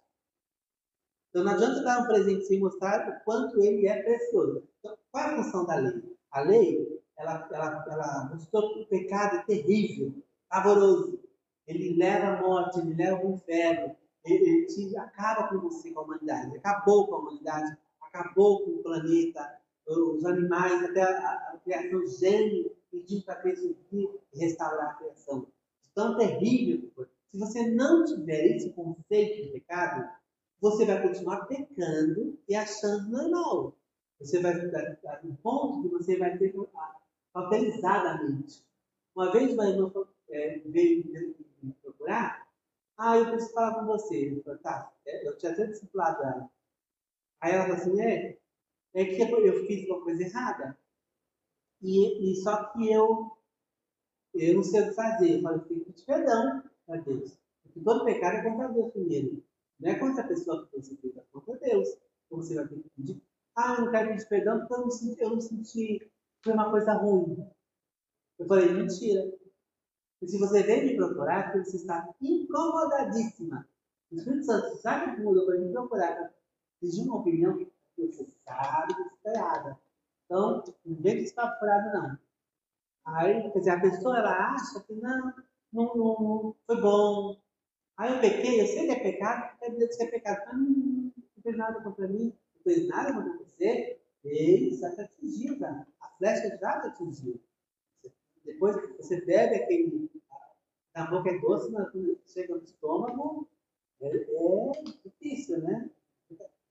Então 1.29 1.43
não 1.43 1.51
adianta 1.51 1.83
dar 1.83 2.01
um 2.01 2.07
presente 2.07 2.45
sem 2.45 2.59
mostrar 2.59 3.09
o 3.09 3.23
quanto 3.23 3.61
ele 3.61 3.87
é 3.87 4.01
precioso. 4.01 4.67
Então, 4.79 4.97
qual 5.11 5.23
é 5.23 5.27
a 5.27 5.43
função 5.43 5.65
da 5.65 5.75
lei? 5.75 6.17
A 6.31 6.41
lei, 6.41 6.94
ela, 7.17 7.47
ela, 7.51 7.85
ela 7.87 8.29
mostrou 8.33 8.73
que 8.73 8.81
o 8.81 8.87
pecado 8.87 9.37
é 9.37 9.43
terrível, 9.43 10.13
pavoroso. 10.49 11.19
Ele 11.67 11.95
leva 11.95 12.27
à 12.27 12.41
morte, 12.41 12.79
ele 12.79 12.93
leva 12.93 13.17
ao 13.17 13.31
inferno, 13.31 13.95
ele, 14.23 14.67
ele 14.69 14.97
acaba 14.97 15.47
com 15.47 15.59
você, 15.59 15.91
com 15.91 16.01
a 16.01 16.03
humanidade. 16.03 16.57
Acabou 16.57 17.07
com 17.07 17.15
a 17.15 17.19
humanidade, 17.19 17.77
acabou 18.01 18.63
com 18.63 18.71
o 18.71 18.83
planeta, 18.83 19.59
os 19.87 20.25
animais, 20.25 20.83
até 20.83 21.01
a, 21.01 21.53
a 21.53 21.59
criação 21.63 22.07
gênio 22.07 22.71
pediu 22.91 23.21
para 23.23 23.41
ressurgir 23.41 23.75
e 23.91 24.39
restaurar 24.39 24.91
a 24.91 24.93
criação. 24.95 25.47
Tão 25.93 26.17
terrível 26.17 26.81
que 26.81 26.95
foi. 26.95 27.05
Se 27.31 27.37
você 27.37 27.71
não 27.71 28.03
tiver 28.05 28.55
esse 28.55 28.71
conceito 28.71 29.43
de 29.43 29.51
pecado, 29.51 30.09
você 30.61 30.85
vai 30.85 31.01
continuar 31.01 31.45
pecando 31.45 32.37
e 32.47 32.55
achando 32.55 33.09
normal. 33.09 33.75
Você 34.19 34.39
vai 34.39 34.59
ficar 34.59 35.19
no 35.23 35.35
ponto 35.37 35.83
que 35.83 35.89
você 35.89 36.17
vai 36.17 36.37
ter 36.37 36.53
cauterizadamente. 37.35 38.65
Uma 39.13 39.31
vez 39.31 39.53
uma 39.53 39.67
irmã 39.67 39.91
é, 40.29 40.59
veio 40.59 41.03
me 41.61 41.73
procurar, 41.83 42.47
ah, 42.97 43.17
eu 43.17 43.29
preciso 43.29 43.53
falar 43.53 43.75
com 43.75 43.85
você. 43.85 44.31
Eu 44.31 44.43
falei, 44.43 44.59
tá, 44.59 44.93
é, 45.05 45.27
eu 45.27 45.37
tinha 45.37 45.51
até 45.51 45.67
discipulado 45.67 46.23
ela. 46.23 46.49
Aí 47.41 47.51
ela 47.51 47.63
falou 47.63 47.77
assim, 47.77 48.01
é, 48.01 48.37
é 48.93 49.05
que 49.05 49.21
eu 49.21 49.67
fiz 49.67 49.85
uma 49.89 50.01
coisa 50.01 50.23
errada. 50.23 50.77
E, 51.81 52.31
e 52.31 52.35
só 52.37 52.71
que 52.71 52.89
eu, 52.89 53.37
eu 54.33 54.55
não 54.55 54.63
sei 54.63 54.81
o 54.81 54.89
que 54.89 54.95
fazer. 54.95 55.35
Eu 55.35 55.41
falei, 55.41 55.59
tem 55.59 55.79
que 55.79 55.85
pedir 55.85 56.05
perdão 56.05 56.63
para 56.85 57.01
Deus. 57.01 57.37
Porque 57.63 57.81
todo 57.81 58.05
pecado 58.05 58.37
é 58.37 58.43
contra 58.43 58.69
Deus 58.69 58.93
primeiro. 58.93 59.43
Não 59.77 59.91
é 59.91 59.99
contra 59.99 60.23
a 60.23 60.27
pessoa 60.27 60.65
que 60.65 60.79
você 60.79 60.95
fez, 60.95 61.17
é 61.17 61.23
contra 61.33 61.57
Deus. 61.57 61.89
Então 62.25 62.37
você 62.37 62.55
vai 62.55 62.67
ter 62.67 62.75
que 62.75 62.89
pedir. 62.95 63.21
Ah, 63.57 63.75
eu 63.77 63.85
não 63.85 63.91
quero 63.91 64.09
pedir 64.09 64.29
perdão 64.29 64.59
porque 64.59 64.73
eu 64.73 64.81
não 64.81 64.89
senti, 64.89 65.21
eu 65.21 65.29
não 65.29 65.41
senti 65.41 66.11
foi 66.45 66.53
uma 66.53 66.69
coisa 66.69 66.93
ruim. 66.93 67.49
Eu 68.37 68.45
falei, 68.47 68.71
mentira. 68.71 69.33
E 70.21 70.27
se 70.27 70.37
você 70.37 70.61
vem 70.61 70.85
me 70.85 70.95
procurar, 70.95 71.51
porque 71.51 71.65
você 71.65 71.77
está 71.77 72.07
incomodadíssima. 72.21 73.67
O 74.11 74.15
Espírito 74.15 74.45
Santo 74.45 74.77
sabe 74.77 75.15
que 75.15 75.23
para 75.23 75.57
me 75.57 75.71
procurar, 75.71 76.33
pedir 76.79 77.01
uma 77.01 77.17
opinião 77.17 77.57
que 77.57 77.71
você 77.97 78.27
sabe 78.45 78.93
que 78.93 79.01
está 79.01 79.33
errada. 79.33 79.79
Então, 80.25 80.63
não 80.85 80.95
vem 81.01 81.17
está 81.17 81.57
furado, 81.57 81.97
não. 81.97 82.17
Aí, 83.05 83.51
quer 83.51 83.59
dizer, 83.59 83.71
a 83.71 83.81
pessoa 83.81 84.17
ela 84.17 84.53
acha 84.53 84.79
que 84.81 84.93
não, 84.93 85.33
não, 85.73 85.95
não 85.95 86.55
foi 86.67 86.81
bom. 86.81 87.41
Aí 87.97 88.13
eu 88.13 88.21
pequei, 88.21 88.61
eu 88.61 88.67
sei 88.67 88.85
que 88.85 88.91
é 88.91 88.99
pecado, 88.99 89.57
quer 89.59 89.71
dizer 89.71 89.87
que 89.87 90.03
é 90.03 90.07
pecado. 90.07 90.41
Mas 90.47 90.57
não, 90.57 90.65
não 90.67 91.43
fez 91.43 91.57
nada 91.57 91.81
contra 91.81 92.07
mim, 92.07 92.37
não 92.55 92.63
fez 92.63 92.87
nada 92.87 93.13
contra 93.13 93.37
você. 93.37 93.99
Ele 94.23 94.75
já 94.75 94.93
te 94.95 95.01
atingiu, 95.01 95.57
já. 95.59 95.69
a 95.69 95.85
flecha 96.17 96.57
já 96.57 96.81
te 96.81 96.87
atingiu. 96.87 97.41
Depois 98.43 98.75
você 98.97 99.21
bebe 99.25 99.55
aquele. 99.55 100.09
Na 100.95 101.09
boca 101.09 101.29
é 101.29 101.39
doce, 101.39 101.69
mas 101.71 101.89
quando 101.91 102.17
chega 102.25 102.55
no 102.55 102.63
estômago, 102.63 103.49
é, 104.01 104.07
é 104.07 104.83
difícil, 105.03 105.61
né? 105.61 105.89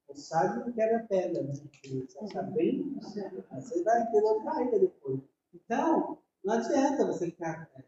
O 0.09 0.15
sábio 0.17 0.65
não 0.65 0.73
quebra 0.73 1.07
pedra, 1.09 1.43
né? 1.43 1.53
Você 1.53 2.19
acha 2.21 2.43
bem, 2.43 2.95
você 3.01 3.83
vai 3.83 4.11
ter 4.11 4.23
de 4.23 4.45
barriga 4.45 4.79
depois. 4.79 5.21
Então, 5.53 6.19
não 6.45 6.55
adianta 6.55 7.07
você 7.07 7.27
ficar 7.27 7.69
é, 7.77 7.85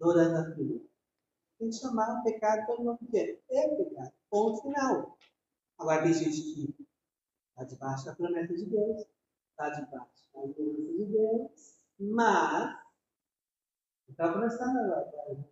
adorando 0.00 0.52
aquilo. 0.52 0.86
Tem 1.58 1.70
que 1.70 1.76
chamar 1.76 2.20
o 2.20 2.22
pecado 2.22 2.66
pelo 2.66 2.84
nome 2.84 2.98
que 3.10 3.18
é. 3.18 3.40
É 3.50 3.68
pecado. 3.76 4.12
Ponto 4.28 4.62
final. 4.62 5.16
Agora 5.78 6.02
tem 6.02 6.12
gente 6.12 6.42
que 6.42 6.86
está 7.50 7.64
debaixo 7.64 8.04
da 8.04 8.14
promessa 8.14 8.54
de 8.54 8.66
Deus, 8.66 9.06
está 9.56 9.70
debaixo 9.70 10.28
da 10.34 10.42
promessa 10.42 10.92
de 10.92 11.04
Deus, 11.06 11.80
mas 11.98 12.78
está 14.10 14.32
começando 14.32 14.76
agora, 14.76 15.48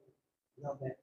Roberto. 0.62 1.02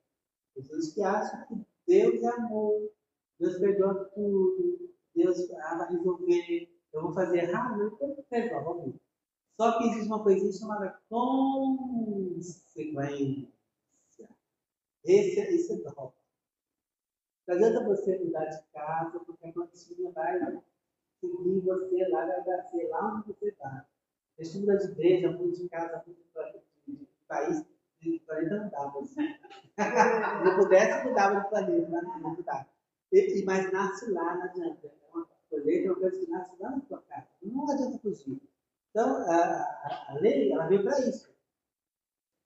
Pessoas 0.53 0.93
que 0.93 1.01
acham 1.01 1.47
que 1.47 1.65
Deus 1.87 2.21
é 2.21 2.27
amor, 2.27 2.91
Deus 3.39 3.57
perdoa 3.57 4.05
tudo, 4.13 4.93
Deus 5.15 5.49
ah, 5.51 5.77
vai 5.79 5.89
resolver, 5.97 6.79
eu 6.93 7.01
vou 7.01 7.11
fazer 7.13 7.39
errado, 7.39 7.81
eu 7.81 7.97
vou 7.97 8.23
resolver. 8.29 8.93
Só 9.59 9.77
que 9.77 9.85
existe 9.85 10.07
uma 10.07 10.23
coisinha 10.23 10.53
chamada 10.53 11.01
consequência. 11.09 12.61
Esse, 15.03 15.39
esse 15.39 15.73
é 15.73 15.77
top. 15.91 16.15
Não 17.47 17.55
adianta 17.55 17.83
você 17.83 18.19
mudar 18.19 18.45
de 18.45 18.63
casa, 18.71 19.19
porque 19.19 19.47
a 19.47 19.51
plantinha 19.51 20.11
vai 20.11 20.39
seguir 21.21 21.59
você 21.61 22.07
lá, 22.09 22.25
vai 22.25 22.67
sei 22.69 22.87
lá 22.89 23.15
onde 23.15 23.27
você 23.27 23.49
está. 23.49 23.85
Eu 24.37 24.59
mudar 24.59 24.75
de 24.75 24.91
igreja, 24.91 25.31
muda 25.31 25.55
de 25.55 25.69
casa, 25.69 26.03
muda 26.07 26.51
de, 26.87 27.07
país, 27.27 27.65
de 28.01 28.19
planeta 28.25 28.55
não 28.57 28.69
dá. 28.69 28.91
Mas... 28.93 29.09
Se 29.09 30.43
não 30.43 30.57
pudesse, 30.57 31.07
mudava 31.07 31.41
de 31.41 31.49
planeta, 31.49 31.89
mas 31.89 32.03
não 32.03 32.35
mudava. 32.35 32.67
E, 33.11 33.43
mas 33.45 33.71
nasce 33.71 34.11
lá, 34.11 34.35
não 34.35 34.43
adianta. 34.43 34.87
É 34.87 35.15
uma 35.15 35.27
colheita, 35.49 35.87
é 35.87 35.91
uma 35.91 35.99
coisa 35.99 36.19
que 36.19 36.31
nasce 36.31 36.55
lá 36.59 36.71
na 36.71 36.81
sua 36.81 37.01
casa. 37.03 37.27
Não 37.43 37.69
adianta 37.69 37.99
fugir. 37.99 38.41
Então, 38.89 39.17
a, 39.17 39.35
a, 39.35 40.05
a 40.09 40.13
lei, 40.19 40.51
ela 40.51 40.67
veio 40.67 40.83
para 40.83 40.99
isso. 41.01 41.31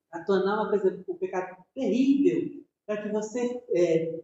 Para 0.10 0.24
tornar 0.26 0.56
uma 0.56 0.70
coisa, 0.70 1.04
um 1.08 1.18
pecado 1.18 1.64
terrível, 1.74 2.64
para 2.86 3.02
que 3.02 3.10
você 3.10 3.64
é, 3.70 4.15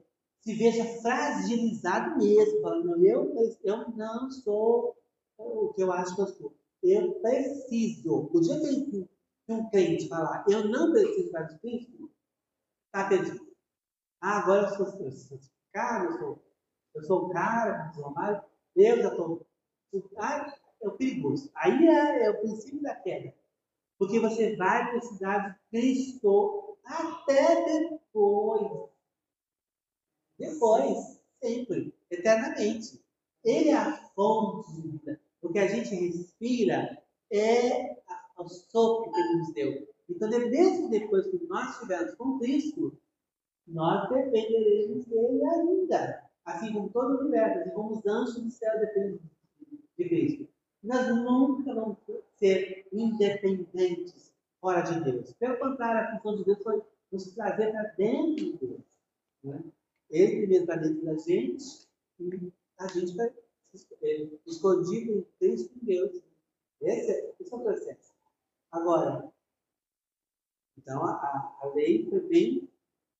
se 0.41 0.55
veja 0.55 0.85
fragilizado 1.01 2.17
mesmo, 2.17 2.61
falando, 2.61 3.05
eu, 3.05 3.33
eu 3.63 3.89
não 3.91 4.29
sou 4.31 4.97
o 5.37 5.73
que 5.73 5.81
eu 5.81 5.91
acho 5.91 6.15
que 6.15 6.21
eu 6.21 6.27
sou. 6.27 6.55
Eu 6.83 7.13
preciso. 7.21 8.29
O 8.33 8.41
dia 8.41 8.59
que 8.59 9.09
um 9.49 9.69
crente 9.69 10.07
falar, 10.07 10.45
eu 10.49 10.67
não 10.67 10.91
preciso 10.91 11.31
mais 11.31 11.49
de 11.49 11.59
Cristo, 11.59 12.11
está 12.85 13.07
perdido. 13.07 13.51
Ah, 14.21 14.39
agora 14.39 14.67
eu 14.67 14.75
sou, 14.75 15.05
eu 15.05 15.11
sou 15.11 15.39
cara, 15.73 16.05
eu 16.05 16.19
sou, 16.19 16.43
eu 16.95 17.03
sou 17.03 17.29
cara, 17.29 17.91
eu 17.95 18.01
sou 18.01 18.13
eu 18.75 19.01
já 19.01 19.09
estou. 19.09 19.45
Ah, 20.17 20.53
é 20.81 20.87
o 20.87 20.91
perigoso. 20.91 21.51
Aí 21.55 21.87
é, 21.87 22.25
é, 22.25 22.29
o 22.29 22.39
princípio 22.39 22.81
da 22.81 22.95
queda. 22.95 23.33
Porque 23.97 24.19
você 24.19 24.55
vai 24.55 24.89
precisar 24.91 25.49
de 25.49 25.59
Cristo 25.69 26.77
até 26.85 27.65
depois. 27.65 28.90
Depois, 30.41 31.21
sempre, 31.41 31.93
eternamente. 32.09 32.99
Ele 33.43 33.69
é 33.69 33.75
a 33.75 33.97
fonte 34.15 34.73
de 34.73 34.87
vida. 34.87 35.21
O 35.41 35.51
que 35.51 35.59
a 35.59 35.67
gente 35.67 35.93
respira 35.95 37.01
é 37.31 37.97
o 38.37 38.47
sopro 38.47 39.11
que 39.11 39.19
ele 39.19 39.37
nos 39.37 39.53
deu. 39.53 39.87
Então, 40.09 40.29
mesmo 40.29 40.89
depois 40.89 41.27
que 41.27 41.43
nós 41.47 41.71
estivermos 41.71 42.15
com 42.15 42.39
Cristo, 42.39 42.97
nós 43.67 44.09
dependeremos 44.09 45.05
dele 45.05 45.45
ainda. 45.45 46.23
Assim 46.43 46.73
como 46.73 46.89
todo 46.89 47.15
o 47.15 47.19
universo, 47.21 47.59
assim 47.59 47.69
como 47.71 47.93
os 47.93 48.05
anjos 48.05 48.41
do 48.41 48.51
céu 48.51 48.79
dependem 48.79 49.19
de 49.97 50.09
Cristo. 50.09 50.47
Nós 50.83 51.07
nunca 51.07 51.73
vamos 51.73 51.97
ser 52.35 52.87
independentes 52.91 54.33
fora 54.59 54.81
de 54.81 54.99
Deus. 55.01 55.33
Pelo 55.33 55.57
contrário, 55.57 56.01
a 56.01 56.17
função 56.17 56.35
de 56.37 56.45
Deus 56.45 56.61
foi 56.63 56.81
nos 57.11 57.31
trazer 57.33 57.71
para 57.71 57.83
dentro 57.95 58.35
de 58.35 58.57
Deus. 58.57 58.81
Né? 59.43 59.63
Ele 60.11 60.37
primeiro 60.37 60.65
para 60.65 60.81
dentro 60.81 61.03
da 61.05 61.15
gente 61.17 61.87
e 62.19 62.53
a 62.77 62.87
gente 62.87 63.15
vai 63.15 63.33
escondido 64.45 65.11
em 65.19 65.27
Cristo 65.39 65.73
em 65.81 65.85
Deus. 65.85 66.21
Esse, 66.81 67.11
é, 67.11 67.35
esse 67.39 67.53
é 67.53 67.55
o 67.55 67.61
processo. 67.61 68.13
Agora, 68.71 69.31
então 70.77 71.03
a, 71.05 71.57
a 71.61 71.71
lei 71.73 72.07
foi 72.09 72.19
bem 72.21 72.69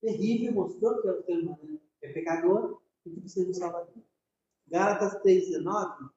terrível, 0.02 0.54
mostrou 0.54 1.02
que 1.02 1.08
o 1.08 1.24
ser 1.24 1.40
humano 1.40 1.82
é 2.02 2.12
pecador 2.12 2.82
e 3.06 3.10
que 3.10 3.22
precisa 3.22 3.46
de 3.46 3.58
Salvador. 3.58 4.04
Gálatas 4.68 5.22
3,19 5.24 6.12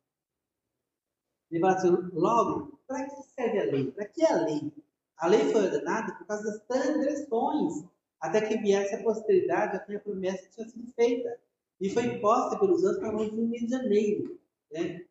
ele 1.54 1.60
fala 1.60 1.74
assim, 1.74 1.90
logo, 2.12 2.80
para 2.86 3.08
que 3.08 3.22
serve 3.34 3.60
a 3.60 3.64
lei? 3.64 3.92
Para 3.92 4.06
que 4.06 4.24
a 4.24 4.44
lei? 4.44 4.72
A 5.16 5.28
lei 5.28 5.52
foi 5.52 5.62
ordenada 5.62 6.12
por 6.16 6.26
causa 6.26 6.44
das 6.50 6.66
transgressões, 6.66 7.84
até 8.24 8.40
que 8.40 8.56
viesse 8.56 8.94
a 8.94 9.02
posteridade 9.02 9.76
a 9.76 10.00
promessa 10.00 10.48
tinha 10.48 10.66
sido 10.66 10.90
feita. 10.92 11.38
E 11.78 11.90
foi 11.90 12.04
imposta 12.04 12.58
pelos 12.58 12.82
anos 12.82 12.98
para 12.98 13.12
nós 13.12 13.30
no 13.30 13.46
Rio 13.46 13.66
de 13.66 13.68
Janeiro. 13.68 14.40
Né? 14.72 15.04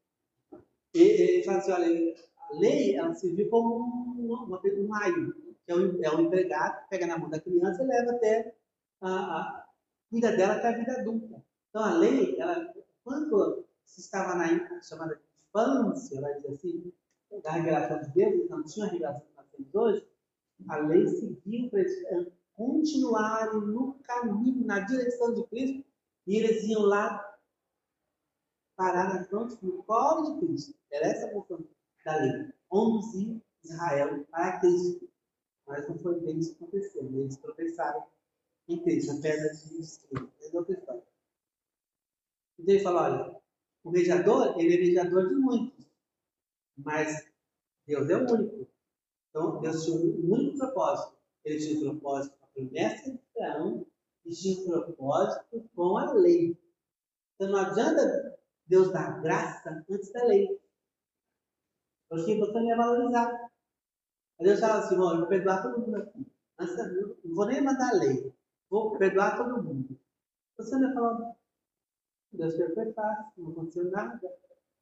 E, 0.95 0.99
ele 0.99 1.43
fala 1.43 1.59
assim, 1.59 1.72
olha, 1.72 2.16
a 2.38 2.55
lei 2.55 2.95
ela 2.95 3.14
serviu 3.14 3.49
como 3.49 3.86
um, 3.86 4.34
uma, 4.34 4.59
um 4.59 4.91
raio, 4.91 5.36
que 5.64 5.72
é 5.72 5.76
um, 5.76 6.03
é 6.03 6.16
um 6.16 6.22
empregado 6.22 6.84
que 6.84 6.89
pega 6.89 7.05
na 7.05 7.18
mão 7.20 7.30
da 7.30 7.39
criança 7.39 7.84
e 7.84 7.88
leva 7.88 8.11
até 8.14 8.55
a, 8.99 9.09
a 9.09 9.66
cuida 10.09 10.36
dela 10.36 10.55
até 10.55 10.70
a 10.70 10.78
vida 10.78 10.93
adulta. 10.93 11.43
Então 11.70 11.84
a 11.84 11.93
lei, 11.93 12.36
ela, 12.39 12.74
quando 13.03 13.64
se 13.86 14.01
estava 14.01 14.34
na 14.34 14.82
chamada 14.82 15.22
infância, 15.49 16.20
vai 16.20 16.34
dizer 16.36 16.49
assim, 16.49 16.93
da 17.43 17.51
revelação 17.51 18.01
de 18.01 18.09
Deus, 18.09 18.49
não 18.49 18.64
tinha 18.64 18.88
a 18.88 18.89
revelação 18.89 19.22
que 19.22 19.36
nós 19.38 19.45
temos 19.51 19.76
hoje, 19.76 20.07
a 20.68 20.78
lei 20.78 21.07
seguiu 21.07 21.70
para 21.70 21.82
continuarem 22.56 23.62
no 23.62 23.95
caminho, 24.04 24.66
na 24.66 24.80
direção 24.82 25.34
de 25.34 25.43
Cristo, 25.47 25.86
e 26.28 26.38
eles 26.38 26.64
iam 26.64 26.84
lá 26.84 27.38
parar 28.76 29.14
na 29.14 29.24
frente 29.26 29.58
no 29.64 29.84
colo 29.84 30.34
de 30.34 30.45
Cristo. 30.45 30.76
Era 30.91 31.08
essa 31.08 31.28
a 31.28 31.32
função 31.32 31.66
da 32.06 32.16
lei. 32.18 32.49
Conduzir 32.68 33.41
Israel 33.64 34.26
para 34.26 34.60
Cristo. 34.60 35.10
Mas 35.68 35.88
não 35.88 35.97
foi 35.97 36.20
bem 36.20 36.39
isso 36.39 36.56
que 36.56 36.64
aconteceu. 36.64 37.06
Eles 37.06 37.38
tropeçaram 37.38 38.06
em 38.68 38.82
Cristo, 38.82 39.18
a 39.18 39.22
pedra 39.22 39.54
de. 39.54 40.28
É 40.41 40.58
outra 40.58 40.74
história. 40.74 41.04
Então 42.60 42.76
ele 42.76 42.84
fala, 42.84 43.01
olha, 43.04 43.41
o 43.84 43.91
mediador, 43.91 44.60
ele 44.60 44.76
é 44.76 44.78
mediador 44.78 45.30
de 45.30 45.36
muitos. 45.36 45.86
Mas 46.78 47.28
Deus 47.86 48.10
é 48.10 48.18
o 48.18 48.32
único. 48.32 48.68
Então, 49.30 49.62
Deus 49.62 49.84
tinha 49.84 49.97
um 49.97 50.32
único 50.32 50.58
propósito. 50.58 51.18
Ele 51.43 51.60
tinha 51.60 51.91
um 51.91 51.99
propósito 51.99 52.43
promessa 52.54 53.12
de 53.12 53.43
Abraão 53.43 53.86
e 54.26 54.32
tinha 54.32 54.62
um 54.62 54.82
propósito 54.82 55.70
com 55.76 55.97
a 55.97 56.14
lei. 56.14 56.58
Então, 57.36 57.51
não 57.51 57.60
adianta 57.60 58.38
Deus 58.66 58.91
dar 58.91 59.22
graça 59.22 59.84
antes 59.89 60.12
da 60.12 60.24
lei. 60.26 60.60
Porque 62.10 62.38
você 62.38 62.54
não 62.54 62.66
ia 62.66 62.78
valorizar. 62.78 63.49
Aí 64.39 64.45
Deus 64.45 64.60
fala 64.60 64.80
assim: 64.80 64.95
vou 64.95 65.28
perdoar 65.28 65.64
todo 65.64 65.80
mundo 65.80 65.97
aqui. 65.97 66.26
Da, 66.58 66.66
não 67.24 67.36
vou 67.36 67.47
nem 67.47 67.62
mandar 67.62 67.89
a 67.89 67.97
lei. 67.97 68.34
Vou 68.70 68.97
perdoar 68.97 69.38
todo 69.38 69.64
mundo. 69.64 69.99
Você 70.58 70.76
não 70.76 70.89
ia 70.89 70.93
falar, 70.93 71.36
Deus 72.32 72.56
foi 72.56 72.93
fácil, 72.93 73.32
não 73.38 73.51
aconteceu 73.51 73.89
nada. 73.91 74.20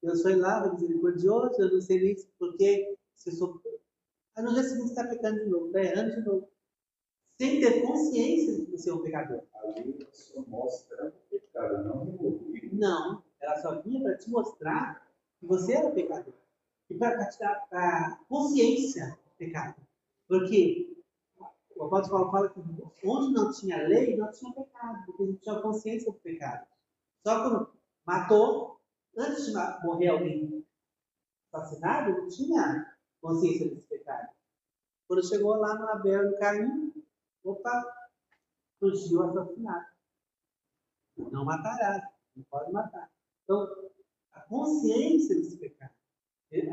Deus 0.02 0.22
foi 0.22 0.36
lá, 0.36 0.62
foi 0.62 0.74
misericordioso, 0.74 1.62
eu 1.62 1.74
não 1.74 1.82
sei 1.82 2.02
nem 2.02 2.16
porquê, 2.38 2.98
se 3.16 3.30
eu 3.30 3.34
sou. 3.34 3.62
Aí 4.36 4.44
no 4.44 4.54
dia 4.54 4.64
seguinte 4.64 4.90
está 4.90 5.08
pecando 5.08 5.44
de 5.44 5.50
novo, 5.50 5.68
está 5.68 5.82
errando 5.82 6.16
de 6.16 6.22
novo. 6.22 6.51
Sem 7.42 7.60
ter 7.60 7.82
consciência 7.82 8.54
de 8.54 8.66
que 8.68 8.72
você 8.72 8.92
é 8.92 8.94
um 8.94 9.02
pecador. 9.02 9.42
Ali 9.64 10.08
só 10.12 10.44
mostra 10.44 11.08
o 11.08 11.40
pecado, 11.40 11.84
não 11.86 12.06
remover. 12.06 12.70
Não, 12.72 13.24
ela 13.42 13.60
só 13.60 13.82
vinha 13.82 14.00
para 14.00 14.16
te 14.16 14.30
mostrar 14.30 15.12
que 15.40 15.48
você 15.48 15.74
era 15.74 15.90
pecador. 15.90 16.36
E 16.88 16.94
para 16.94 17.26
te 17.26 17.40
dar 17.40 17.68
a 17.72 18.20
consciência 18.30 19.18
do 19.26 19.38
pecado. 19.40 19.76
Porque 20.28 21.04
o 21.76 21.86
apóstolo 21.86 22.30
Paulo 22.30 22.32
fala 22.32 22.50
que 22.94 23.08
onde 23.08 23.34
não 23.34 23.52
tinha 23.52 23.88
lei, 23.88 24.16
não 24.16 24.32
tinha 24.32 24.54
pecado, 24.54 25.04
porque 25.08 25.24
não 25.24 25.36
tinha 25.38 25.62
consciência 25.62 26.12
do 26.12 26.20
pecado. 26.20 26.68
Só 27.26 27.42
quando 27.42 27.72
matou, 28.06 28.80
antes 29.18 29.48
de 29.48 29.54
morrer 29.84 30.10
alguém 30.10 30.64
assassinado, 31.52 32.22
não 32.22 32.28
tinha 32.28 32.96
consciência 33.20 33.68
desse 33.68 33.88
pecado. 33.88 34.30
Quando 35.08 35.28
chegou 35.28 35.56
lá 35.56 35.74
no 35.74 35.90
Abel 35.90 36.30
e 36.30 36.38
Caim, 36.38 36.81
opa, 37.44 37.84
surgiu 38.80 39.24
assassinato. 39.24 39.92
Não 41.18 41.46
matarás, 41.46 42.04
não 42.36 42.44
pode 42.46 42.72
matar. 42.72 43.12
Então, 43.44 43.92
a 44.32 44.42
consciência 44.42 45.36
desse 45.36 45.58
pecado. 45.58 45.94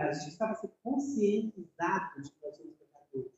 A 0.01 0.13
gente 0.13 0.31
estava 0.31 0.55
sendo 0.57 0.73
conscientizado 0.83 2.23
de 2.23 2.31
que 2.31 2.39
nós 2.43 2.57
somos 2.57 2.75
pecadores. 2.77 3.33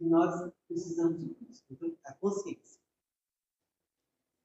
E 0.00 0.04
nós 0.06 0.52
precisamos 0.66 1.20
de 1.20 1.34
Cristo. 1.34 1.66
Então, 1.70 1.94
a 2.04 2.12
consciência. 2.14 2.80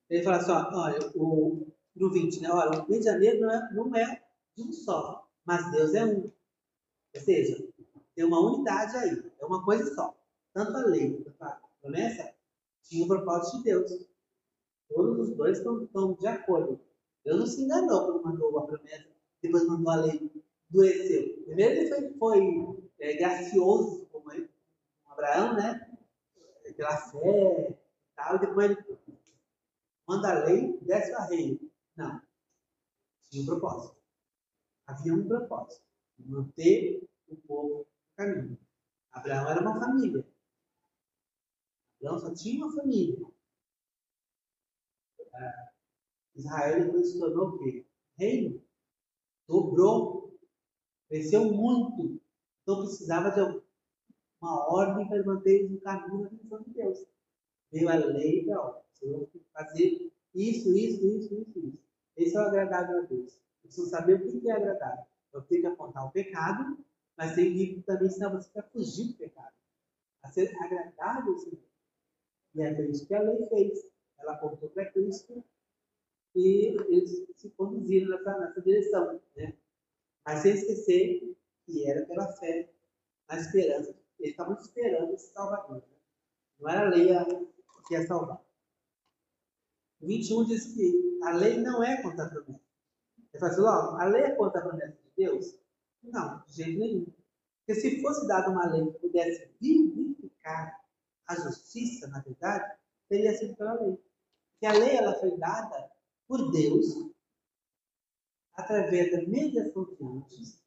Ele 0.10 0.24
fala 0.24 0.38
assim: 0.38 0.52
olha, 0.52 1.12
o, 1.16 1.68
no 1.96 2.12
20, 2.12 2.42
né? 2.42 2.50
Olha, 2.52 2.86
o 2.88 3.02
Janeiro 3.02 3.42
não 3.42 3.52
é, 3.52 3.74
não 3.74 3.96
é 3.96 4.24
de 4.56 4.64
um 4.64 4.72
só, 4.72 5.28
mas 5.46 5.72
Deus 5.72 5.94
é 5.94 6.06
um. 6.06 6.32
Ou 7.16 7.22
seja, 7.22 7.68
tem 8.16 8.26
uma 8.26 8.40
unidade 8.40 8.96
aí, 8.98 9.32
é 9.40 9.46
uma 9.46 9.64
coisa 9.64 9.94
só. 9.94 10.18
Tanto 10.54 10.76
a 10.76 10.86
lei 10.86 11.24
promessa 11.82 12.34
tinha 12.84 13.05
o 13.05 13.07
propósito 13.07 13.57
de 13.57 13.63
Deus. 13.63 14.07
Todos 14.89 15.30
os 15.30 15.36
dois 15.36 15.57
estão, 15.57 15.84
estão 15.84 16.13
de 16.13 16.28
acordo. 16.28 16.80
Deus 17.23 17.39
não 17.39 17.45
se 17.45 17.63
enganou 17.63 18.05
quando 18.05 18.23
mandou 18.23 18.59
a 18.59 18.67
promessa, 18.67 19.07
depois 19.41 19.67
mandou 19.67 19.91
a 19.91 19.95
lei, 19.97 20.32
endureceu. 20.71 21.43
Primeiro 21.45 21.73
ele 21.73 21.89
foi, 21.89 22.13
foi 22.17 22.89
é, 22.99 23.17
gracioso, 23.17 24.05
como 24.07 24.32
ele, 24.32 24.49
Abraão, 25.05 25.55
né? 25.55 25.93
Pela 26.75 26.95
fé 26.95 27.71
e 27.71 27.75
tal, 28.15 28.39
depois 28.39 28.71
ele 28.71 28.97
manda 30.07 30.30
a 30.30 30.45
lei, 30.45 30.78
desce 30.82 31.11
a 31.13 31.25
rei. 31.25 31.59
Não. 31.95 32.21
Tinha 33.30 33.43
um 33.43 33.45
propósito. 33.45 33.97
Havia 34.86 35.13
um 35.13 35.28
propósito. 35.28 35.84
Manter 36.19 37.03
o 37.28 37.36
povo 37.36 37.80
no 37.80 37.86
caminho. 38.15 38.57
Abraão 39.11 39.49
era 39.49 39.61
uma 39.61 39.80
família. 39.80 40.25
Abraão 42.02 42.20
só 42.20 42.34
tinha 42.34 42.66
uma 42.66 42.76
família. 42.76 43.26
É, 45.36 45.70
Israel 46.36 46.86
depois 46.86 47.12
se 47.12 47.20
tornou 47.20 47.50
o 47.50 47.58
quê? 47.60 47.86
Reino. 48.18 48.62
Dobrou. 49.48 50.38
Cresceu 51.08 51.52
muito. 51.52 52.20
Então 52.62 52.80
precisava 52.82 53.32
de 53.32 53.62
uma 54.41 54.72
ordem 54.72 55.08
para 55.08 55.24
manter 55.24 55.60
eles 55.60 55.72
no 55.72 55.82
caminho 55.82 56.24
da 56.24 56.30
visão 56.30 56.62
de 56.64 56.72
Deus. 56.72 57.06
Veio 57.72 57.89
a 57.89 57.95
lei 57.95 58.45
para 58.45 58.62
ó, 58.62 58.82
você 58.91 59.10
vai 59.10 59.28
fazer 59.54 60.12
isso, 60.34 60.78
isso, 60.78 61.06
isso, 61.06 61.34
isso, 61.36 61.60
isso. 61.60 61.80
Esse 62.16 62.36
é 62.36 62.39
o 62.39 62.43
agradável 62.43 63.00
a 63.00 63.06
Deus. 63.06 63.39
Preciso 63.62 63.89
saber 63.89 64.16
o 64.16 64.41
que 64.41 64.50
é 64.50 64.54
agradável. 64.54 65.06
Eu 65.34 65.41
tenho 65.43 65.62
que 65.62 65.68
apontar 65.68 66.06
o 66.06 66.12
pecado, 66.12 66.78
mas 67.16 67.36
tem 67.36 67.54
que 67.54 67.82
também 67.84 68.08
ensinar 68.08 68.30
você 68.30 68.50
para 68.52 68.64
fugir 68.64 69.10
do 69.10 69.18
pecado. 69.18 69.54
A 70.24 70.32
ser 70.32 70.56
agradável 70.62 71.38
Senhor. 71.38 71.66
E 72.56 72.62
é 72.62 72.89
isso 72.89 73.08
que 73.08 73.14
a 73.14 73.22
lei 73.22 73.45
fez. 73.48 73.86
Ela 74.20 74.34
apontou 74.34 74.70
para 74.70 74.91
Cristo 74.91 75.43
e 76.36 76.76
eles 76.89 77.26
se 77.36 77.50
conduziram 77.52 78.10
nessa, 78.10 78.38
nessa 78.39 78.62
direção. 78.62 79.22
Né? 79.36 79.54
Mas 80.26 80.39
sem 80.39 80.54
esquecer 80.54 81.36
que 81.66 81.89
era 81.89 82.06
pela 82.06 82.32
fé, 82.34 82.70
na 83.30 83.38
esperança. 83.38 83.95
Eles 84.20 84.32
estavam 84.32 84.56
esperando 84.56 85.14
esse 85.14 85.32
Salvador. 85.34 85.78
Né? 85.78 85.98
Não 86.60 86.70
era 86.70 86.88
a 86.88 86.89
lei 86.89 87.08
que 87.88 87.93
ia 87.93 88.06
salvar. 88.08 88.41
O 90.02 90.08
21 90.08 90.45
diz 90.45 90.74
que 90.74 91.20
a 91.24 91.32
lei 91.32 91.58
não 91.58 91.84
é 91.84 92.02
contra 92.02 92.26
a 92.26 92.30
promessa. 92.30 92.64
Ele 93.34 93.39
fala 93.39 93.52
assim, 93.52 93.62
logo, 93.62 93.98
a 93.98 94.06
lei 94.06 94.22
é 94.24 94.36
contra 94.36 94.62
a 94.62 94.64
promessa 94.68 94.98
de 95.04 95.12
Deus? 95.16 95.60
Não, 96.04 96.43
de 96.45 96.54
jeito 96.54 96.80
nenhum. 96.80 97.06
Porque 97.60 97.82
se 97.82 98.02
fosse 98.02 98.28
dada 98.28 98.50
uma 98.50 98.68
lei 98.72 98.86
que 98.86 99.00
pudesse 99.00 99.52
vivificar 99.60 100.80
a 101.28 101.36
justiça, 101.36 102.07
na 102.07 102.19
verdade, 102.21 102.78
teria 103.09 103.38
sido 103.38 103.55
pela 103.55 103.73
lei. 103.73 103.97
Porque 104.51 104.65
a 104.65 104.73
lei 104.73 104.95
ela 104.95 105.13
foi 105.19 105.38
dada 105.38 105.91
por 106.28 106.51
Deus 106.51 107.11
através 108.53 109.11
da 109.11 109.28
mediação 109.28 109.86
de 109.86 110.03
anjos. 110.03 110.59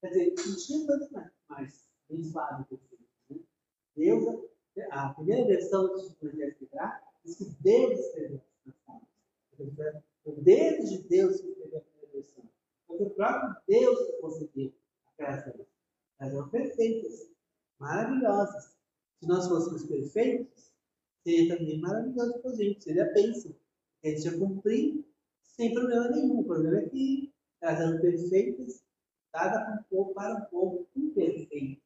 Quer 0.00 0.08
dizer, 0.08 0.34
não 0.36 0.56
tinha 0.56 0.86
coisa 0.86 1.32
mais, 1.48 1.88
suave 2.30 2.64
que 2.64 2.74
né? 3.30 3.40
Deus, 3.96 4.48
a 4.90 5.14
primeira 5.14 5.46
versão 5.46 5.88
do 5.88 6.16
Evangelho 6.22 6.56
diz 7.24 7.36
que 7.36 7.44
Deus 7.60 7.98
escreveu 7.98 8.42
o 10.24 10.32
dedo 10.42 10.88
de 10.88 10.98
Deus 11.08 11.40
que 11.40 11.48
escreveu 11.48 11.78
a 11.78 11.82
primeira 11.82 12.12
versão. 12.12 12.44
Foi 12.86 12.98
o 12.98 13.10
próprio 13.10 13.56
Deus 13.66 13.98
que 14.06 14.12
concedeu 14.20 14.72
aquelas 15.12 15.46
leis. 15.46 15.68
Elas 16.20 16.34
eram 16.34 16.48
perfeitas, 16.48 17.30
maravilhosas. 17.78 18.77
Se 19.20 19.26
nós 19.26 19.48
fôssemos 19.48 19.84
perfeitos, 19.84 20.72
seria 21.24 21.56
também 21.56 21.80
maravilhoso 21.80 22.38
para 22.40 22.50
a 22.52 22.54
gente, 22.54 22.84
seria 22.84 23.12
bênção. 23.12 23.54
A 24.04 24.08
gente 24.08 24.24
ia 24.24 24.38
cumprir 24.38 25.04
sem 25.42 25.74
problema 25.74 26.08
nenhum. 26.10 26.40
O 26.40 26.44
problema 26.44 26.78
é 26.78 26.88
que 26.88 27.32
elas 27.60 27.80
eram 27.80 28.00
perfeitas, 28.00 28.84
dada 29.32 29.64
para 29.64 29.80
um 29.80 29.82
povo, 29.84 30.14
para 30.14 30.36
um 30.36 30.44
povo 30.46 30.88
imperfeito. 30.96 31.82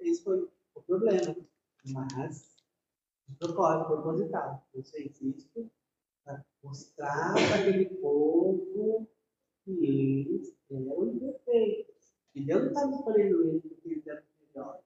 Esse, 0.00 0.22
foi 0.22 0.48
o 0.74 0.82
problema. 0.82 1.34
Mas, 1.86 2.56
de 3.28 3.36
propósito, 3.36 3.86
proposital. 3.86 4.66
Eu 4.74 4.84
sei 4.84 5.06
isso 5.06 5.70
para 6.24 6.44
mostrar 6.62 7.34
para 7.34 7.60
aquele 7.60 7.86
povo 7.96 9.08
que 9.64 9.70
eles 9.70 10.54
eram 10.70 11.06
imperfeitos. 11.06 12.12
E 12.34 12.44
Deus 12.44 12.62
não 12.62 12.68
estava 12.68 12.90
escolhendo 12.92 13.48
eles 13.48 13.62
porque 13.62 13.88
eles 13.88 14.06
eram 14.06 14.22
melhores. 14.40 14.85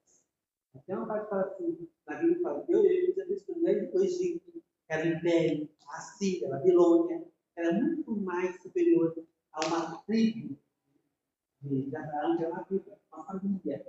Até 0.75 0.95
uma 0.95 1.05
parte 1.05 1.29
fala 1.29 1.43
assim, 1.43 1.87
na 2.07 2.15
Bíblia 2.15 2.41
fala, 2.41 2.63
Deus 2.67 2.85
eles 2.85 3.19
havia 3.19 3.35
escolhido 3.35 3.97
o 3.97 4.03
Egito, 4.03 4.63
era 4.87 5.07
Império, 5.07 5.69
a 5.87 5.99
Síria, 5.99 6.47
a 6.47 6.51
Babilônia, 6.51 7.25
era 7.55 7.73
muito 7.73 8.15
mais 8.17 8.61
superior 8.61 9.13
a 9.53 9.65
uma 9.67 10.01
tribo 10.03 10.57
de 11.61 11.95
Abraão, 11.95 12.37
que 12.37 12.43
é 12.43 12.47
uma 12.47 12.63
tribo, 12.63 12.97
uma 13.13 13.25
família. 13.25 13.85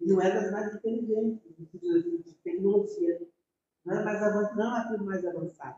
E 0.00 0.06
não 0.06 0.20
era 0.20 0.40
das 0.40 0.52
mais 0.52 0.74
inteligentes, 0.74 1.40
de 1.58 2.34
tecnologia. 2.42 3.20
Não 3.84 3.94
era 3.94 4.04
mais 4.04 4.22
avançada, 4.22 4.56
não 4.56 4.72
era 4.72 4.82
a 4.82 4.88
tribo 4.88 5.04
mais 5.04 5.24
avançada. 5.24 5.76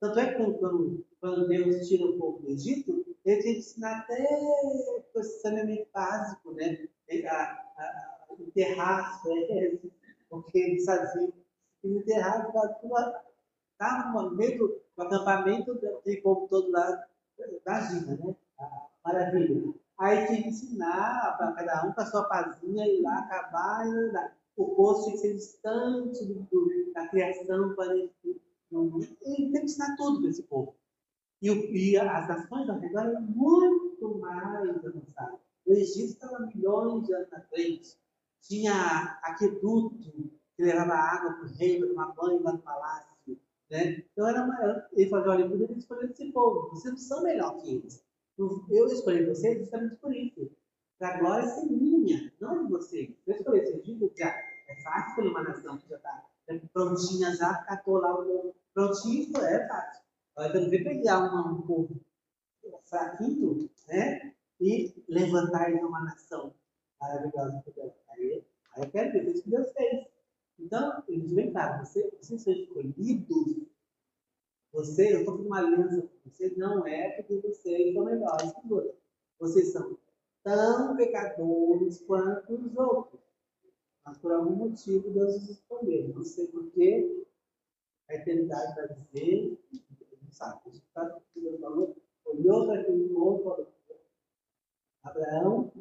Tanto 0.00 0.18
é 0.18 0.34
que 0.34 0.58
quando, 0.58 1.06
quando 1.20 1.46
Deus 1.46 1.86
tira 1.86 2.04
o 2.04 2.18
povo 2.18 2.40
do 2.40 2.50
Egito, 2.50 2.90
ele 2.90 3.16
tinha 3.22 3.40
que 3.40 3.58
ensinar 3.58 4.00
até 4.00 4.26
saneamento 5.22 5.86
básico, 5.92 6.52
né? 6.54 6.88
A, 7.28 7.42
a 7.76 8.11
enterrar 8.42 9.00
as 9.00 9.22
férias, 9.22 9.80
porque 10.28 10.58
eles 10.58 10.84
faziam. 10.84 11.32
Eles 11.82 12.02
enterravam, 12.02 12.52
estava 13.72 14.22
no 14.22 14.36
meio 14.36 14.58
do, 14.58 14.82
acampamento, 14.98 15.78
tem 16.04 16.22
povo 16.22 16.46
todo 16.48 16.70
lá, 16.70 17.06
imagina, 17.66 18.16
né? 18.16 18.36
Maravilha. 19.04 19.74
Aí 19.98 20.26
tinha 20.26 20.42
que 20.42 20.48
ensinar 20.48 21.36
para 21.36 21.52
cada 21.52 21.86
um 21.86 21.92
com 21.92 22.00
a 22.00 22.06
sua 22.06 22.24
pazinha, 22.24 22.86
ir 22.86 23.02
lá, 23.02 23.18
acabar 23.18 23.86
e 23.86 24.12
lá. 24.12 24.32
O 24.56 24.74
poço 24.74 25.04
tinha 25.04 25.14
que 25.14 25.20
ser 25.20 25.34
distante 25.34 26.24
do, 26.26 26.40
do, 26.42 26.92
da 26.92 27.08
criação 27.08 27.74
para 27.74 27.96
ele. 27.96 28.12
Ele 28.72 29.16
tem 29.22 29.52
que 29.52 29.58
ensinar 29.58 29.96
tudo 29.96 30.20
para 30.20 30.30
esse 30.30 30.42
povo. 30.44 30.74
E, 31.40 31.48
e, 31.50 31.96
as 31.96 32.28
nações 32.28 32.68
ao 32.68 32.78
redor 32.78 33.00
eram 33.00 33.22
muito 33.22 34.18
mais 34.18 34.84
avançadas. 34.84 35.40
O 35.66 35.72
Egito 35.72 36.12
estava 36.12 36.46
milhões 36.46 37.06
de 37.06 37.14
anos 37.14 37.30
na 37.30 37.40
frente. 37.42 37.96
Tinha 38.42 39.18
aqueduto 39.22 39.96
que 40.56 40.62
levava 40.62 40.94
água 40.94 41.32
para 41.34 41.46
o 41.46 41.52
rei 41.54 41.78
para 41.78 41.88
tomar 41.88 42.12
banho 42.12 42.42
lá 42.42 42.52
no 42.52 42.58
palácio. 42.58 43.12
Né? 43.70 44.04
Então 44.12 44.28
era 44.28 44.44
uma, 44.44 44.88
ele 44.92 45.08
falou: 45.08 45.30
olha, 45.30 45.44
eu 45.44 45.50
poderia 45.50 45.78
escolher 45.78 46.10
esse 46.10 46.30
povo. 46.32 46.68
Vocês 46.70 46.92
não 46.92 46.98
são 46.98 47.22
melhor 47.22 47.56
que 47.62 47.70
eles. 47.70 48.04
Eu 48.38 48.86
escolhi 48.86 49.24
vocês 49.24 49.58
justamente 49.58 49.96
por 49.96 50.14
isso. 50.14 50.50
Para 50.98 51.16
a 51.16 51.18
glória 51.18 51.48
ser 51.48 51.66
minha, 51.66 52.32
não 52.40 52.64
de 52.64 52.70
vocês. 52.70 53.10
Eu 53.26 53.34
escolhi 53.34 53.60
vocês, 53.60 54.12
já 54.16 54.28
é 54.28 54.82
fácil 54.82 55.08
escolher 55.10 55.28
uma 55.28 55.42
nação 55.42 55.78
que 55.78 55.88
já 55.88 55.96
está 55.96 56.24
prontinha, 56.72 57.34
já 57.34 57.54
catou 57.64 57.98
lá 57.98 58.20
o 58.20 58.54
prontinho, 58.74 59.36
é 59.38 59.68
fácil. 59.68 60.02
Agora, 60.36 60.60
não 60.60 60.70
vem 60.70 60.84
pegar 60.84 61.18
uma, 61.20 61.52
um 61.52 61.62
povo 61.62 62.00
fraquinho, 62.84 63.70
né? 63.88 64.34
E 64.60 64.94
levantar 65.08 65.70
ele 65.70 65.80
numa 65.80 66.04
nação 66.04 66.54
maravilhosa. 67.02 67.62
Aí, 68.10 68.44
aí 68.74 68.82
eu 68.82 68.90
quero 68.90 69.12
ver, 69.12 69.28
isso 69.28 69.42
que 69.42 69.50
Deus 69.50 69.72
fez. 69.72 70.06
Então, 70.58 71.02
eles 71.08 71.32
vem 71.32 71.52
cá, 71.52 71.82
você, 71.82 72.08
vocês 72.20 72.42
são 72.42 72.52
escolhidos 72.52 73.72
você, 74.72 75.14
eu 75.14 75.18
estou 75.20 75.36
com 75.36 75.44
uma 75.44 75.58
aliança 75.58 76.00
com 76.00 76.30
vocês, 76.30 76.56
não 76.56 76.86
é 76.86 77.10
porque 77.10 77.40
vocês 77.40 77.92
são 77.92 78.04
melhores 78.04 78.52
que 78.52 78.64
os 78.64 78.70
outros. 78.70 78.96
Vocês 79.38 79.70
são 79.70 79.98
tão 80.42 80.96
pecadores 80.96 82.00
quanto 82.06 82.54
os 82.54 82.74
outros. 82.74 83.20
Mas 84.04 84.16
por 84.16 84.32
algum 84.32 84.56
motivo 84.56 85.10
Deus 85.10 85.36
os 85.36 85.50
escolheu. 85.50 86.08
Não 86.14 86.24
sei 86.24 86.46
porquê. 86.46 87.26
A 88.08 88.14
eternidade 88.14 88.74
vai 88.74 88.88
dizer, 88.88 89.58
não 90.22 90.32
sabe. 90.32 90.70
Está 90.70 91.20
Deus 91.36 91.60
falou. 91.60 91.94
Olhou 92.24 92.66
para 92.66 92.80
aquele 92.80 93.08
povo 93.10 93.40
e 93.40 93.44
falou: 93.44 93.72
Abraão, 95.02 95.72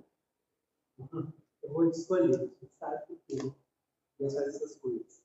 eu 1.64 1.74
vou 1.74 1.90
te 1.92 1.98
escolher. 1.98 2.38
Você 2.38 2.70
sabe 2.80 3.06
por 3.08 3.18
quê. 3.28 3.38
Deus 4.20 4.34
faz 4.34 4.48
essas 4.48 4.76
coisas. 4.78 5.22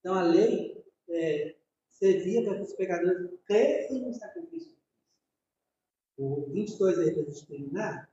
Então 0.00 0.14
a 0.14 0.22
lei 0.22 0.84
é, 1.08 1.56
servia 1.90 2.44
para 2.44 2.56
que 2.56 2.62
os 2.62 2.72
pecadores 2.74 3.30
crescem 3.44 4.02
no 4.02 4.14
sacrifício 4.14 4.70
de 4.70 4.76
Cristo. 4.76 4.76
O 6.18 6.46
22 6.52 6.98
aí, 6.98 7.12
para 7.12 7.22
a 7.22 7.24
gente 7.26 7.46
terminar, 7.46 8.10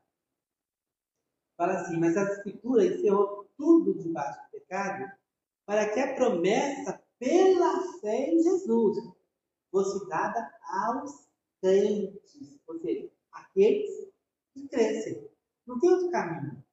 fala 1.57 1.74
assim: 1.74 1.97
Mas 1.99 2.17
a 2.17 2.24
Escritura 2.24 2.86
encerrou 2.86 3.49
tudo 3.57 3.93
debaixo 4.01 4.41
do 4.43 4.51
pecado, 4.51 5.11
para 5.65 5.93
que 5.93 5.99
a 5.99 6.15
promessa 6.15 7.01
pela 7.19 7.99
fé 8.01 8.30
em 8.32 8.41
Jesus 8.41 8.97
fosse 9.71 10.07
dada 10.09 10.51
aos 10.61 11.28
crentes, 11.61 12.59
ou 12.67 12.80
seja, 12.80 13.09
aqueles 13.32 14.11
que 14.53 14.67
crescem. 14.67 15.32
Não 15.66 15.80
tem 15.80 15.91
outro 15.91 16.11
caminho. 16.11 16.64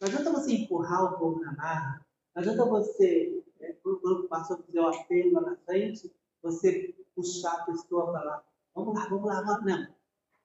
Não 0.00 0.08
adianta 0.08 0.32
você 0.32 0.52
empurrar 0.52 1.04
o 1.04 1.18
povo 1.18 1.40
na 1.40 1.52
marra, 1.52 2.06
não 2.34 2.42
adianta 2.42 2.64
você, 2.64 3.42
é, 3.60 3.72
quando 3.82 4.24
o 4.24 4.28
pastor 4.28 4.62
fizer 4.64 4.80
o 4.80 4.88
apelo 4.88 5.32
lá 5.32 5.40
na 5.42 5.56
frente, 5.56 6.12
você 6.42 6.94
puxar 7.14 7.52
a 7.52 7.64
pessoa 7.64 8.10
para 8.10 8.24
lá. 8.24 8.44
Vamos 8.74 8.94
lá, 8.94 9.08
vamos 9.08 9.26
lá, 9.26 9.42
vamos. 9.42 9.64
Não. 9.64 9.86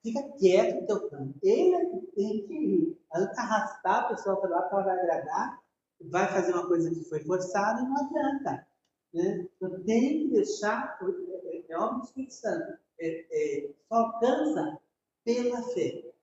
Fica 0.04 0.22
quieto 0.38 0.82
no 0.82 0.88
teu 0.88 1.10
canto. 1.10 1.40
Ele 1.42 1.76
é 1.76 1.86
que 1.86 2.00
tem 2.16 2.48
que 2.48 2.54
ir. 2.54 3.00
Adianta 3.12 3.42
arrastar 3.42 4.04
a 4.04 4.08
pessoa 4.10 4.38
para 4.38 4.50
lá 4.50 4.62
para 4.64 4.82
ela 4.82 4.94
agradar, 4.94 5.64
vai 6.02 6.28
fazer 6.28 6.54
uma 6.54 6.68
coisa 6.68 6.90
que 6.90 7.04
foi 7.06 7.22
forçada 7.22 7.82
e 7.82 7.86
não 7.86 7.98
adianta. 7.98 8.68
Né? 9.14 9.48
Então 9.56 9.84
tem 9.84 10.28
que 10.28 10.34
deixar, 10.34 11.00
é, 11.02 11.58
é, 11.58 11.66
é 11.70 11.78
óbvio 11.78 12.02
que 12.02 12.08
Espírito 12.08 12.34
Santo 12.34 12.78
é, 13.00 13.26
é, 13.32 13.70
só 13.88 13.96
alcança 13.96 14.80
pela 15.24 15.62
fé. 15.62 16.15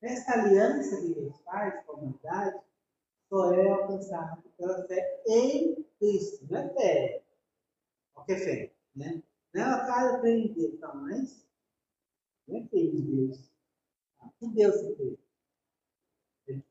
Essa 0.00 0.32
aliança 0.32 1.00
que 1.00 1.14
Deus 1.14 1.40
com 1.82 1.92
a 1.92 1.94
humanidade 1.96 2.60
só 3.28 3.52
é 3.52 3.68
alcançada 3.68 4.42
pela 4.56 4.86
fé 4.86 5.22
em 5.26 5.84
Cristo. 5.98 6.46
Não 6.48 6.58
é 6.58 6.68
fé. 6.74 7.22
Qualquer 8.14 8.38
fé. 8.38 8.72
Né? 8.94 9.22
Não 9.52 9.62
é 9.62 9.66
uma 9.66 9.86
cara 9.86 10.18
Deus, 10.48 10.78
tá? 10.78 10.94
mas 10.94 11.44
não 12.46 12.58
é 12.58 12.66
feio 12.68 12.94
em 12.94 13.26
Deus. 13.26 13.50
Que 14.38 14.48
Deus 14.48 14.76
é 14.76 14.94
feio? 14.94 15.18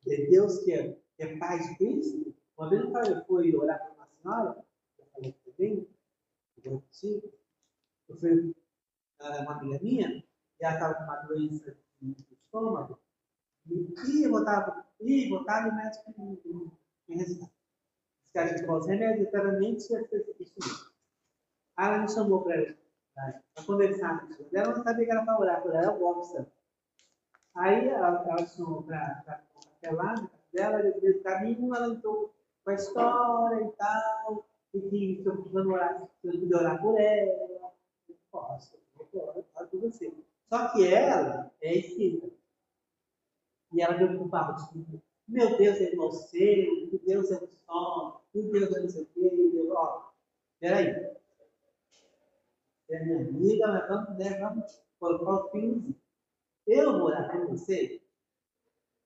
É 0.07 0.29
Deus 0.29 0.59
que 0.59 0.71
é, 0.71 0.93
que 1.17 1.23
é 1.23 1.37
Pai 1.37 1.59
de 1.59 1.77
Cristo? 1.77 2.35
Uma 2.57 2.69
vez 2.69 2.83
eu 3.09 3.25
fui 3.25 3.55
orar 3.55 3.79
para 3.79 3.93
uma 3.93 4.07
senhora, 4.07 4.65
eu 4.97 5.05
falei 5.13 5.31
que 5.33 5.51
bem, 5.51 5.87
eu 6.63 6.83
fui, 6.91 7.33
eu 8.09 8.17
fui 8.17 8.55
uma 9.19 9.51
amiga 9.53 9.79
minha, 9.83 10.23
e 10.59 10.65
ela 10.65 10.73
estava 10.73 10.95
com 10.95 11.03
uma 11.03 11.15
doença 11.17 11.77
de 12.01 12.15
estômago, 12.31 12.99
eu 13.69 14.31
botava, 14.31 14.85
e 14.99 15.29
botava 15.29 15.69
o 15.69 15.75
médico 15.75 16.13
em 17.09 17.17
resultado. 17.17 17.51
A 18.35 18.45
gente 18.45 18.61
tomar 18.61 18.77
os 18.77 18.87
remédios, 18.87 19.27
eternamente 19.27 19.91
ia 19.91 20.07
ser 20.07 20.35
isso 20.39 20.53
mesmo. 20.61 20.91
Aí 21.75 21.87
ela 21.87 21.97
me 21.99 22.09
chamou 22.09 22.43
para 22.43 22.75
conversar 23.65 24.19
com 24.19 24.33
ela. 24.33 24.49
Ela 24.53 24.75
não 24.75 24.83
sabia 24.83 25.05
que 25.05 25.11
era 25.11 25.25
para 25.25 25.39
orar 25.39 25.61
por 25.63 25.73
ela, 25.73 25.93
eu 25.93 25.97
gosto. 25.97 26.45
Aí 27.55 27.87
ela, 27.87 28.23
ela 28.27 28.45
chamou 28.45 28.83
para 28.83 29.43
casa 29.81 30.29
dela, 30.53 30.83
do 30.83 31.19
caminho, 31.23 31.75
ela 31.75 31.87
entrou 31.87 32.33
com 32.63 32.71
a 32.71 32.75
história 32.75 33.63
e 33.63 33.71
tal, 33.71 34.45
e 34.73 34.81
que 34.81 35.23
eu 35.25 35.37
precisando 35.37 35.71
orar, 35.71 36.07
eu 36.23 36.57
orar 36.57 36.81
por 36.81 36.99
ela, 36.99 37.73
eu 38.09 38.15
posso, 38.31 38.77
eu 38.99 39.21
orar 39.21 39.67
por 39.67 39.79
você. 39.79 40.13
Só 40.49 40.71
que 40.71 40.87
ela 40.87 41.51
é 41.61 41.77
espírita. 41.77 42.27
E 43.73 43.81
ela 43.81 43.97
veio 43.97 44.17
com 44.17 44.25
o 44.25 44.29
papo 44.29 44.53
de 44.73 45.01
meu 45.27 45.57
Deus 45.57 45.81
é 45.81 45.93
você, 45.95 46.87
meu 46.89 46.99
Deus 47.05 47.31
é 47.31 47.35
o 47.35 47.49
sol, 47.65 48.21
meu 48.33 48.49
Deus 48.49 48.75
é 48.75 48.79
não 48.79 48.89
sei 48.89 49.03
o 49.03 49.05
quê, 49.07 49.29
Deus, 49.51 49.69
ó, 49.71 50.11
peraí 50.57 51.17
é 52.89 53.03
minha 53.03 53.19
amiga, 53.19 53.67
mas 53.67 53.87
vamos, 53.87 54.17
né, 54.17 54.39
vamos 54.39 54.81
colocar 54.99 55.45
o 55.45 55.49
fim. 55.49 55.95
Eu 56.65 56.93
vou 56.93 57.07
orar 57.07 57.31
por 57.31 57.47
você 57.47 58.01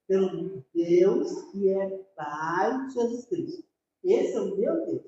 pelo 0.08 0.64
Deus 0.74 1.42
que 1.52 1.70
é 1.70 1.90
Pai 2.16 2.88
de 2.88 2.94
Jesus 2.94 3.26
Cristo. 3.26 3.64
Esse 4.04 4.36
é 4.36 4.42
o 4.42 4.56
meu 4.56 4.86
Deus. 4.86 5.04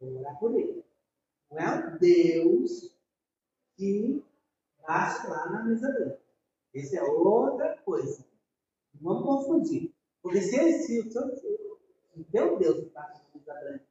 Vou 0.00 0.18
orar 0.18 0.38
por 0.38 0.54
ele. 0.54 0.84
Não 1.50 1.58
é 1.58 1.86
o 1.86 1.98
Deus 1.98 2.94
que 3.76 4.22
bate 4.86 5.26
lá 5.26 5.50
na 5.50 5.64
mesa 5.64 5.90
dele. 5.92 6.16
Esse 6.74 6.96
é 6.96 7.02
outra 7.02 7.78
coisa. 7.78 8.24
Não 9.00 9.14
vamos 9.14 9.24
confundir. 9.24 9.94
Porque 10.22 10.40
se 10.40 10.56
esse, 10.56 11.00
o 11.00 11.10
seu, 11.10 11.22
o 12.16 12.24
teu 12.24 12.58
Deus 12.58 12.84
que 12.84 12.94
na 12.94 13.08
mesa 13.34 13.54
branca 13.54 13.84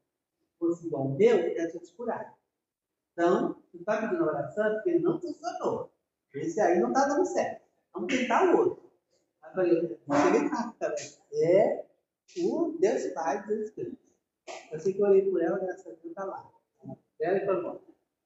fosse 0.60 0.88
igual 0.88 1.04
ao 1.04 1.10
meu, 1.10 1.38
ele 1.38 1.60
ia 1.60 1.68
te 1.70 1.94
curar. 1.94 2.38
Então, 3.14 3.56
você 3.72 3.78
está 3.78 4.02
pedindo 4.02 4.24
oração 4.24 4.74
porque 4.74 5.00
não 5.00 5.20
funcionou. 5.20 5.92
Esse 6.34 6.60
aí 6.60 6.80
não 6.80 6.90
está 6.90 7.08
dando 7.08 7.26
certo. 7.26 7.62
Vamos 7.94 8.14
tentar 8.14 8.54
o 8.54 8.58
outro. 8.58 8.92
Aí 9.42 9.50
eu 9.50 9.56
falei, 9.56 10.34
cheguei 10.34 10.48
rápido 10.50 10.96
É 11.34 11.86
o 12.40 12.78
Deus 12.80 13.14
Pai, 13.14 13.48
Deus 13.48 13.62
Espírito. 13.62 13.98
Eu 14.72 14.80
sei 14.80 14.94
que 14.94 15.02
eu 15.02 15.06
olhei 15.06 15.30
por 15.30 15.42
ela, 15.42 15.58
graças 15.58 15.88
a 15.88 15.90
Deus, 15.90 16.06
está 16.06 16.26
lá. 16.26 16.50
Ela 17.20 17.46
foi 17.46 17.58
embora. 17.58 17.80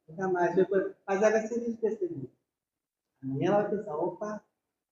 Nunca 0.07 0.27
mais. 0.27 0.55
Mas 1.07 1.21
ela 1.21 1.31
vai 1.31 1.47
ser 1.47 1.59
de 1.61 1.77
testemunho. 1.77 2.29
Aí 3.23 3.45
ela 3.45 3.61
vai 3.61 3.77
pensar, 3.77 3.95
opa, 3.95 4.43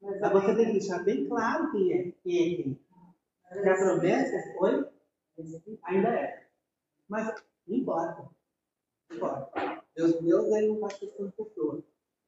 mas 0.02 0.32
você 0.32 0.56
tem 0.56 0.66
que 0.68 0.72
deixar 0.74 1.04
bem 1.04 1.28
claro 1.28 1.72
quem 1.72 1.94
é 1.94 2.12
quem. 2.24 2.54
É 2.54 2.64
quem. 2.64 2.80
Porque 3.50 3.70
a 3.70 3.76
promessa 3.76 4.54
foi, 4.58 4.88
ainda 5.84 6.10
é. 6.10 6.48
Mas 7.08 7.44
não 7.68 7.78
importa. 7.78 8.30
Não 9.10 9.18
importa. 9.18 9.84
Deus, 9.96 10.22
Deus 10.22 10.48
ele 10.54 10.68
não 10.68 10.80
faz 10.80 10.94
questão 10.94 11.28
de 11.28 11.32
pessoa. 11.34 11.84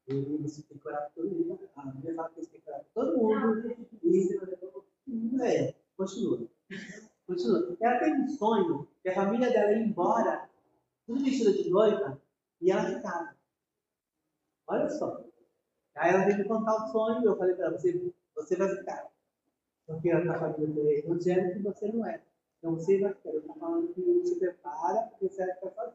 Ele 0.08 0.38
você 0.38 0.64
tem 0.64 0.78
que 0.78 0.88
orar 0.88 1.12
por 1.12 1.24
todo 1.24 1.30
mundo. 1.30 1.70
A 1.76 1.86
Bíblia 1.86 2.16
fala 2.16 2.30
que 2.30 2.46
tem 2.48 2.60
que 2.60 2.70
orar 2.70 2.84
por 2.84 2.94
todo 2.94 3.18
mundo. 3.18 3.88
E 4.04 5.42
é, 5.42 5.76
continua. 5.96 6.48
Continua. 7.28 7.78
Ela 7.80 8.00
tem 8.00 8.14
um 8.14 8.28
sonho 8.28 8.88
que 9.02 9.10
a 9.10 9.16
família 9.16 9.52
dela 9.52 9.72
ia 9.72 9.78
embora, 9.78 10.50
tudo 11.06 11.24
vestida 11.24 11.54
de 11.54 11.70
noiva, 11.70 12.22
e 12.60 12.72
ela 12.72 12.84
ficava. 12.84 13.36
Olha 14.68 14.90
só. 14.90 15.31
Aí 15.96 16.14
ela 16.14 16.26
veio 16.26 16.38
me 16.38 16.46
contar 16.46 16.76
o 16.76 16.88
sonho, 16.92 17.26
eu 17.26 17.38
falei 17.38 17.56
para 17.56 17.68
ela, 17.68 17.78
você, 17.78 18.14
você 18.36 18.56
vai 18.56 18.70
ficar. 18.76 19.08
Porque 19.86 20.10
ela 20.10 20.34
está 20.34 20.48
dele, 20.50 21.04
não 21.08 21.18
dizendo 21.18 21.54
que 21.54 21.60
você 21.60 21.92
não 21.92 22.06
é. 22.06 22.22
Então 22.58 22.76
você 22.76 23.00
vai 23.00 23.14
ficar. 23.14 23.30
Eu 23.30 23.40
estou 23.40 23.56
falando 23.56 23.94
que 23.94 24.26
se 24.26 24.40
prepara, 24.40 25.02
porque 25.10 25.28
você 25.28 25.46
vai 25.46 25.56
ficar. 25.56 25.94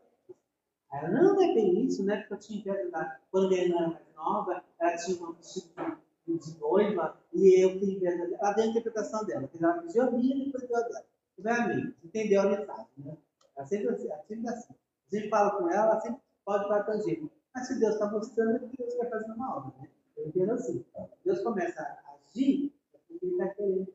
Aí 0.91 1.05
ela, 1.05 1.09
não, 1.09 1.35
não 1.35 1.43
é 1.43 1.55
bem 1.55 1.85
isso, 1.85 2.05
né? 2.05 2.19
Porque 2.19 2.35
eu 2.35 2.39
tinha 2.39 2.61
inveja 2.61 2.91
da. 2.91 3.21
Quando 3.31 3.55
ela 3.55 3.65
era 3.65 3.89
mais 3.89 4.15
nova, 4.15 4.65
ela 4.79 4.97
tinha 4.97 5.23
um 5.23 5.33
vestido 5.33 5.99
de 6.27 6.59
noiva, 6.59 7.17
e 7.33 7.65
eu 7.65 7.79
tinha 7.79 7.97
inveja 7.97 8.27
dela. 8.27 8.39
Ela 8.41 8.53
deu 8.53 8.65
a 8.65 8.67
interpretação 8.67 9.25
dela, 9.25 9.49
que 9.49 9.63
ela 9.63 9.83
pediu 9.83 10.03
a 10.03 10.11
minha 10.11 10.37
e 10.37 10.45
depois 10.47 10.69
deu 10.69 10.77
a 10.77 10.81
dela. 10.81 11.07
Foi 11.41 11.51
a 11.51 11.69
mim, 11.69 11.95
entendeu 12.03 12.41
a 12.43 12.47
mensagem, 12.47 12.87
né? 12.99 13.17
Ela 13.57 13.67
sempre, 13.67 13.97
sempre 13.97 14.49
assim. 14.49 14.75
A 15.13 15.17
gente 15.17 15.29
fala 15.29 15.57
com 15.57 15.71
ela, 15.71 15.93
ela 15.93 16.01
sempre 16.01 16.21
pode 16.45 16.67
para 16.67 16.99
gente. 16.99 17.31
Mas 17.57 17.69
se 17.69 17.81
Deus 17.81 17.95
está 17.95 18.11
mostrando, 18.11 18.57
é 18.57 18.69
que 18.69 18.77
Deus 18.77 18.95
vai 18.99 19.09
fazer 19.09 19.33
uma 19.33 19.57
obra, 19.57 19.81
né? 19.81 19.89
Eu 20.15 20.29
entendo 20.29 20.53
assim. 20.53 20.85
Deus 21.25 21.41
começa 21.41 21.81
a 21.81 22.15
agir, 22.15 22.71
é 22.93 22.99
porque 22.99 23.25
ele 23.25 23.33
está 23.33 23.49
querendo. 23.55 23.95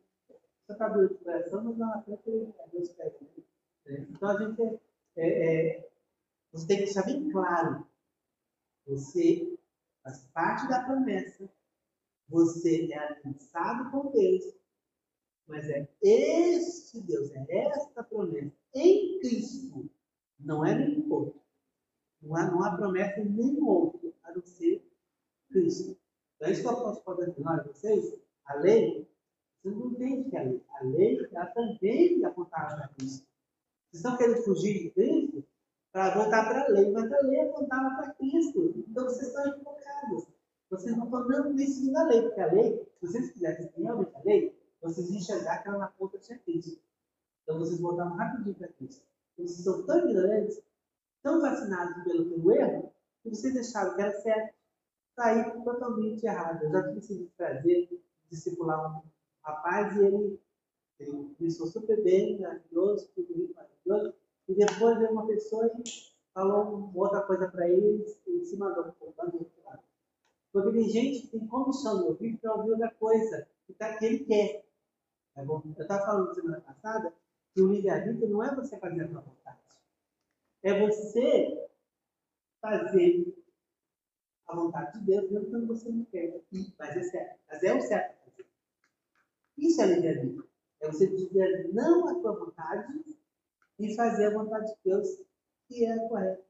Só 0.66 0.74
está 0.74 0.86
abrindo 0.88 1.12
o 1.14 1.18
coração, 1.20 1.64
mas 1.64 1.78
lá 1.78 1.88
na 1.88 2.01
frente 2.01 2.24
Deus 2.74 2.89
quer. 2.93 3.16
Né? 3.86 4.07
Então 4.09 4.30
a 4.30 4.43
gente 4.43 4.80
é, 5.16 5.28
é, 5.28 5.68
é, 5.78 5.89
você 6.51 6.66
tem 6.66 6.78
que 6.78 6.86
deixar 6.86 7.05
bem 7.05 7.30
claro. 7.30 7.86
Você 8.88 9.55
faz 10.01 10.26
parte 10.34 10.68
da 10.68 10.84
promessa. 10.84 11.47
Você 12.30 12.91
é 12.91 12.97
aliançado 12.97 13.91
com 13.91 14.09
Deus. 14.09 14.55
Mas 15.45 15.70
é 15.70 15.88
este 16.01 16.99
Deus, 17.01 17.30
é 17.32 17.68
esta 17.68 18.03
promessa 18.03 18.55
em 18.74 19.20
Cristo. 19.20 19.88
Não 20.39 20.66
é 20.66 20.74
nenhum 20.74 21.12
outro. 21.14 21.41
Não 22.22 22.36
há, 22.36 22.51
não 22.51 22.63
há 22.63 22.76
promessa 22.76 23.19
em 23.19 23.30
nenhum 23.30 23.67
outro 23.67 24.13
a 24.24 24.32
não 24.32 24.43
ser 24.45 24.86
Cristo. 25.49 25.97
Então, 26.36 26.49
é 26.49 26.51
isso 26.51 26.61
que 26.61 26.67
eu 26.67 26.76
posso 26.76 27.03
falar 27.03 27.32
para 27.32 27.63
vocês. 27.63 28.15
A 28.45 28.55
lei, 28.55 29.07
vocês 29.61 29.76
não 29.76 29.91
entendem 29.91 30.30
que 30.30 30.38
a 30.38 30.43
lei. 30.43 30.63
A 30.69 30.84
lei, 30.84 31.30
ela 31.32 31.45
também 31.47 32.24
apontava 32.26 32.76
para 32.76 32.88
Cristo. 32.89 33.28
Vocês 33.91 34.03
estão 34.05 34.17
querendo 34.17 34.43
fugir 34.43 34.80
de 34.80 34.91
Cristo 34.91 35.43
para 35.91 36.15
voltar 36.15 36.47
para 36.47 36.65
a 36.65 36.67
lei, 36.69 36.91
mas 36.91 37.11
a 37.11 37.22
lei 37.22 37.41
apontava 37.41 37.95
para 37.95 38.13
Cristo. 38.13 38.74
Então, 38.88 39.05
vocês 39.05 39.28
estão 39.28 39.47
equivocados. 39.47 40.28
Vocês 40.69 40.95
não 40.95 41.05
estão 41.05 41.28
dando 41.28 41.53
nem 41.53 41.67
seguindo 41.67 41.97
a 41.97 42.03
lei, 42.03 42.22
porque 42.22 42.39
a 42.39 42.53
lei, 42.53 42.78
se 42.99 43.07
vocês 43.07 43.32
quisessem 43.32 43.69
realmente 43.78 44.15
a 44.15 44.22
lei, 44.24 44.55
vocês 44.82 45.11
enxergar 45.11 45.61
que 45.61 45.67
ela 45.67 45.78
na 45.80 45.88
ponta 45.88 46.17
tinha 46.17 46.39
Cristo. 46.39 46.80
Então, 47.43 47.59
vocês 47.59 47.80
voltavam 47.80 48.15
rapidinho 48.15 48.55
para 48.55 48.69
Cristo. 48.69 49.03
Vocês 49.38 49.63
são 49.63 49.86
tão 49.86 49.99
ignorantes 49.99 50.61
tão 51.22 51.41
fascinados 51.41 52.03
pelo 52.03 52.30
teu 52.30 52.51
erro 52.51 52.93
que 53.24 53.30
vocês 53.30 53.55
acharam 53.57 53.95
que 53.95 54.01
era 54.01 54.22
certo. 54.22 54.55
Sair 55.15 55.63
totalmente 55.63 56.26
errado. 56.26 56.63
Eu 56.63 56.72
já 56.72 56.84
tive 56.88 56.99
esse 56.99 57.32
prazer 57.38 57.88
de 57.88 58.01
discipular 58.30 58.97
um 58.97 59.03
rapaz 59.43 59.95
e 59.97 60.05
ele, 60.05 60.39
ele 60.99 61.36
começou 61.38 61.67
super 61.67 62.01
bem, 62.01 62.39
maravilhoso, 62.39 63.09
tudo 63.13 63.36
muito 63.36 63.53
maravilhoso. 63.53 64.15
E 64.47 64.55
depois 64.55 64.97
veio 64.97 65.11
uma 65.11 65.28
pessoa 65.28 65.67
e 65.67 65.84
falou 66.34 66.91
outra 66.95 67.22
coisa 67.24 67.47
para 67.49 67.69
ele 67.69 68.05
e 68.26 68.45
se 68.45 68.57
mandou 68.57 68.86
outro 68.86 69.13
lado. 69.17 69.84
Porque 70.51 70.72
tem 70.72 70.89
gente 70.89 71.22
que 71.22 71.28
tem 71.28 71.47
comissão 71.47 71.99
no 71.99 72.07
ouvido 72.07 72.38
para 72.39 72.55
ouvir 72.55 72.72
outra 72.72 72.91
coisa 72.91 73.47
que, 73.65 73.74
tá, 73.74 73.97
que 73.97 74.05
ele 74.05 74.19
quer. 74.26 74.65
Tá 75.34 75.43
bom? 75.43 75.61
Eu 75.78 75.82
estava 75.82 76.05
falando 76.05 76.36
semana 76.36 76.61
passada 76.61 77.13
que 77.53 77.61
o 77.61 77.67
livre-arbítrio 77.72 78.30
não 78.30 78.43
é 78.43 78.53
você 78.53 78.78
fazer 78.78 79.01
a 79.01 79.07
sua 79.07 79.22
vontade. 79.22 79.61
É 80.64 80.80
você 80.80 81.70
fazer 82.62 83.36
a 84.47 84.55
vontade 84.55 84.99
de 84.99 85.05
Deus, 85.05 85.32
mesmo 85.32 85.49
quando 85.49 85.68
você 85.68 85.89
não 85.89 86.05
quer. 86.05 86.41
Mas 86.78 86.97
é 86.97 87.03
certo. 87.03 87.39
Mas 87.49 87.64
é 87.64 87.74
o 87.74 87.82
certo 87.82 88.22
fazer. 88.26 88.45
Isso 89.57 89.82
é 89.82 89.86
livre-arbítrio. 89.86 90.47
É 90.82 90.88
você 90.88 91.07
dizer 91.07 91.74
não 91.74 92.07
à 92.07 92.16
tua 92.16 92.38
vontade 92.38 93.03
e 93.80 93.95
fazer 93.95 94.28
a 94.28 94.34
vontade 94.34 94.68
de 94.68 94.80
Deus, 94.84 95.07
que 95.68 95.86
é 95.86 95.93
a 95.93 96.07
correta. 96.07 96.43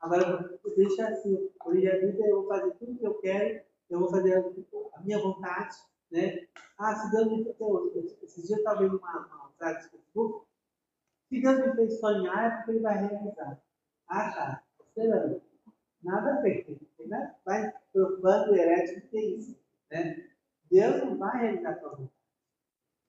Agora, 0.00 0.58
deixa 0.76 1.08
assim, 1.08 1.50
o 1.64 1.70
livre-arbítrio 1.70 2.24
é 2.24 2.30
eu 2.30 2.42
vou 2.42 2.48
fazer 2.48 2.72
tudo 2.74 2.98
que 2.98 3.06
eu 3.06 3.14
quero, 3.20 3.64
eu 3.90 4.00
vou 4.00 4.10
fazer 4.10 4.38
a 4.94 5.00
minha 5.00 5.18
vontade, 5.18 5.76
né? 6.10 6.46
Ah, 6.78 6.94
se 6.94 7.10
Deus 7.10 7.26
me 7.26 7.54
esses 8.22 8.46
dias 8.46 8.50
eu 8.50 8.56
estava 8.58 8.80
vendo 8.80 8.96
uma, 8.96 9.26
uma 9.26 9.50
frase 9.58 9.90
do 9.90 9.90
Facebook, 9.90 10.46
se 11.30 11.40
Deus 11.40 11.58
me 11.64 11.74
fez 11.76 12.00
sonhar, 12.00 12.44
é 12.44 12.56
porque 12.56 12.72
Ele 12.72 12.80
vai 12.80 13.06
realizar. 13.06 13.62
Ah, 14.08 14.32
tá. 14.32 14.62
Esperando. 14.80 15.40
Nada 16.02 16.34
a 16.34 16.40
ver. 16.40 16.66
Né? 17.06 17.34
Vai 17.44 17.72
preocupando 17.92 18.52
o 18.52 18.56
herético 18.56 19.06
que 19.08 19.16
é 19.16 19.24
isso. 19.24 19.56
Né? 19.90 20.28
Deus 20.68 21.04
não 21.04 21.16
vai 21.16 21.40
realizar 21.40 21.70
a 21.70 21.74
tua 21.76 21.90
vontade. 21.90 22.10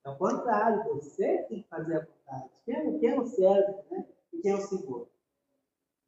Ao 0.04 0.16
contrário, 0.16 0.84
você 0.94 1.42
tem 1.48 1.62
que 1.62 1.68
fazer 1.68 1.96
a 1.96 2.06
vontade. 2.06 2.50
Quem 2.64 2.74
é, 2.76 2.98
quem 2.98 3.10
é 3.10 3.20
o 3.20 3.26
servo 3.26 3.84
né? 3.90 4.06
e 4.32 4.38
quem 4.38 4.52
é 4.52 4.54
o 4.54 4.60
Senhor? 4.60 5.08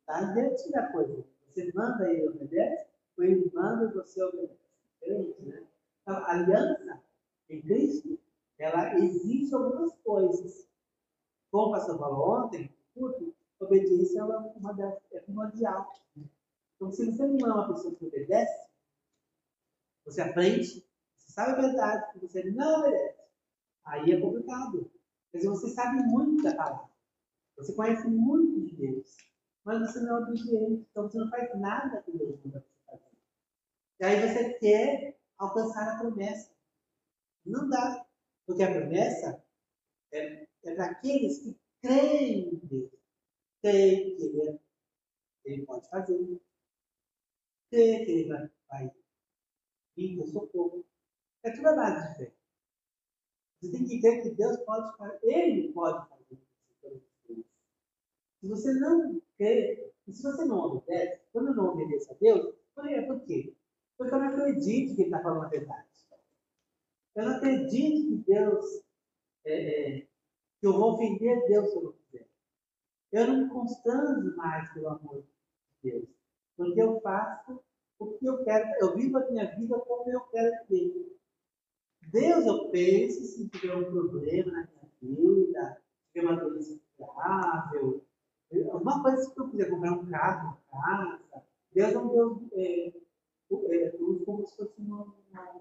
Está 0.00 0.32
diante 0.32 0.70
da 0.70 0.86
coisa. 0.92 1.24
Você 1.48 1.72
manda 1.74 2.12
e 2.12 2.16
ele 2.16 2.28
obedece, 2.28 2.86
ou 3.16 3.24
ele 3.24 3.50
manda 3.52 3.84
e 3.84 3.94
você 3.94 4.22
obedece. 4.22 4.58
Diferente, 5.00 5.42
né? 5.42 5.62
Então, 6.02 6.16
a 6.16 6.32
aliança 6.32 7.02
em 7.48 7.60
Cristo, 7.60 8.18
ela 8.58 8.98
exige 8.98 9.54
algumas 9.54 9.94
coisas. 10.04 10.68
Como 11.50 11.68
o 11.68 11.72
pastor 11.72 11.98
falou 11.98 12.44
ontem, 12.44 12.70
curto, 12.94 13.34
obediência 13.60 14.20
é 14.20 14.24
uma 14.24 14.72
das, 14.74 14.98
é 15.12 15.20
primordial. 15.20 15.92
Então, 16.74 16.90
se 16.90 17.06
você 17.06 17.26
não 17.26 17.48
é 17.48 17.54
uma 17.54 17.72
pessoa 17.72 17.94
que 17.94 18.03
obedece, 18.16 18.68
você 20.04 20.20
aprende, 20.20 20.86
você 21.16 21.32
sabe 21.32 21.52
a 21.52 21.62
verdade, 21.62 22.16
e 22.16 22.20
você 22.20 22.44
não 22.50 22.80
obedece. 22.80 23.18
Aí 23.84 24.12
é 24.12 24.20
complicado. 24.20 24.90
Quer 25.30 25.38
dizer, 25.38 25.50
você 25.50 25.68
sabe 25.70 26.02
muito 26.04 26.42
da 26.42 26.54
palavra. 26.54 26.88
Você 27.56 27.74
conhece 27.74 28.06
muito 28.08 28.66
de 28.66 28.76
Deus. 28.76 29.16
Mas 29.64 29.80
você 29.80 30.00
não 30.00 30.16
é 30.16 30.22
obediente. 30.22 30.86
Então 30.90 31.08
você 31.08 31.18
não 31.18 31.30
faz 31.30 31.58
nada 31.58 32.02
que 32.02 32.12
Deus 32.12 32.38
manda 32.44 32.60
você 32.60 32.74
fazer. 32.86 33.16
E 34.00 34.04
aí 34.04 34.20
você 34.20 34.54
quer 34.54 35.18
alcançar 35.38 35.88
a 35.88 35.98
promessa. 35.98 36.50
Não 37.44 37.68
dá. 37.68 38.06
Porque 38.46 38.62
a 38.62 38.72
promessa 38.72 39.42
é 40.12 40.46
é 40.64 40.74
daqueles 40.74 41.38
que 41.38 41.56
creem 41.80 42.54
em 42.54 42.56
Deus. 42.66 42.90
Creem 43.60 44.16
que 44.16 44.22
ele, 44.22 44.40
é, 44.48 44.58
ele 45.44 45.66
pode 45.66 45.88
fazer. 45.88 46.40
Que 47.74 48.10
ele 48.10 48.28
vai, 48.28 48.50
vai 48.70 48.92
vir 49.96 50.16
com 50.16 50.26
socorro. 50.26 50.84
É 51.42 51.50
tudo 51.50 51.68
a 51.68 51.76
base 51.76 52.08
de 52.08 52.16
fé. 52.16 52.34
Você 53.60 53.72
tem 53.72 53.84
que 53.84 54.00
crer 54.00 54.22
que 54.22 54.30
Deus 54.30 54.56
pode 54.58 54.96
fazer. 54.96 55.18
Ele 55.24 55.72
pode 55.72 56.08
fazer. 56.08 56.38
Se 58.40 58.48
você 58.48 58.72
não 58.74 59.20
crê, 59.36 59.92
se 60.06 60.22
você 60.22 60.44
não 60.44 60.58
obedece, 60.58 61.22
quando 61.32 61.48
eu 61.48 61.54
não 61.54 61.70
obedeço 61.70 62.12
a 62.12 62.16
Deus, 62.16 62.54
por 62.74 63.24
quê? 63.24 63.54
Porque 63.96 64.14
eu 64.14 64.18
não 64.18 64.28
acredito 64.28 64.94
que 64.94 65.02
ele 65.02 65.08
está 65.08 65.22
falando 65.22 65.46
a 65.46 65.48
verdade. 65.48 65.88
Eu 67.14 67.24
não 67.24 67.36
acredito 67.36 68.08
que 68.08 68.16
Deus 68.26 68.84
é, 69.44 69.52
é, 69.52 70.00
que 70.60 70.66
eu 70.66 70.72
vou 70.72 70.94
ofender 70.94 71.46
Deus 71.46 71.70
se 71.70 71.76
eu 71.76 71.82
não 71.84 71.92
fizer. 71.92 72.28
Eu 73.12 73.26
não 73.28 73.44
me 73.44 73.50
constranjo 73.50 74.36
mais 74.36 74.72
pelo 74.72 74.88
amor 74.88 75.22
de 75.22 75.90
Deus, 75.90 76.08
porque 76.56 76.80
eu 76.80 77.00
faço 77.00 77.60
o 77.98 78.12
que 78.12 78.26
eu 78.26 78.44
quero, 78.44 78.68
eu 78.80 78.94
vivo 78.96 79.18
a 79.18 79.30
minha 79.30 79.54
vida 79.56 79.78
como 79.78 80.10
eu 80.10 80.20
quero 80.22 80.66
viver. 80.68 81.16
Deus, 82.10 82.46
eu 82.46 82.68
penso 82.70 83.24
se 83.24 83.48
tiver 83.48 83.76
um 83.76 83.84
problema 83.84 84.52
na 84.52 84.68
minha 84.68 84.90
vida, 85.00 85.82
tiver 86.12 86.26
uma 86.26 86.36
doença 86.36 86.78
grave, 86.98 88.02
alguma 88.70 89.02
coisa 89.02 89.30
que 89.30 89.40
eu 89.40 89.48
quiser 89.48 89.70
comprar 89.70 89.92
um 89.92 90.06
carro, 90.06 90.58
uma 90.72 90.82
casa, 90.82 91.44
Deus 91.72 91.92
é 91.92 91.98
um 91.98 92.08
Deus 92.08 92.38
é, 92.52 92.92
é, 93.52 93.88
como 94.24 94.46
se 94.46 94.56
fosse 94.56 94.80
uma, 94.80 95.02
uma 95.02 95.60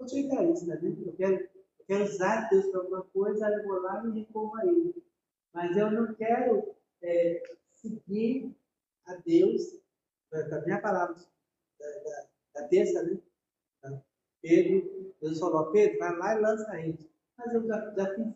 utilitarista, 0.00 0.66
né? 0.66 0.96
Eu 1.04 1.12
quero, 1.14 1.34
eu 1.34 1.84
quero 1.86 2.04
usar 2.04 2.48
Deus 2.48 2.66
para 2.66 2.80
alguma 2.80 3.02
coisa, 3.04 3.48
eu 3.48 3.64
vou 3.64 3.80
lá 3.80 4.04
e 4.06 4.20
recorro 4.20 4.56
a 4.56 4.66
Ele. 4.66 5.02
Mas 5.52 5.76
eu 5.76 5.90
não 5.90 6.14
quero 6.14 6.74
é, 7.02 7.42
seguir 7.70 8.54
a 9.06 9.16
Deus, 9.16 9.81
a 10.32 10.60
minha 10.64 10.80
palavra 10.80 11.14
da, 11.78 11.86
da, 11.86 12.26
da 12.54 12.68
terça, 12.68 13.02
né? 13.02 13.18
Pedro, 14.40 15.14
Deus 15.20 15.38
falou, 15.38 15.70
Pedro, 15.70 15.98
vai 15.98 16.18
lá 16.18 16.34
e 16.34 16.40
lança 16.40 16.80
ele. 16.80 17.10
Mas 17.38 17.54
eu 17.54 17.66
já, 17.66 17.94
já 17.94 18.14
fiz, 18.14 18.26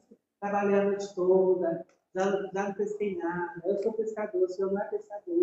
trabalhei 0.41 0.79
a 0.79 0.85
noite 0.85 1.15
toda, 1.15 1.87
já, 2.15 2.51
já 2.53 2.69
não 2.69 2.75
pesquei 2.75 3.17
nada, 3.17 3.61
eu 3.65 3.83
sou 3.83 3.93
pescador, 3.93 4.45
o 4.45 4.49
senhor 4.49 4.73
não 4.73 4.81
é 4.81 4.85
pescador, 4.89 5.37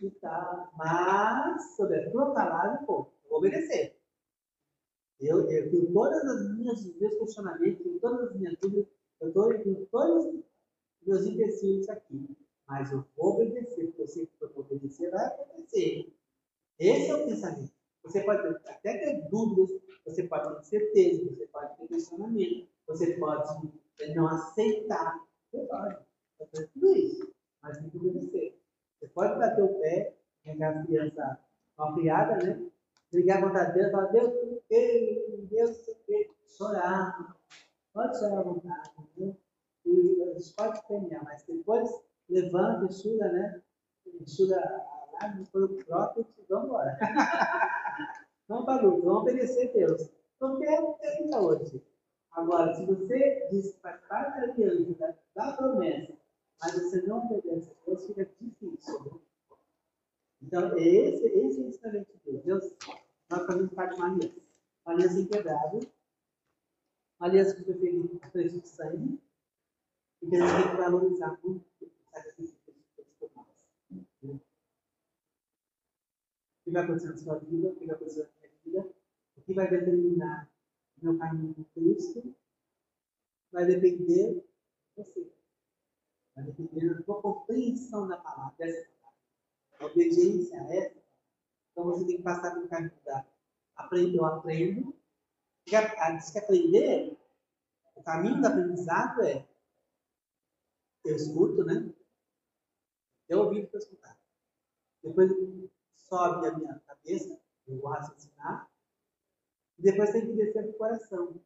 e 0.00 0.10
tal. 0.20 0.72
Mas, 0.76 1.76
sobre 1.76 2.00
a 2.00 2.10
tua 2.10 2.32
palavra, 2.32 2.84
pô, 2.86 3.12
eu 3.24 3.30
vou 3.30 3.38
obedecer. 3.38 3.96
Eu, 5.20 5.46
tenho 5.46 5.92
todas 5.92 6.24
as 6.24 6.56
minhas, 6.56 6.84
meus 6.96 7.18
questionamentos, 7.18 7.82
tenho 7.84 8.00
todas 8.00 8.30
as 8.30 8.36
minhas 8.36 8.58
dúvidas, 8.58 8.88
eu 9.20 9.32
tenho 9.32 9.86
todos 9.86 10.26
os 10.26 11.06
meus 11.06 11.26
empecilhos 11.26 11.88
aqui. 11.88 12.36
Mas 12.72 12.90
eu 12.90 13.04
vou 13.14 13.34
obedecer, 13.34 13.88
porque 13.88 14.00
eu 14.00 14.08
sei 14.08 14.26
que 14.26 14.42
eu 14.42 14.50
vou 14.54 14.64
obedecer, 14.64 15.10
vai 15.10 15.26
acontecer. 15.26 16.10
Esse 16.78 17.10
é 17.10 17.14
o 17.14 17.26
pensamento. 17.26 17.70
Você 18.02 18.22
pode 18.22 18.46
até 18.46 18.96
ter 18.96 19.28
dúvidas, 19.28 19.78
você 20.06 20.22
pode 20.22 20.56
ter 20.56 20.64
certeza, 20.64 21.22
você 21.22 21.46
pode 21.48 21.76
ter 21.76 21.86
questionamento, 21.86 22.66
você 22.86 23.14
pode 23.18 23.74
não 24.14 24.26
aceitar. 24.26 25.22
Você 25.50 25.66
pode 25.66 25.98
fazer 26.38 26.66
tudo 26.68 26.96
isso, 26.96 27.30
mas 27.62 27.76
tem 27.76 27.90
que 27.90 27.96
obedecer. 27.98 28.58
Você 28.98 29.08
pode 29.08 29.38
bater 29.38 29.62
o 29.62 29.78
pé, 29.78 30.16
pegar 30.42 30.70
a 30.70 30.82
criança 30.86 31.40
mal 31.76 31.94
criada, 31.94 32.38
né? 32.38 32.70
Ligar 33.12 33.42
contra 33.42 33.64
Deus, 33.64 33.92
falar, 33.92 34.06
Deus, 34.06 34.32
quê? 34.66 35.46
Deus, 35.50 35.76
por 35.76 35.96
quê? 36.06 36.30
Chorar. 36.46 37.36
Pode 37.92 38.18
chorar 38.18 38.38
à 38.38 38.42
vontade, 38.42 38.90
né? 39.18 39.36
E 39.84 40.22
gente 40.42 40.54
pode 40.54 40.86
terminar, 40.86 41.22
mas 41.24 41.44
depois 41.44 41.88
levanta, 42.32 42.86
enxuga, 42.86 43.30
né? 43.30 43.62
Enxuga 44.20 44.58
a 45.20 45.44
foi 45.50 45.64
o 45.64 45.84
próprio 45.84 46.26
vamos 46.48 46.66
embora. 46.66 46.98
vamos 48.48 48.64
para 48.64 48.80
a 48.80 48.82
luta, 48.82 49.04
vamos 49.04 49.22
obedecer 49.22 49.70
a 49.70 49.72
Deus. 49.72 50.10
Porque 50.38 50.64
é 50.64 50.80
o 50.80 50.94
que 50.94 51.06
ainda 51.06 51.40
hoje. 51.40 51.82
Agora, 52.32 52.74
se 52.74 52.84
você 52.86 53.48
diz 53.50 53.72
que 53.72 53.80
faz 53.80 54.00
parte 54.08 54.40
da 54.40 55.14
da, 55.34 55.52
promessa, 55.52 56.12
mas 56.60 56.72
você 56.74 57.02
não 57.02 57.26
obedece 57.26 57.70
a 57.70 57.86
Deus, 57.86 58.06
fica 58.06 58.24
difícil. 58.40 59.04
Né? 59.04 59.20
Então, 60.42 60.76
esse, 60.78 61.26
esse 61.26 61.60
é 61.60 61.64
o 61.64 61.68
ensinamento 61.68 62.12
de 62.12 62.32
Deus. 62.32 62.42
Deus 62.44 62.76
nós 63.30 63.46
fazemos 63.46 63.72
parte 63.74 64.00
de. 64.00 64.42
Uma 64.84 64.94
aliança 64.94 65.20
inquebrável. 65.20 65.80
Uma 67.20 67.28
aliança 67.28 67.54
que 67.54 67.64
foi 67.64 67.74
feita 67.74 68.08
com 68.08 68.66
sangue. 68.66 69.20
E 70.22 70.28
que 70.28 70.36
a 70.36 70.40
gente 70.40 70.62
tem 70.62 70.70
que 70.70 70.76
valorizar 70.76 71.38
muito 71.44 71.71
o 74.22 74.40
que 76.64 76.70
vai 76.70 76.84
acontecer 76.84 77.08
na 77.08 77.16
sua 77.16 77.38
vida? 77.38 77.68
O 77.68 77.76
que 77.76 77.86
vai 77.86 77.94
acontecer 77.94 78.22
na 78.22 78.28
minha 78.40 78.50
vida? 78.64 78.94
O 79.36 79.40
que 79.42 79.54
vai 79.54 79.70
determinar 79.70 80.50
meu 81.00 81.18
caminho 81.18 81.54
com 81.54 81.64
Cristo? 81.64 82.34
Vai 83.50 83.66
depender 83.66 84.34
de 84.34 84.44
você. 84.96 85.32
Vai 86.34 86.44
depender 86.44 86.94
da 86.94 87.02
sua 87.02 87.20
compreensão 87.20 88.08
da 88.08 88.16
palavra, 88.16 88.54
dessa 88.58 88.88
palavra. 89.00 89.18
A 89.80 89.86
obediência 89.86 90.60
a 90.60 90.74
essa 90.74 91.02
então 91.72 91.84
você 91.84 92.06
tem 92.06 92.18
que 92.18 92.22
passar 92.22 92.52
pelo 92.52 92.68
caminho 92.68 92.92
da 93.04 93.26
aprender, 93.76 94.18
eu 94.18 94.26
aprendo. 94.26 94.94
Diz 95.66 96.30
que 96.30 96.38
aprender, 96.38 97.16
o 97.94 98.02
caminho 98.02 98.40
do 98.40 98.46
aprendizado 98.46 99.22
é 99.22 99.46
eu 101.04 101.16
escuto, 101.16 101.64
né? 101.64 101.91
Eu 103.32 103.44
ouvi 103.44 103.66
para 103.66 103.78
escutar. 103.78 104.20
Depois 105.02 105.30
sobe 105.96 106.46
a 106.46 106.58
minha 106.58 106.78
cabeça, 106.80 107.40
eu 107.66 107.80
vou 107.80 107.88
raciocinar. 107.88 108.70
E 109.78 109.82
depois 109.82 110.10
tem 110.10 110.26
que 110.26 110.34
descer 110.34 110.64
para 110.64 110.70
o 110.70 110.74
coração. 110.74 111.42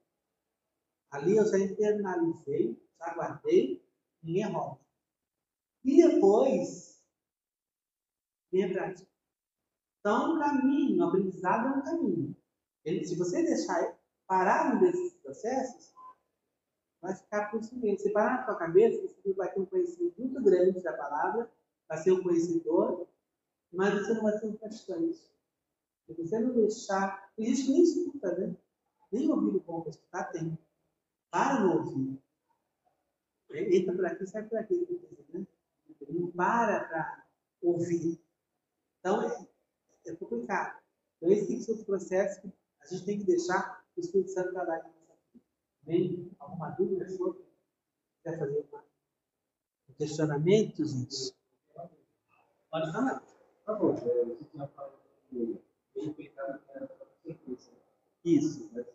Ali 1.13 1.37
eu 1.37 1.47
já 1.47 1.61
internalizei, 1.61 2.77
já 2.99 3.15
guardei, 3.15 3.89
ninguém 4.21 4.51
rouba. 4.53 4.81
E 5.85 6.03
depois 6.09 7.01
vem 8.51 8.65
a 8.65 8.73
prática. 8.73 9.09
Então, 10.01 10.35
um 10.35 10.39
caminho, 10.41 11.05
o 11.05 11.09
aprendizado 11.09 11.69
é 11.69 11.71
um 11.79 11.83
caminho. 11.83 12.37
Ele, 12.85 13.05
se 13.05 13.17
você 13.17 13.45
deixar 13.45 13.97
parado 14.27 14.81
desses 14.81 15.15
processos, 15.15 15.95
vai 17.01 17.15
ficar 17.15 17.49
por 17.49 17.61
isso 17.61 17.77
mesmo. 17.77 18.01
Se 18.01 18.13
parar 18.13 18.39
na 18.39 18.45
sua 18.45 18.57
cabeça, 18.57 19.01
você 19.07 19.33
vai 19.35 19.53
ter 19.53 19.61
um 19.61 19.67
conhecimento 19.67 20.21
muito 20.21 20.43
grande 20.43 20.83
da 20.83 20.93
palavra, 20.93 21.49
vai 21.89 21.99
ser 21.99 22.13
um 22.13 22.23
conhecedor, 22.23 23.07
mas 23.73 23.95
você 23.95 24.15
não 24.15 24.23
vai 24.23 24.39
ser 24.39 24.47
um 24.47 24.57
praticante. 24.57 25.37
Se 26.07 26.15
você 26.15 26.39
não 26.39 26.55
deixar. 26.55 27.27
Tem 27.37 27.47
gente 27.47 27.67
que 27.67 27.73
nem 27.73 27.83
escuta, 27.83 28.39
né? 28.39 28.57
Nem 29.13 29.31
ouvido 29.31 29.61
bom 29.61 29.83
para 29.83 29.91
escutar 29.91 30.25
tem. 30.25 30.59
Para 31.31 31.61
no 31.61 31.79
ouvido. 31.79 32.23
Entra 33.51 33.95
por 33.95 34.07
aqui, 34.07 34.27
sai 34.27 34.45
por 34.45 34.59
aqui, 34.59 34.75
né? 35.33 35.47
Não 36.09 36.31
para 36.31 36.85
para 36.85 37.27
ouvir. 37.63 38.21
Então, 39.01 39.23
é, 39.23 39.47
é 40.07 40.15
complicado. 40.17 40.81
Então, 41.17 41.33
esse 41.33 41.47
tem 41.47 41.59
que 41.59 41.65
ser 41.65 41.73
o 41.73 41.85
processo 41.85 42.41
que 42.41 42.53
a 42.81 42.87
gente 42.87 43.05
tem 43.05 43.19
que 43.19 43.25
deixar 43.25 43.85
o 43.97 44.01
Espírito 44.01 44.31
Santo 44.31 44.53
trabalhar 44.53 44.85
nossa 44.85 45.17
vida. 45.33 45.45
Vem 45.83 46.31
alguma 46.39 46.71
dúvida 46.71 47.09
sobre? 47.09 47.45
Quer 48.23 48.39
fazer 48.39 48.67
uma, 48.71 48.85
um 49.89 49.95
questionamento, 49.95 50.85
gente? 50.85 51.35
Pode 52.71 52.93
falar. 52.93 53.21
Por 53.21 53.65
favor. 53.65 53.95
Você 53.95 54.45
tinha 54.51 54.67
falado 54.69 54.93
que 55.29 55.61
bem 55.95 56.13
cuidado 56.13 56.61
era 56.75 56.89
certeza. 57.23 57.71
Isso. 58.25 58.71
Mas 58.73 58.87